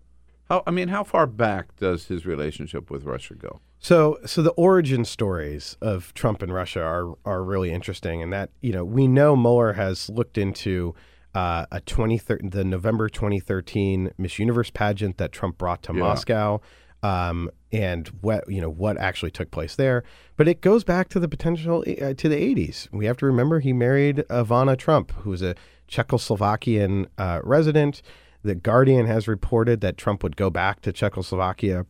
[0.49, 3.61] How I mean, how far back does his relationship with Russia go?
[3.79, 8.51] So, so the origin stories of Trump and Russia are are really interesting, and that
[8.61, 10.95] you know we know Mueller has looked into
[11.35, 16.01] uh, a twenty the November twenty thirteen Miss Universe pageant that Trump brought to Yeah.
[16.01, 16.61] Moscow,
[17.03, 20.05] um, and what you know what actually took place there.
[20.37, 22.89] But it goes back to the potential uh, to the eighties.
[22.93, 25.55] We have to remember he married Ivana Trump, who was a
[25.89, 28.01] Czechoslovakian uh, resident.
[28.47, 31.85] The Guardian has reported that Trump would go back to Czechoslovakia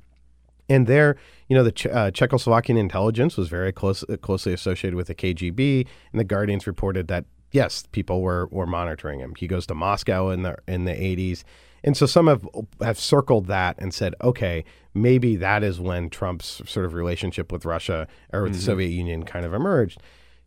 [0.68, 1.16] and there,
[1.48, 5.14] you know, the Ch- uh, Czechoslovakian intelligence was very close, uh, closely associated with the
[5.14, 9.34] KGB, and the Guardians reported that yes, people were were monitoring him.
[9.38, 11.44] He goes to Moscow in the in the 80s,
[11.84, 12.44] and so some have
[12.82, 17.64] have circled that and said, okay, maybe that is when Trump's sort of relationship with
[17.64, 18.62] Russia or with the Mhm.
[18.62, 20.02] Soviet Union kind of emerged.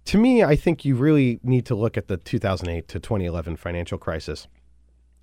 [0.06, 3.98] To me, I think you really need to look at the 2008 to 2011 financial
[3.98, 4.48] crisis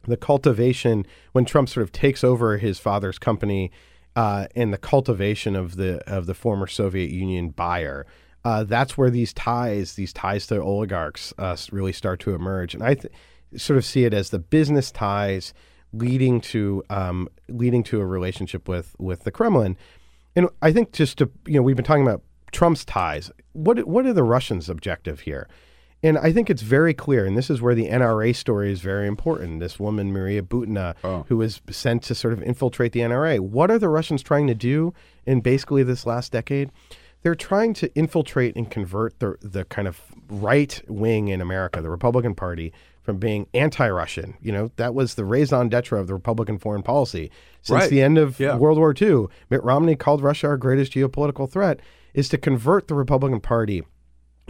[0.06, 3.70] the cultivation when Trump sort of takes over his father's company
[4.14, 8.06] uh, and the cultivation of the of the former Soviet Union buyer.
[8.44, 12.82] Uh, that's where these ties, these ties to oligarchs, uh, really start to emerge, and
[12.82, 13.12] I th-
[13.56, 15.52] sort of see it as the business ties
[15.92, 19.76] leading to um, leading to a relationship with with the Kremlin.
[20.34, 22.22] And I think just to you know, we've been talking about
[22.52, 23.30] Trump's ties.
[23.52, 25.48] What what are the Russians' objective here?
[26.02, 29.06] And I think it's very clear, and this is where the NRA story is very
[29.06, 29.60] important.
[29.60, 31.24] This woman, Maria Butina, oh.
[31.28, 33.40] who was sent to sort of infiltrate the NRA.
[33.40, 34.93] What are the Russians trying to do
[35.24, 36.70] in basically this last decade?
[37.23, 41.90] They're trying to infiltrate and convert the, the kind of right wing in America, the
[41.90, 44.35] Republican Party, from being anti Russian.
[44.40, 47.31] You know, that was the raison d'etre of the Republican foreign policy.
[47.62, 47.90] Since Right.
[47.90, 48.56] the end of Yeah.
[48.56, 51.81] World War II, Mitt Romney called Russia our greatest geopolitical threat,
[52.14, 53.82] is to convert the Republican Party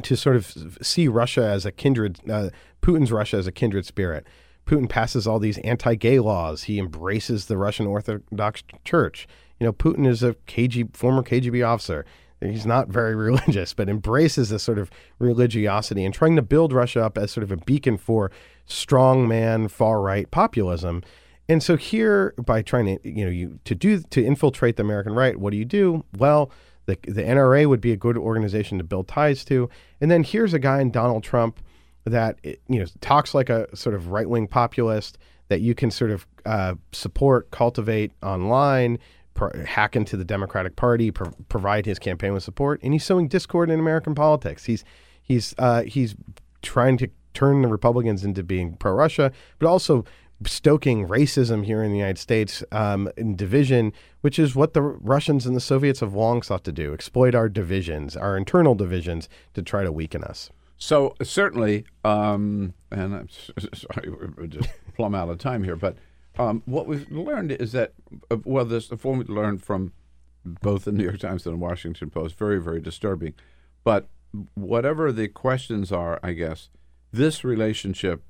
[0.02, 2.50] to sort of see Russia as a kindred, uh,
[2.82, 4.26] Putin's Russia as a kindred spirit.
[4.66, 6.64] Putin passes all these anti-gay laws.
[6.64, 9.28] He embraces the Russian Orthodox Church.
[9.60, 12.04] You know, Putin is a KG, former KGB officer.
[12.40, 17.04] He's not very religious, but embraces this sort of religiosity and trying to build Russia
[17.04, 18.30] up as sort of a beacon for
[18.68, 21.02] strongman far right populism.
[21.48, 25.14] And so here, by trying to you know you to do to infiltrate the American
[25.14, 26.04] right, what do you do?
[26.18, 26.50] Well,
[26.86, 29.68] the the NRA would be a good organization to build ties to.
[30.00, 31.60] And then here's a guy in Donald Trump
[32.04, 35.18] that you know talks like a sort of right wing populist
[35.48, 38.98] that you can sort of uh, support, cultivate online,
[39.64, 43.70] hack into the Democratic Party, pro- provide his campaign with support, and he's sowing discord
[43.70, 44.64] in American politics.
[44.64, 44.84] He's
[45.22, 46.14] he's uh, he's
[46.62, 50.04] trying to turn the Republicans into being pro Russia, but also
[50.44, 55.46] stoking racism here in the United States um, in division, which is what the Russians
[55.46, 59.62] and the Soviets have long sought to do exploit our divisions, our internal divisions, to
[59.62, 60.50] try to weaken us.
[60.78, 65.96] So certainly, um, and I'm sorry, we're just plumb out of time here, but
[66.38, 67.94] um, what we've learned is that,
[68.30, 69.92] uh, well, this the form we learned from
[70.44, 73.32] both the New York Times and the Washington Post, very, very disturbing.
[73.84, 74.08] But
[74.54, 76.68] whatever the questions are, I guess,
[77.10, 78.22] this relationship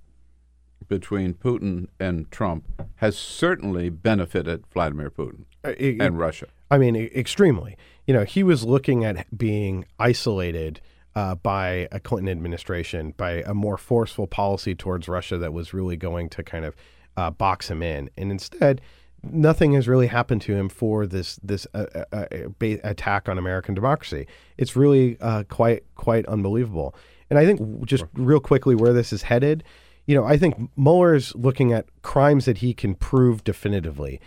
[0.89, 2.65] between Putin and Trump
[2.97, 6.47] has certainly benefited Vladimir Putin Uh, it- and Russia.
[6.71, 7.77] I mean, extremely.
[8.07, 10.81] You know, he was looking at being isolated
[11.15, 15.97] uh, by a Clinton administration, by a more forceful policy towards Russia that was really
[15.97, 16.75] going to kind of
[17.17, 18.11] uh, box him in.
[18.19, 18.81] And instead,
[19.23, 22.27] nothing has really happened to him for this this uh, uh, uh,
[22.85, 24.27] attack on American democracy.
[24.59, 26.95] It's really uh, quite quite unbelievable.
[27.31, 29.65] And I think just real quickly where this is headed,
[30.07, 34.21] you know, I think Mueller's looking at crimes that he can prove definitively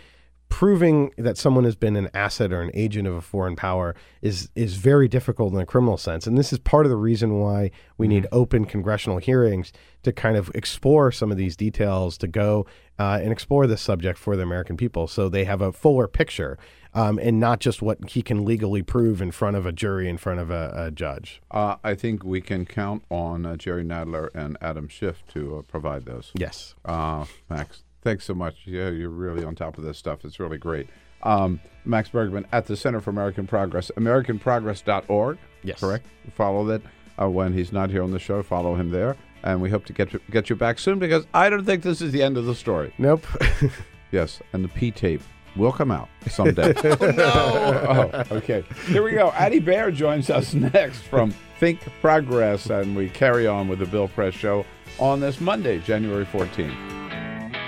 [0.50, 4.50] proving that someone has been an asset or an agent of a foreign power is
[4.54, 7.70] is very difficult in a criminal sense and this is part of the reason why
[7.96, 9.72] we need open congressional hearings
[10.02, 12.66] to kind of explore some of these details to go
[12.98, 16.58] uh, and explore this subject for the american people so they have a fuller picture
[16.92, 20.18] um, and not just what he can legally prove in front of a jury in
[20.18, 24.28] front of a, a judge Uh, I think we can count on uh, Jerry Nadler
[24.34, 26.32] and Adam Schiff to uh, provide those.
[26.34, 26.74] Yes.
[26.84, 28.66] Uh, Max, thanks so much.
[28.66, 30.24] Yeah, you're really on top of this stuff.
[30.24, 30.88] It's really great.
[31.22, 35.38] Um, Max Bergmann at the Center for American Progress, AmericanProgress.org.
[35.62, 35.80] Yes.
[35.80, 36.06] Correct?
[36.34, 36.82] Follow that.
[37.20, 39.16] Uh, when he's not here on the show, follow him there.
[39.42, 42.00] And we hope to get you, get you back soon because I don't think this
[42.00, 42.94] is the end of the story.
[42.98, 43.26] Nope.
[44.12, 45.22] yes, and the P tape
[45.56, 46.72] will come out someday.
[46.84, 48.10] oh, no.
[48.30, 48.64] Oh, okay.
[48.86, 49.30] Here we go.
[49.32, 54.08] Addy Baird joins us next from Think Progress, and we carry on with the Bill
[54.08, 54.64] Press Show
[54.98, 56.89] on this Monday, January 14th.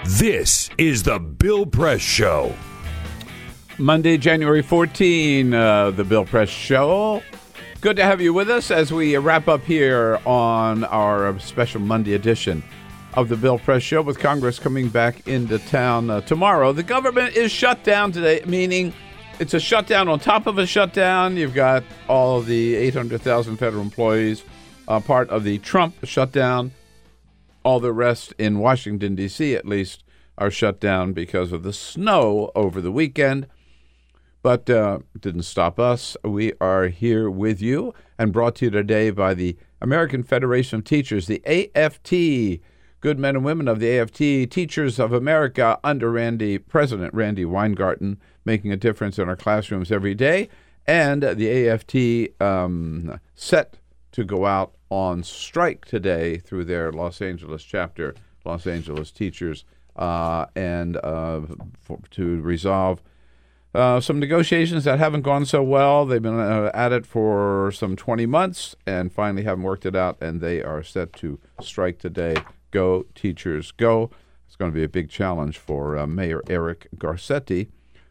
[0.04, 2.52] This is the Bill Press Show.
[3.78, 7.22] Monday, January 14, uh, the Bill Press Show.
[7.80, 12.14] Good to have you with us as we wrap up here on our special Monday
[12.14, 12.64] edition
[13.14, 16.72] of the Bill Press Show with Congress coming back into town uh, tomorrow.
[16.72, 18.92] The government is shut down today, meaning
[19.38, 21.36] it's a shutdown on top of a shutdown.
[21.36, 24.42] You've got all the 800,000 federal employees,
[24.88, 26.72] uh, part of the Trump shutdown.
[27.64, 30.04] All the rest in Washington, D.C., at least,
[30.38, 33.46] are shut down because of the snow over the weekend.
[34.42, 36.16] But uh, didn't stop us.
[36.24, 40.84] We are here with you and brought to you today by the American Federation of
[40.84, 42.60] Teachers, the AFT.
[43.00, 48.20] Good men and women of the AFT, Teachers of America, under Randi President Randi Weingarten,
[48.44, 50.48] making a difference in our classrooms every day,
[50.86, 53.78] and the AFT um, set
[54.12, 58.14] to go out on strike today through their Los Angeles chapter,
[58.44, 59.64] Los Angeles teachers,
[59.96, 61.40] uh, and uh,
[61.80, 63.02] for, to resolve
[63.74, 66.04] uh, some negotiations that haven't gone so well.
[66.04, 70.18] They've been uh, at it for some 20 months and finally haven't worked it out,
[70.20, 72.36] and they are set to strike today.
[72.70, 74.10] Go, teachers, go.
[74.46, 77.68] It's going to be a big challenge for uh, Mayor Eric Garcetti,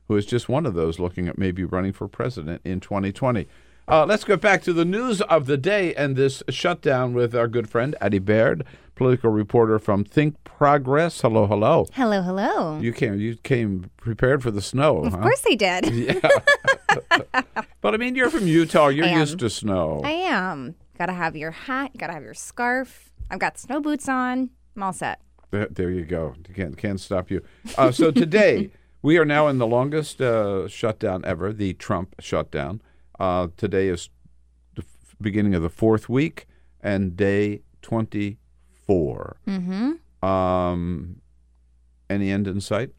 [0.07, 3.47] who is just one of those looking at maybe running for president in 2020.
[3.87, 7.47] Uh, let's go back to the news of the day and this shutdown with our
[7.47, 8.63] good friend Addy Baird,
[8.95, 11.21] political reporter from Think Progress.
[11.21, 11.87] Hello, hello.
[11.93, 12.79] Hello, hello.
[12.79, 13.19] You came.
[13.19, 14.99] You came prepared for the snow.
[14.99, 15.21] Of huh?
[15.21, 15.91] course I did.
[15.91, 17.41] Yeah.
[17.81, 18.87] but I mean, you're from Utah.
[18.87, 20.01] You're used to snow.
[20.03, 20.75] I am.
[20.97, 21.91] Gotta have your hat.
[21.97, 23.11] Gotta have your scarf.
[23.29, 24.49] I've got snow boots on.
[24.75, 25.21] I'm all set.
[25.51, 26.35] There, there you go.
[26.55, 27.41] Can't can't stop you.
[27.77, 28.71] Uh, so today
[29.01, 32.81] we are now in the longest uh, shutdown ever, the Trump shutdown.
[33.21, 34.09] Uh, today is
[34.73, 34.83] the
[35.21, 36.47] beginning of the fourth week
[36.81, 38.39] and day twenty
[38.87, 39.37] four.
[39.47, 40.27] Mm-hmm.
[40.27, 41.21] Um,
[42.09, 42.89] any end in sight?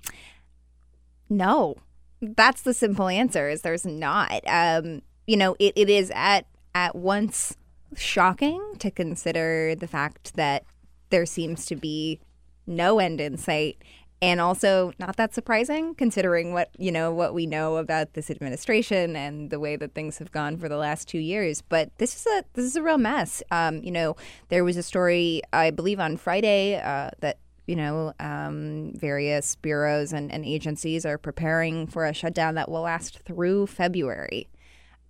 [1.28, 1.74] No,
[2.20, 3.48] that's the simple answer.
[3.48, 4.42] Is there's not.
[4.46, 7.56] Um, you know, it, it is at at once
[7.96, 10.62] shocking to consider the fact that
[11.10, 12.20] there seems to be
[12.64, 13.76] no end in sight
[14.22, 19.16] and also not that surprising considering what you know what we know about this administration
[19.16, 21.60] and the way that things have gone for the last two years.
[21.60, 23.42] But this is a this is a real mess.
[23.50, 24.16] Um, you know
[24.48, 30.12] there was a story i believe on friday uh, that you know um, various bureaus
[30.12, 34.48] and, and agencies are preparing for a shutdown that will last through february.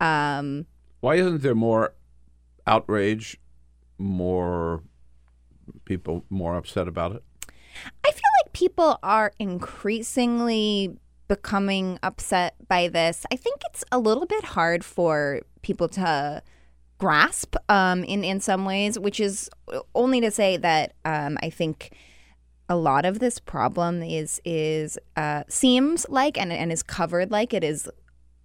[0.01, 0.67] Um,
[1.01, 1.95] Why isn't there more
[2.67, 3.39] outrage,
[3.99, 4.83] more
[5.85, 7.23] people more upset about it?
[8.05, 8.32] I feel
[8.63, 13.27] people are increasingly becoming upset by this.
[13.33, 16.41] I think it's a little bit hard for people to
[16.99, 19.51] grasp um, in in some ways, which is
[19.97, 21.91] only to say that um, I think
[22.69, 27.53] a lot of this problem is is uh, seems like and and is covered like
[27.53, 27.89] it is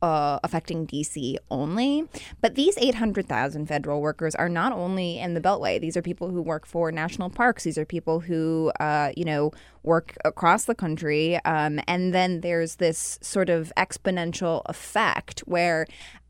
[0.02, 2.08] uh, affecting DC only.
[2.42, 5.80] But these 800,000 federal workers are not only in the Beltway.
[5.80, 7.64] These are people who work for national parks.
[7.64, 9.52] These are people who, uh, you know,
[9.84, 11.44] work across the country.
[11.46, 15.88] Um, and then there's this sort of exponential effect where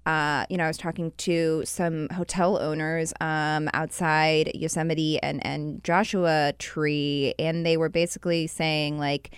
[0.07, 5.83] uh, you know, I was talking to some hotel owners um, outside Yosemite and, and
[5.83, 9.31] Joshua Tree, and they were basically saying, like,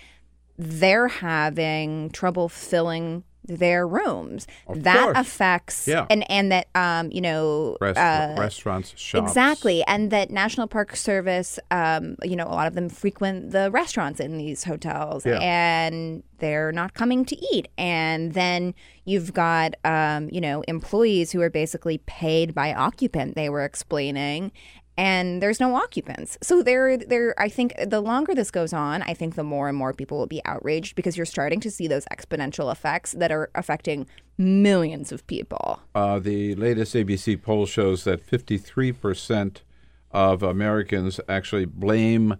[0.56, 4.46] they're having trouble filling their rooms.
[4.68, 5.18] Of that course.
[5.18, 6.06] affects Yeah.
[6.10, 9.30] and and that um you know Rest- uh, restaurants, shops.
[9.30, 13.70] exactly, and that National Park Service um you know a lot of them frequent the
[13.70, 15.38] restaurants in these hotels Yeah.
[15.40, 21.40] and they're not coming to eat and then you've got um you know employees who
[21.42, 24.52] are basically paid by occupant they were explaining
[25.00, 26.36] and there's no occupants.
[26.42, 29.76] So there there I think the longer this goes on, I think the more and
[29.76, 33.50] more people will be outraged because you're starting to see those exponential effects that are
[33.54, 34.06] affecting
[34.36, 35.80] millions of people.
[35.94, 39.62] Uh, the latest ABC poll shows that 53%
[40.10, 42.36] of Americans actually blame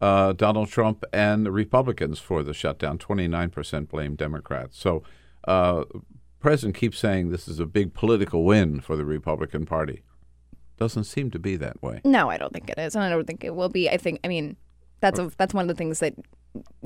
[0.00, 2.96] uh, Donald Trump and the Republicans for the shutdown.
[2.96, 4.78] 29% blame Democrats.
[4.78, 5.02] So,
[5.46, 5.84] uh,
[6.40, 10.02] President keeps saying this is a big political win for the Republican Party.
[10.78, 12.00] Doesn't seem to be that way.
[12.04, 13.90] No, I don't think it is, and I don't think it will be.
[13.90, 14.56] I think I mean
[15.00, 16.14] that's a that's one of the things that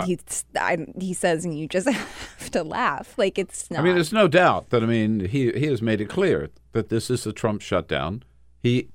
[0.05, 0.19] he
[0.59, 1.89] I, he says, and you just
[2.39, 3.17] have to laugh.
[3.19, 3.81] Like it's not.
[3.81, 6.89] I mean, there's no doubt that I mean he he has made it clear that
[6.89, 8.23] this is a Trump shutdown.
[8.63, 8.89] He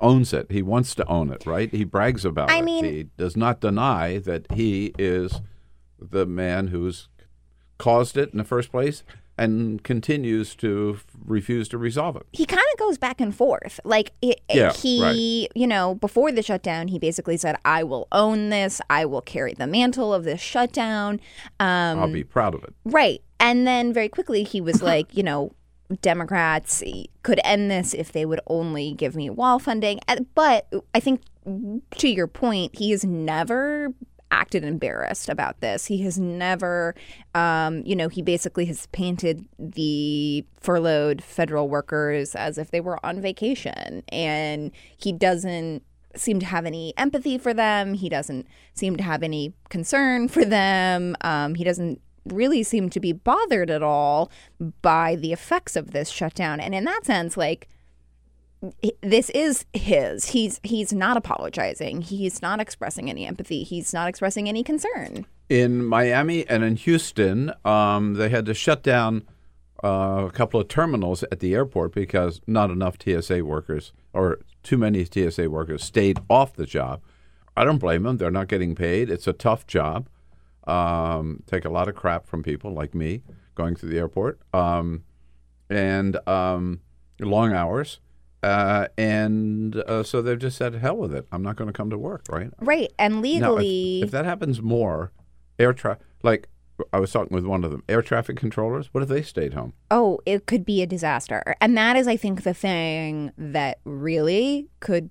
[0.00, 0.50] owns it.
[0.50, 1.70] He wants to own it, right?
[1.70, 2.64] He brags about I it.
[2.64, 5.40] mean- he does not deny that he is
[6.00, 7.08] the man who's
[7.78, 9.02] caused it in the first place
[9.38, 12.26] and continues to refuse to resolve it.
[12.32, 13.80] he kind of goes back and forth.
[13.84, 18.50] Like it, Yeah, he, you know, before the shutdown, he basically said, "I will own
[18.50, 18.80] this.
[18.90, 21.20] I will carry the mantle of this shutdown."
[21.60, 22.74] Um, I'll be proud of it.
[22.84, 23.22] Right.
[23.40, 25.52] And then very quickly he was like, you know,
[26.00, 26.82] Democrats
[27.22, 30.00] could end this if they would only give me wall funding.
[30.34, 33.92] But I think to your point, he has never
[34.32, 35.86] acted embarrassed about this.
[35.86, 36.96] He has never,
[37.34, 42.98] um, you know, he basically has painted the furloughed federal workers as if they were
[43.04, 44.02] on vacation.
[44.08, 45.84] And he doesn't
[46.16, 47.94] seem to have any empathy for them.
[47.94, 51.14] He doesn't seem to have any concern for them.
[51.20, 54.30] Um, he doesn't really seem to be bothered at all
[54.80, 56.60] by the effects of this shutdown.
[56.60, 57.68] And in that sense, like
[59.02, 60.26] this is his.
[60.26, 62.02] He's he's not apologizing.
[62.02, 63.62] He's not expressing any empathy.
[63.64, 65.26] He's not expressing any concern.
[65.48, 69.24] In Miami and in Houston, um, they had to shut down
[69.82, 74.78] uh, a couple of terminals at the airport because not enough TSA workers or too
[74.78, 77.02] many TSA workers stayed off the job.
[77.56, 78.16] I don't blame them.
[78.16, 79.10] They're not getting paid.
[79.10, 80.08] It's a tough job.
[80.64, 83.22] Um, take a lot of crap from people like me
[83.54, 85.02] going through the airport, um,
[85.68, 86.80] and um,
[87.20, 87.98] long hours.
[88.42, 91.26] Uh, and uh, so they've just said, "Hell with it.
[91.30, 92.50] I'm not going to come to work." Right?
[92.60, 92.92] Right.
[92.98, 95.12] And Now, if- legally if, that happens more,
[95.58, 96.48] air traffic, like
[96.92, 98.88] I was talking with one of them, air traffic controllers.
[98.92, 99.74] What if they stayed home?
[99.90, 101.54] oh, it could be a disaster.
[101.60, 105.10] And that is, I think, the thing that really could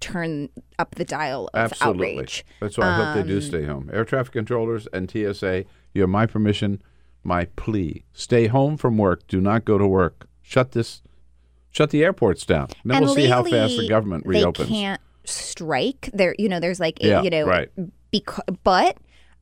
[0.00, 0.48] turn
[0.78, 2.12] up the dial of Absolutely.
[2.12, 2.44] outrage.
[2.60, 3.90] That's why I hope they do Um, stay home.
[3.92, 5.64] Air traffic controllers and TSA.
[5.92, 6.80] You have my permission,
[7.24, 8.04] my plea.
[8.12, 9.26] Stay home from work.
[9.26, 10.28] Do not go to work.
[10.40, 11.02] Shut this.
[11.70, 12.68] Shut the airports down.
[12.82, 14.68] And then and we'll see how fast the government they reopens.
[14.68, 16.10] can't strike.
[16.12, 17.68] There, you know, there's like, Yeah, you know, right.
[18.10, 18.96] Because, but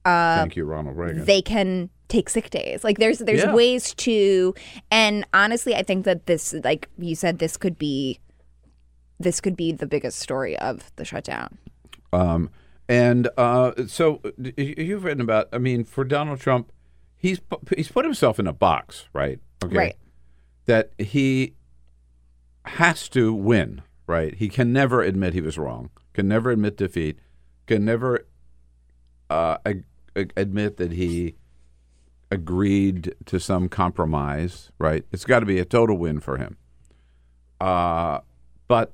[0.04, 1.24] uh, Thank you, Ronald Reagan.
[1.24, 2.82] they can take sick days.
[2.84, 3.54] Like there's there's Yeah.
[3.54, 4.54] ways to,
[4.90, 8.18] and honestly, I think that this, like you said, this could be,
[9.18, 11.58] this could be the biggest story of the shutdown.
[12.12, 12.50] Um,
[12.88, 14.20] and uh, so
[14.56, 15.48] you've written about.
[15.52, 16.70] I mean, for Donald Trump,
[17.16, 17.40] he's
[17.76, 19.40] he's put himself in a box, right?
[19.64, 19.76] Okay.
[19.76, 19.96] Right.
[20.66, 21.54] That he
[22.66, 24.34] has to win, right?
[24.34, 25.90] He can never admit he was wrong.
[26.12, 27.18] Can never admit defeat.
[27.66, 28.26] Can never
[29.30, 29.84] uh, ag-
[30.14, 31.34] ag- admit that he
[32.30, 35.04] agreed to some compromise, right?
[35.12, 36.56] It's got to be a total win for him.
[37.60, 38.20] Uh,
[38.68, 38.92] but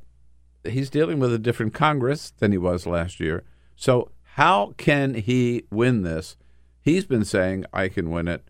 [0.65, 3.45] he's dealing with a different Congress than he was last year.
[3.77, 6.37] So how can he win this?
[6.81, 8.45] He's been saying, I can win it.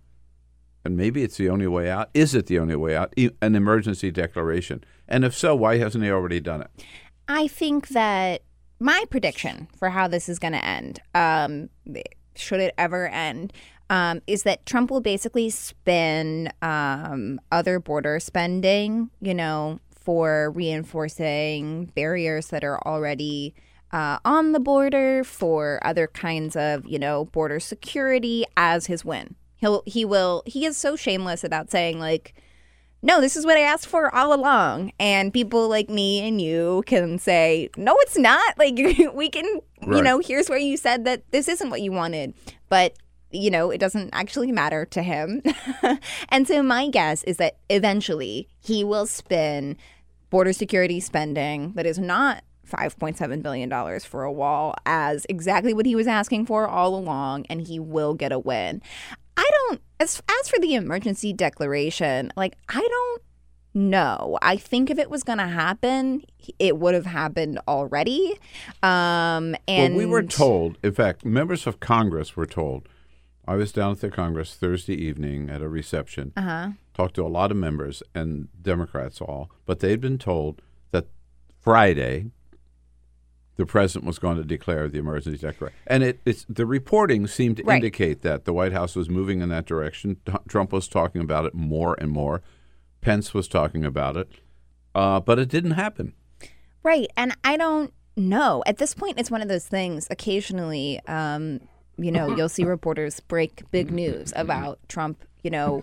[0.84, 2.10] And maybe it's the only way out.
[2.14, 3.14] Is it the only way out?
[3.40, 4.82] An emergency declaration.
[5.08, 6.70] And if so, why hasn't he already done it?
[7.28, 8.42] I think that
[8.80, 11.68] my prediction for how this is going to end, um,
[12.34, 13.52] should it ever end,
[13.90, 21.86] um, is that Trump will basically spend um, other border spending, you know, for reinforcing
[21.94, 23.54] barriers that are already
[23.92, 29.36] uh, on the border, for other kinds of, you know, border security as his win.
[29.62, 32.34] He'll he will he is so shameless about saying like,
[33.00, 36.82] no, this is what I asked for all along, and people like me and you
[36.84, 38.42] can say, no, it's not.
[38.58, 38.74] Like
[39.14, 42.34] we can, you know, here's where you said that this isn't what you wanted,
[42.68, 42.94] but
[43.30, 45.42] you know, it doesn't actually matter to him.
[46.28, 49.76] and so my guess is that eventually he will spin
[50.28, 55.94] border security spending that is not $5.7 billion for a wall as exactly what he
[55.94, 58.82] was asking for all along, and he will get a win.
[59.36, 63.22] I don't, as, as for the emergency declaration, like, I don't
[63.74, 64.38] know.
[64.42, 66.22] I think if it was going to happen,
[66.58, 68.38] it would have happened already.
[68.82, 72.88] Um, and well, we were told, in fact, members of Congress were told.
[73.46, 76.70] I was down at the Congress Thursday evening at a reception, Uh-huh.
[76.94, 81.06] talked to a lot of members and Democrats all, but they'd been told that
[81.60, 82.26] Friday
[83.56, 85.78] the president was going to declare the emergency declaration.
[85.86, 87.76] And it, it's the reporting seemed to Right.
[87.76, 90.16] indicate that the White House was moving in that direction.
[90.24, 92.42] T- Trump was talking about it more and more.
[93.00, 94.28] Pence was talking about it,
[94.94, 96.14] uh, but it didn't happen.
[96.82, 97.08] Right.
[97.16, 98.62] And I don't know.
[98.66, 100.06] At this point, it's one of those things.
[100.10, 101.60] Occasionally, um,
[101.98, 105.82] you know, you'll see reporters break big news about Trump, you know,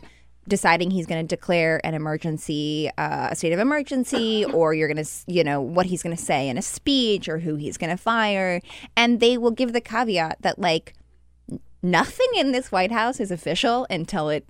[0.49, 5.03] deciding he's going to declare an emergency, uh, a state of emergency, or you're going
[5.03, 7.89] to, you know, what he's going to say in a speech or who he's going
[7.89, 8.61] to fire.
[8.97, 10.93] And they will give the caveat that, like,
[11.81, 14.45] nothing in this White House is official until it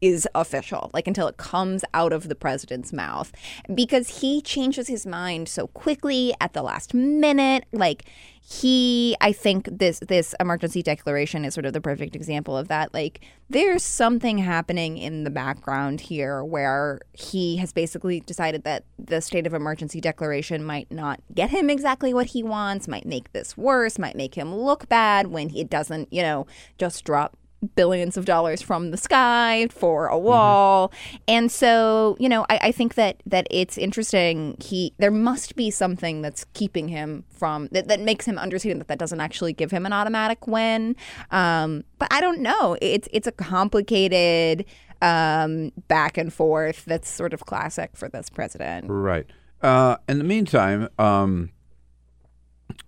[0.00, 3.32] is official, like until it comes out of the president's mouth,
[3.74, 7.64] because he changes his mind so quickly at the last minute.
[7.72, 8.04] Like
[8.42, 12.92] he, I think this this emergency declaration is sort of the perfect example of that.
[12.94, 19.20] Like there's something happening in the background here where he has basically decided that the
[19.20, 23.56] state of emergency declaration might not get him exactly what he wants, might make this
[23.56, 26.46] worse, might make him look bad when he doesn't, you know,
[26.78, 27.36] just drop
[27.74, 30.92] billions of dollars from the sky for a wall.
[31.26, 34.56] And so, you know, I, I think that that it's interesting.
[34.60, 38.88] He there must be something that's keeping him from that, that makes him understand that
[38.88, 40.96] that doesn't actually give him an automatic win.
[41.30, 42.76] Um, but I don't know.
[42.80, 44.64] It's it's a complicated
[45.02, 48.86] um, back and forth that's sort of classic for this president.
[48.88, 49.26] Right.
[49.62, 51.50] Uh, in the meantime, um,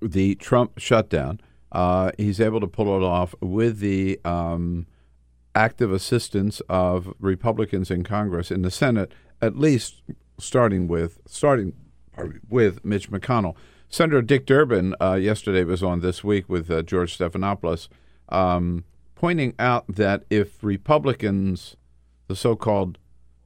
[0.01, 1.41] the Trump shutdown,
[1.73, 4.87] uh, he's able to pull it off with the um,
[5.55, 9.13] active assistance of Republicans in Congress in the Senate,
[9.43, 10.03] at least
[10.39, 11.73] starting with starting
[12.49, 13.55] with Mitch McConnell.
[13.89, 17.89] Senator Dick Durbin uh, yesterday was on this week with uh, George Stephanopoulos,
[18.29, 18.85] um,
[19.15, 21.77] pointing out that if Republicans,
[22.27, 22.99] the so-called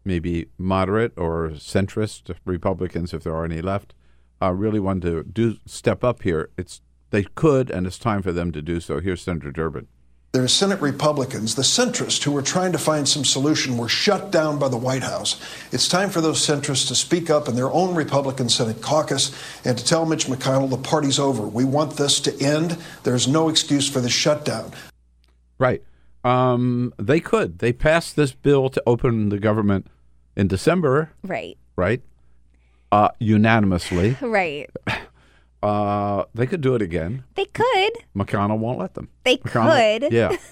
[0.05, 3.95] maybe moderate or centrist Republicans, if there are any left,
[4.43, 6.81] uh, really want to do step up here, it's
[7.13, 8.99] they could, and it's time for them to do so.
[8.99, 9.87] Here's Senator Durbin.
[10.33, 14.31] There are Senate Republicans, the centrists who were trying to find some solution were shut
[14.33, 15.39] down by the White House.
[15.73, 19.31] It's time for those centrists to speak up in their own Republican Senate caucus
[19.63, 21.43] and to tell Mitch McConnell the party's over.
[21.43, 22.79] We want this to end.
[23.03, 24.73] There's no excuse for the shutdown.
[25.59, 25.83] Right.
[26.25, 27.59] Um, they could.
[27.59, 29.87] They passed this bill to open the government
[30.35, 31.59] in December, Right.
[31.77, 32.01] right?
[32.91, 34.17] Uh, unanimously.
[34.23, 34.71] Right.
[35.63, 37.25] Uh, they could do it again.
[37.37, 37.93] They could.
[38.17, 39.09] McConnell won't let them.
[39.25, 40.13] They McConnell- could.
[40.13, 40.37] Yeah.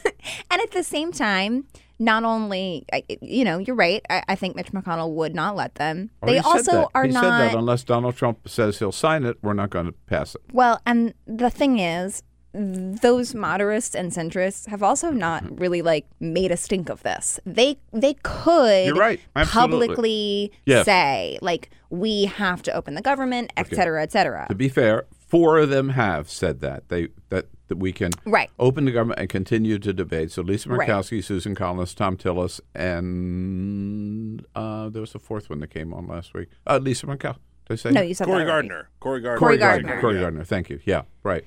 [0.50, 1.64] And at the same time,
[1.98, 2.84] not only,
[3.22, 4.04] you know, you're right.
[4.10, 6.10] I, I think Mitch McConnell would not let them.
[6.22, 7.22] Oh, they also are he not.
[7.22, 10.42] said that unless Donald Trump says he'll sign it, we're not going to pass it.
[10.52, 16.50] Well, and the thing is, those moderates and centrists have also not really like made
[16.50, 17.38] a stink of this.
[17.46, 19.20] They they could You're right.
[19.36, 19.86] Absolutely.
[19.88, 20.84] publicly Yes.
[20.84, 23.76] say like we have to open the government, et Okay.
[23.76, 24.46] cetera, et cetera.
[24.48, 28.50] To be fair, four of them have said that they that that we can Right.
[28.58, 30.32] open the government and continue to debate.
[30.32, 30.88] So Lisa Right.
[30.88, 36.08] Murkowski, Susan Collins, Thom Tillis, and uh, there was a fourth one that came on
[36.08, 36.48] last week.
[36.66, 37.38] Uh, Lisa Murkowski.
[37.66, 38.68] Did I say No, you said Cory that already.
[38.68, 38.88] Gardner.
[38.98, 39.38] Cory Gardner.
[39.38, 40.00] Cory Gardner.
[40.00, 40.42] Cory Gardner.
[40.44, 40.80] Thank you.
[40.84, 41.02] Yeah.
[41.22, 41.44] Right.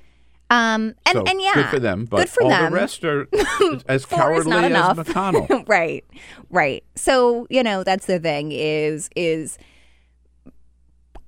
[0.54, 2.06] Um, and so and yeah, good for them.
[2.06, 2.72] But good for all them.
[2.72, 3.28] the rest are
[3.88, 4.98] as cowardly as enough.
[4.98, 5.64] McConnell.
[5.68, 6.04] right,
[6.50, 6.84] right.
[6.96, 9.58] So you know that's the thing is is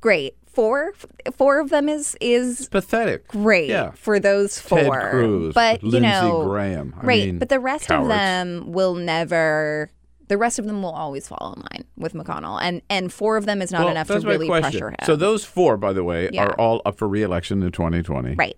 [0.01, 0.35] great.
[0.45, 0.93] Four
[1.33, 3.27] four of them is is pathetic.
[3.27, 3.91] Great Yeah.
[3.91, 4.79] for those four.
[4.79, 6.93] Ted Cruz, but you know, Graham.
[7.01, 7.25] I right?
[7.25, 8.03] mean, but the rest cowards.
[8.05, 9.91] of them will never.
[10.27, 13.45] The rest of them will always fall in line with McConnell, and and four of
[13.45, 14.71] them is not Well, enough to really question.
[14.71, 14.95] pressure him.
[15.03, 16.45] So those four, by the way, Yeah.
[16.45, 18.35] are all up for re-election in 2020.
[18.35, 18.57] Right.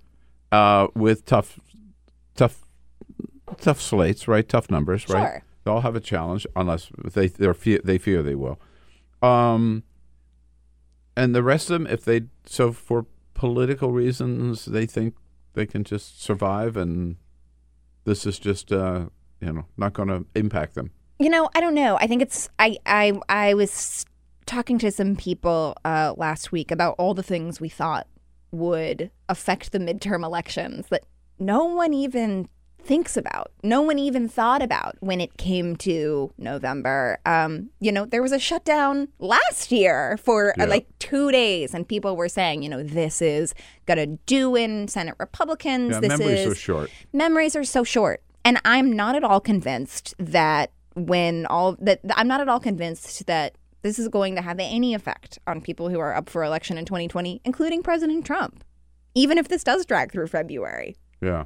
[0.51, 1.59] Uh, with tough,
[2.35, 2.63] tough,
[3.57, 4.47] tough slates, right?
[4.47, 5.21] Tough numbers, right?
[5.21, 5.43] Sure.
[5.63, 8.59] They all have a challenge, unless they they're fe- they fear they will.
[9.21, 9.83] Um,
[11.17, 15.15] and the rest of them, if they so for political reasons they think
[15.53, 17.17] they can just survive, and
[18.05, 19.07] this is just uh,
[19.41, 20.91] you know not going to impact them.
[21.19, 21.97] You know, I don't know.
[21.99, 24.05] I think it's I I I was
[24.45, 28.07] talking to some people uh, last week about all the things we thought
[28.51, 31.03] would affect the midterm elections that
[31.39, 32.47] no one even
[32.81, 33.51] thinks about.
[33.63, 37.19] No one even thought about when it came to November.
[37.25, 40.65] Um, you know, there was a shutdown last year for uh, Yeah.
[40.65, 43.53] like two days, and people were saying, you know, this is
[43.87, 45.91] gonna do in Senate Republicans.
[45.91, 46.89] Yeah, this memories is are short.
[47.11, 52.27] memories are so short and i'm not at all convinced that when all that i'm
[52.29, 53.55] not at all convinced that
[53.87, 56.83] this is going to have any effect on people who are up for election in
[56.85, 58.63] 2020 including president trump
[59.15, 61.45] even if this does drag through february Yeah.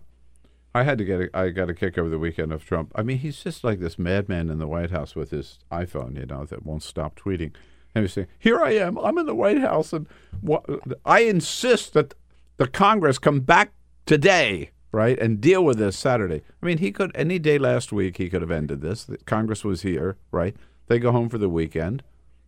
[0.73, 2.93] I had to get a, I got a kick over the weekend of Trump.
[2.95, 6.25] I mean, he's just like this madman in the White House with his iPhone, you
[6.25, 7.51] know, that won't stop tweeting.
[7.93, 8.97] And he's saying, "Here I am.
[8.99, 10.07] I'm in the White House, and
[10.41, 10.63] wha-
[11.05, 12.13] I insist that
[12.55, 13.73] the Congress come back
[14.05, 18.15] today, right, and deal with this Saturday." I mean, he could any day last week
[18.15, 19.03] he could have ended this.
[19.03, 20.55] The Congress was here, right?
[20.87, 22.01] They go home for the weekend,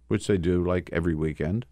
[0.08, 1.66] which they do like every weekend.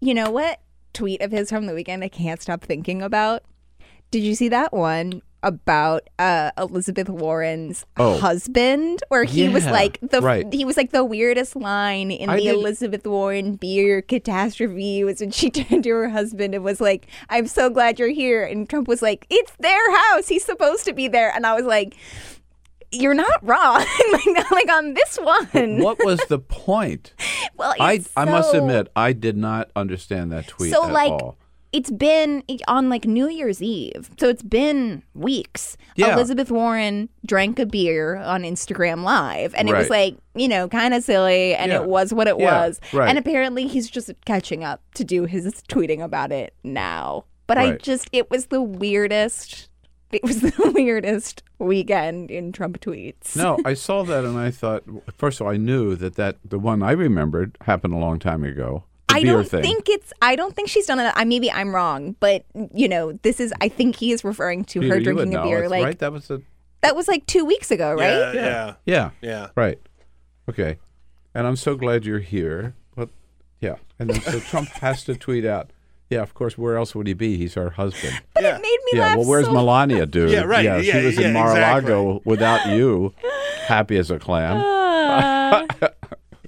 [0.00, 0.60] you know what
[0.92, 3.42] tweet of his from the weekend i can't stop thinking about
[4.10, 8.16] did you see that one about uh, Elizabeth Warren's Oh.
[8.20, 10.46] husband, where he was like the right.
[10.54, 15.18] he was like the weirdest line in I the did- Elizabeth Warren beer catastrophe was
[15.20, 18.68] when she turned to her husband and was like, "I'm so glad you're here," and
[18.70, 20.28] Trump was like, "It's their house.
[20.28, 21.96] He's supposed to be there," and I was like.
[22.92, 25.78] You're not wrong, like, like on this one.
[25.80, 26.38] What was the
[26.68, 27.14] point?
[27.56, 31.10] Well, I it's I must admit I did not understand that tweet so at like
[31.10, 31.38] all.
[31.72, 35.76] it's been on like New Year's Eve, so it's been weeks.
[35.96, 36.14] Yeah.
[36.14, 40.92] Elizabeth Warren drank a beer on Instagram Live, and it was like you know kind
[40.94, 41.80] of silly, and Yeah.
[41.82, 42.80] it was what it Yeah, was.
[42.92, 43.08] right.
[43.08, 47.24] And apparently, he's just catching up to do his tweeting about it now.
[47.46, 49.68] But I just it was the weirdest.
[50.12, 53.36] It was the weirdest weekend in Trump tweets.
[53.36, 54.84] No, I saw that and I thought
[55.16, 58.44] first of all I knew that that the one I remembered happened a long time
[58.44, 58.84] ago.
[59.08, 59.62] I don't thing.
[59.62, 60.12] think it's.
[60.22, 61.12] I don't think she's done it.
[61.14, 63.52] I maybe I'm wrong, but you know, this is.
[63.60, 65.64] I think he is referring to Peter, her drinking a beer.
[65.64, 66.40] It's Like right, that was a
[66.80, 68.34] that was like two weeks ago, right?
[68.34, 69.48] Yeah, yeah, Yeah.
[69.54, 69.78] right.
[70.48, 70.78] Okay,
[71.34, 72.74] and I'm so glad you're here.
[72.96, 73.10] But
[73.60, 75.70] yeah, and then so Trump has to tweet out.
[76.12, 76.58] Yeah, of course.
[76.58, 77.36] Where else would he be?
[77.36, 78.20] He's her husband.
[78.34, 79.00] But it made me yeah.
[79.00, 79.18] laugh.
[79.18, 80.30] Well, where's so Melania, dude?
[80.30, 80.64] Yeah, right.
[80.64, 83.14] Yeah, Yeah, she was yeah, in Mar-a-Lago without you,
[83.66, 84.58] happy as a clam.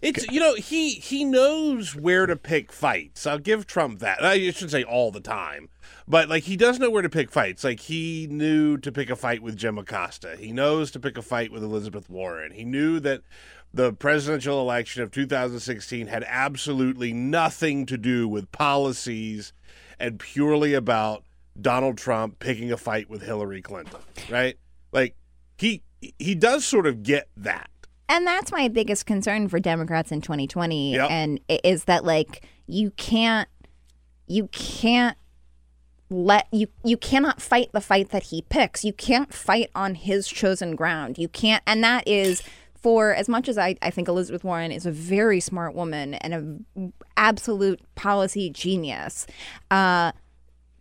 [0.03, 3.27] It's you know he he knows where to pick fights.
[3.27, 4.23] I'll give Trump that.
[4.23, 5.71] I shouldn't say all the time,
[6.07, 7.65] but like he does know where to pick fights.
[7.65, 10.37] Like he knew to pick a fight with Jim Acosta.
[10.39, 12.53] He knows to pick a fight with Elizabeth Warren.
[12.53, 13.23] He knew that
[13.75, 19.53] the presidential election of 2016 had absolutely nothing to do with policies
[19.99, 21.25] and purely about
[21.61, 24.01] Donald Trump picking a fight with Hillary Clinton.
[24.31, 24.57] Right?
[24.93, 25.17] Like
[25.59, 25.83] he
[26.19, 27.69] he does sort of get that.
[28.09, 31.11] And that's my biggest concern for Democrats in 2020 Yep.
[31.11, 33.49] and is that like you can't
[34.29, 35.17] you can't
[36.11, 38.85] let you you cannot fight the fight that he picks.
[38.85, 41.19] You can't fight on his chosen ground.
[41.19, 42.43] You can't and that is
[42.85, 46.35] for as much as I, I think Elizabeth Warren is a very smart woman and
[46.77, 49.27] an absolute policy genius,
[49.71, 50.13] uh,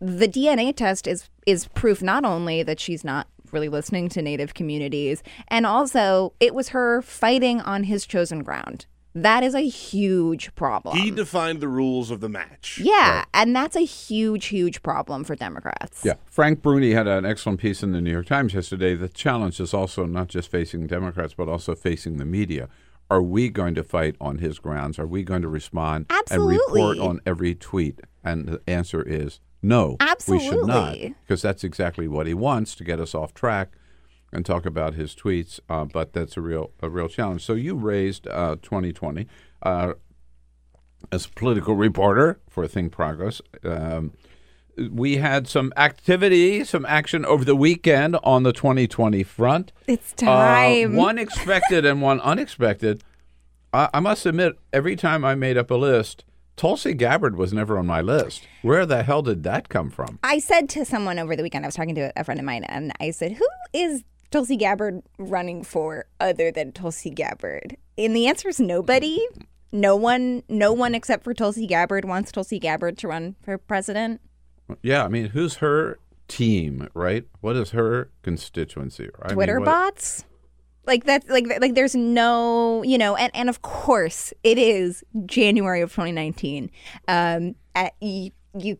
[0.01, 4.53] the DNA test is is proof not only that she's not really listening to native
[4.53, 8.85] communities and also it was her fighting on his chosen ground.
[9.15, 10.98] That is a huge problem.
[10.98, 12.80] He defined the rules of the match.
[12.81, 16.02] yeah, and that's a huge huge problem for Democrats.
[16.03, 16.14] Yeah.
[16.26, 18.95] Frank Bruni had an excellent piece in the New York Times yesterday.
[18.95, 22.69] The challenge is also not just facing Democrats, but also facing the media.
[23.11, 24.98] Are we going to fight on his grounds?
[24.98, 27.99] Are we going to respond and report on every tweet?
[28.23, 29.98] And the answer is no.
[29.99, 30.48] Absolutely.
[30.48, 30.98] We should not.
[31.23, 33.73] Because that's exactly what he wants to get us off track
[34.34, 35.60] and talk about his tweets.
[35.69, 37.45] Uh, but that's a real a real challenge.
[37.45, 39.27] So you raised uh, 2020
[39.61, 39.93] uh,
[41.11, 43.41] as a political reporter for Think Progress.
[43.64, 44.11] Um,
[44.91, 49.72] we had some activity, some action over the weekend on the 2020 front.
[49.88, 50.95] It's Uh, time.
[51.07, 53.03] one expected and one unexpected.
[53.72, 57.77] I, I must admit, every time I made up a list, Tulsi Gabbard was never
[57.77, 58.47] on my list.
[58.64, 60.18] Where the hell did that come from?
[60.23, 62.64] I said to someone over the weekend, I was talking to a friend of mine,
[62.64, 64.03] and I said, Who is
[64.34, 67.77] Tulsi Gabbard running for other than Tulsi Gabbard?
[67.97, 69.19] And the answer is nobody.
[69.72, 74.22] No one, no one except for Tulsi Gabbard wants Tulsi Gabbard to run for president.
[74.81, 77.26] Yeah, I mean, who's her team, right?
[77.41, 79.10] What is her constituency?
[79.22, 80.26] I mean, Twitter what- bots?
[80.85, 85.80] Like that's like like there's no you know and and of course it is January
[85.80, 86.69] of 2019.
[87.07, 88.77] Um, at, you, you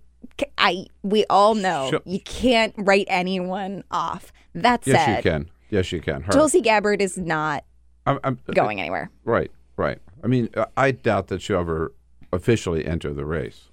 [0.58, 2.02] I we all know Sure.
[2.04, 4.34] you can't write anyone off.
[4.54, 5.50] That Yes, said, you can.
[5.70, 6.22] Yes, you can.
[6.22, 6.32] Her.
[6.32, 7.64] Tulsi Gabbard is not
[8.06, 9.10] I'm, I'm, uh, going anywhere.
[9.26, 10.00] Right, right.
[10.24, 11.94] I mean, I- I doubt that she'll ever
[12.32, 13.70] officially enter the race.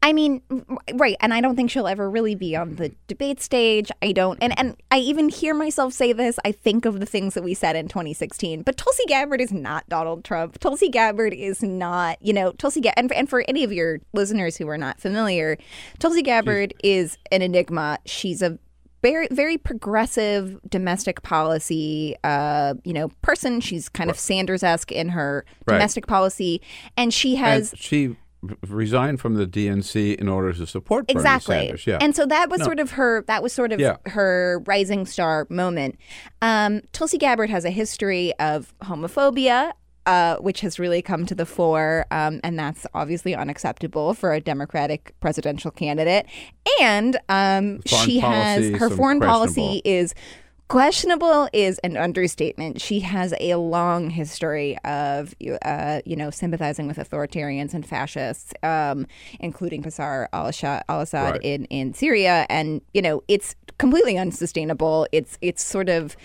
[0.00, 0.42] I mean,
[0.94, 3.90] right, and I don't think she'll ever really be on the debate stage.
[4.00, 6.38] I don't, and and I even hear myself say this.
[6.44, 9.88] I think of the things that we said in 2016, but Tulsi Gabbard is not
[9.88, 10.60] Donald Trump.
[10.60, 12.94] Tulsi Gabbard is not, you know, Tulsi Gabbard.
[12.96, 15.58] And, and for any of your listeners who are not familiar,
[15.98, 17.98] Tulsi Gabbard is an enigma.
[18.06, 18.56] She's a
[19.02, 25.44] very very progressive domestic policy uh you know person she's kind of sanders-esque in her
[25.66, 25.74] Right.
[25.76, 26.60] domestic policy
[26.96, 28.16] and she has and she
[28.68, 31.86] resigned from the DNC in order to support Bernie exactly Sanders.
[31.88, 32.66] Yeah, and so that was No.
[32.66, 33.96] sort of her that was sort of Yeah.
[34.06, 35.96] her rising star moment
[36.40, 39.72] um, tulsi gabbard has a history of homophobia
[40.06, 44.40] uh, which has really come to the fore, um, and that's obviously unacceptable for a
[44.40, 46.26] Democratic presidential candidate.
[46.80, 50.14] And um, she has her foreign policy is
[50.68, 52.80] questionable is an understatement.
[52.80, 59.06] She has a long history of, uh, you know, sympathizing with authoritarians and fascists, um,
[59.40, 61.42] including Bashar al-Assad, al-Assad Right.
[61.42, 65.06] in, in Syria, and you know, it's completely unsustainable.
[65.10, 66.16] It's it's sort of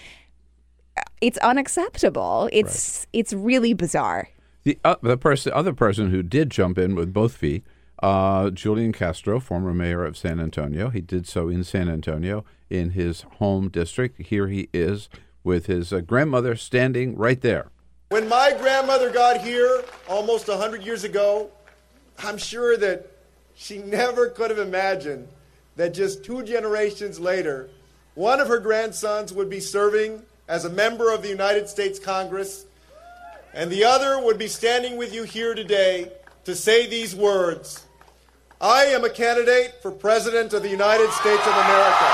[1.21, 2.49] it's unacceptable.
[2.51, 4.29] It's it's really bizarre.
[4.63, 7.63] the uh, the person, other person who did jump in with both feet,
[8.01, 10.89] uh, Julian Castro, former mayor of San Antonio.
[10.89, 14.21] He did so in San Antonio, in his home district.
[14.23, 15.09] Here he is
[15.43, 17.69] with his uh, grandmother standing right there.
[18.09, 21.49] When my grandmother got here almost 100 years ago,
[22.19, 23.09] I'm sure that
[23.55, 25.27] she never could have imagined
[25.75, 27.69] that just two generations later,
[28.13, 30.21] one of her grandsons would be serving
[30.53, 32.67] as a member of the United States Congress,
[33.55, 36.11] and the other would be standing with you here today
[36.43, 37.87] to say these words
[38.61, 42.05] I am a candidate for President of the United States of America.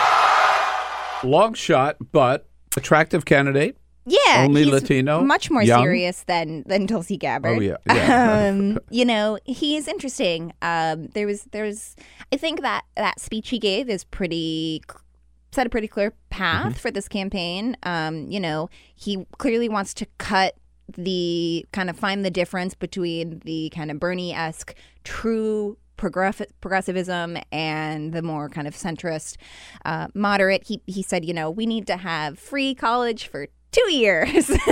[1.25, 2.47] Long shot, but
[2.77, 3.77] attractive candidate.
[4.05, 5.83] Yeah, only he's Latino, much more young.
[5.83, 7.57] serious than than Tulsi Gabbard.
[7.57, 8.47] Oh, yeah, yeah.
[8.49, 10.53] um, you know, he is interesting.
[10.61, 11.97] Um, there was there was
[12.31, 14.81] I think that that speech he gave is pretty
[15.51, 16.73] set a pretty clear path Mm-hmm.
[16.79, 17.75] for this campaign.
[17.83, 20.55] Um, you know, he clearly wants to cut
[20.97, 24.73] the kind of find the difference between the kind of Bernie esque
[25.03, 29.35] true progressivism and the more kind of centrist
[29.85, 30.65] uh, moderate.
[30.67, 34.49] He he said, you know, we need to have free college for two years.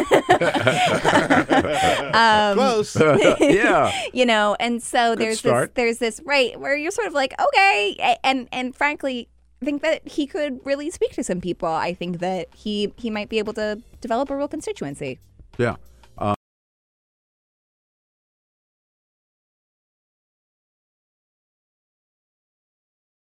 [2.13, 2.95] um, Close.
[3.39, 3.91] Yeah.
[4.13, 5.75] you know, and so Good there's start.
[5.75, 9.29] this there's this right where you're sort of like, okay, and and frankly.
[9.61, 11.69] I think that he could really speak to some people.
[11.69, 15.19] I think that he he might be able to develop a real constituency.
[15.57, 15.77] Yeah.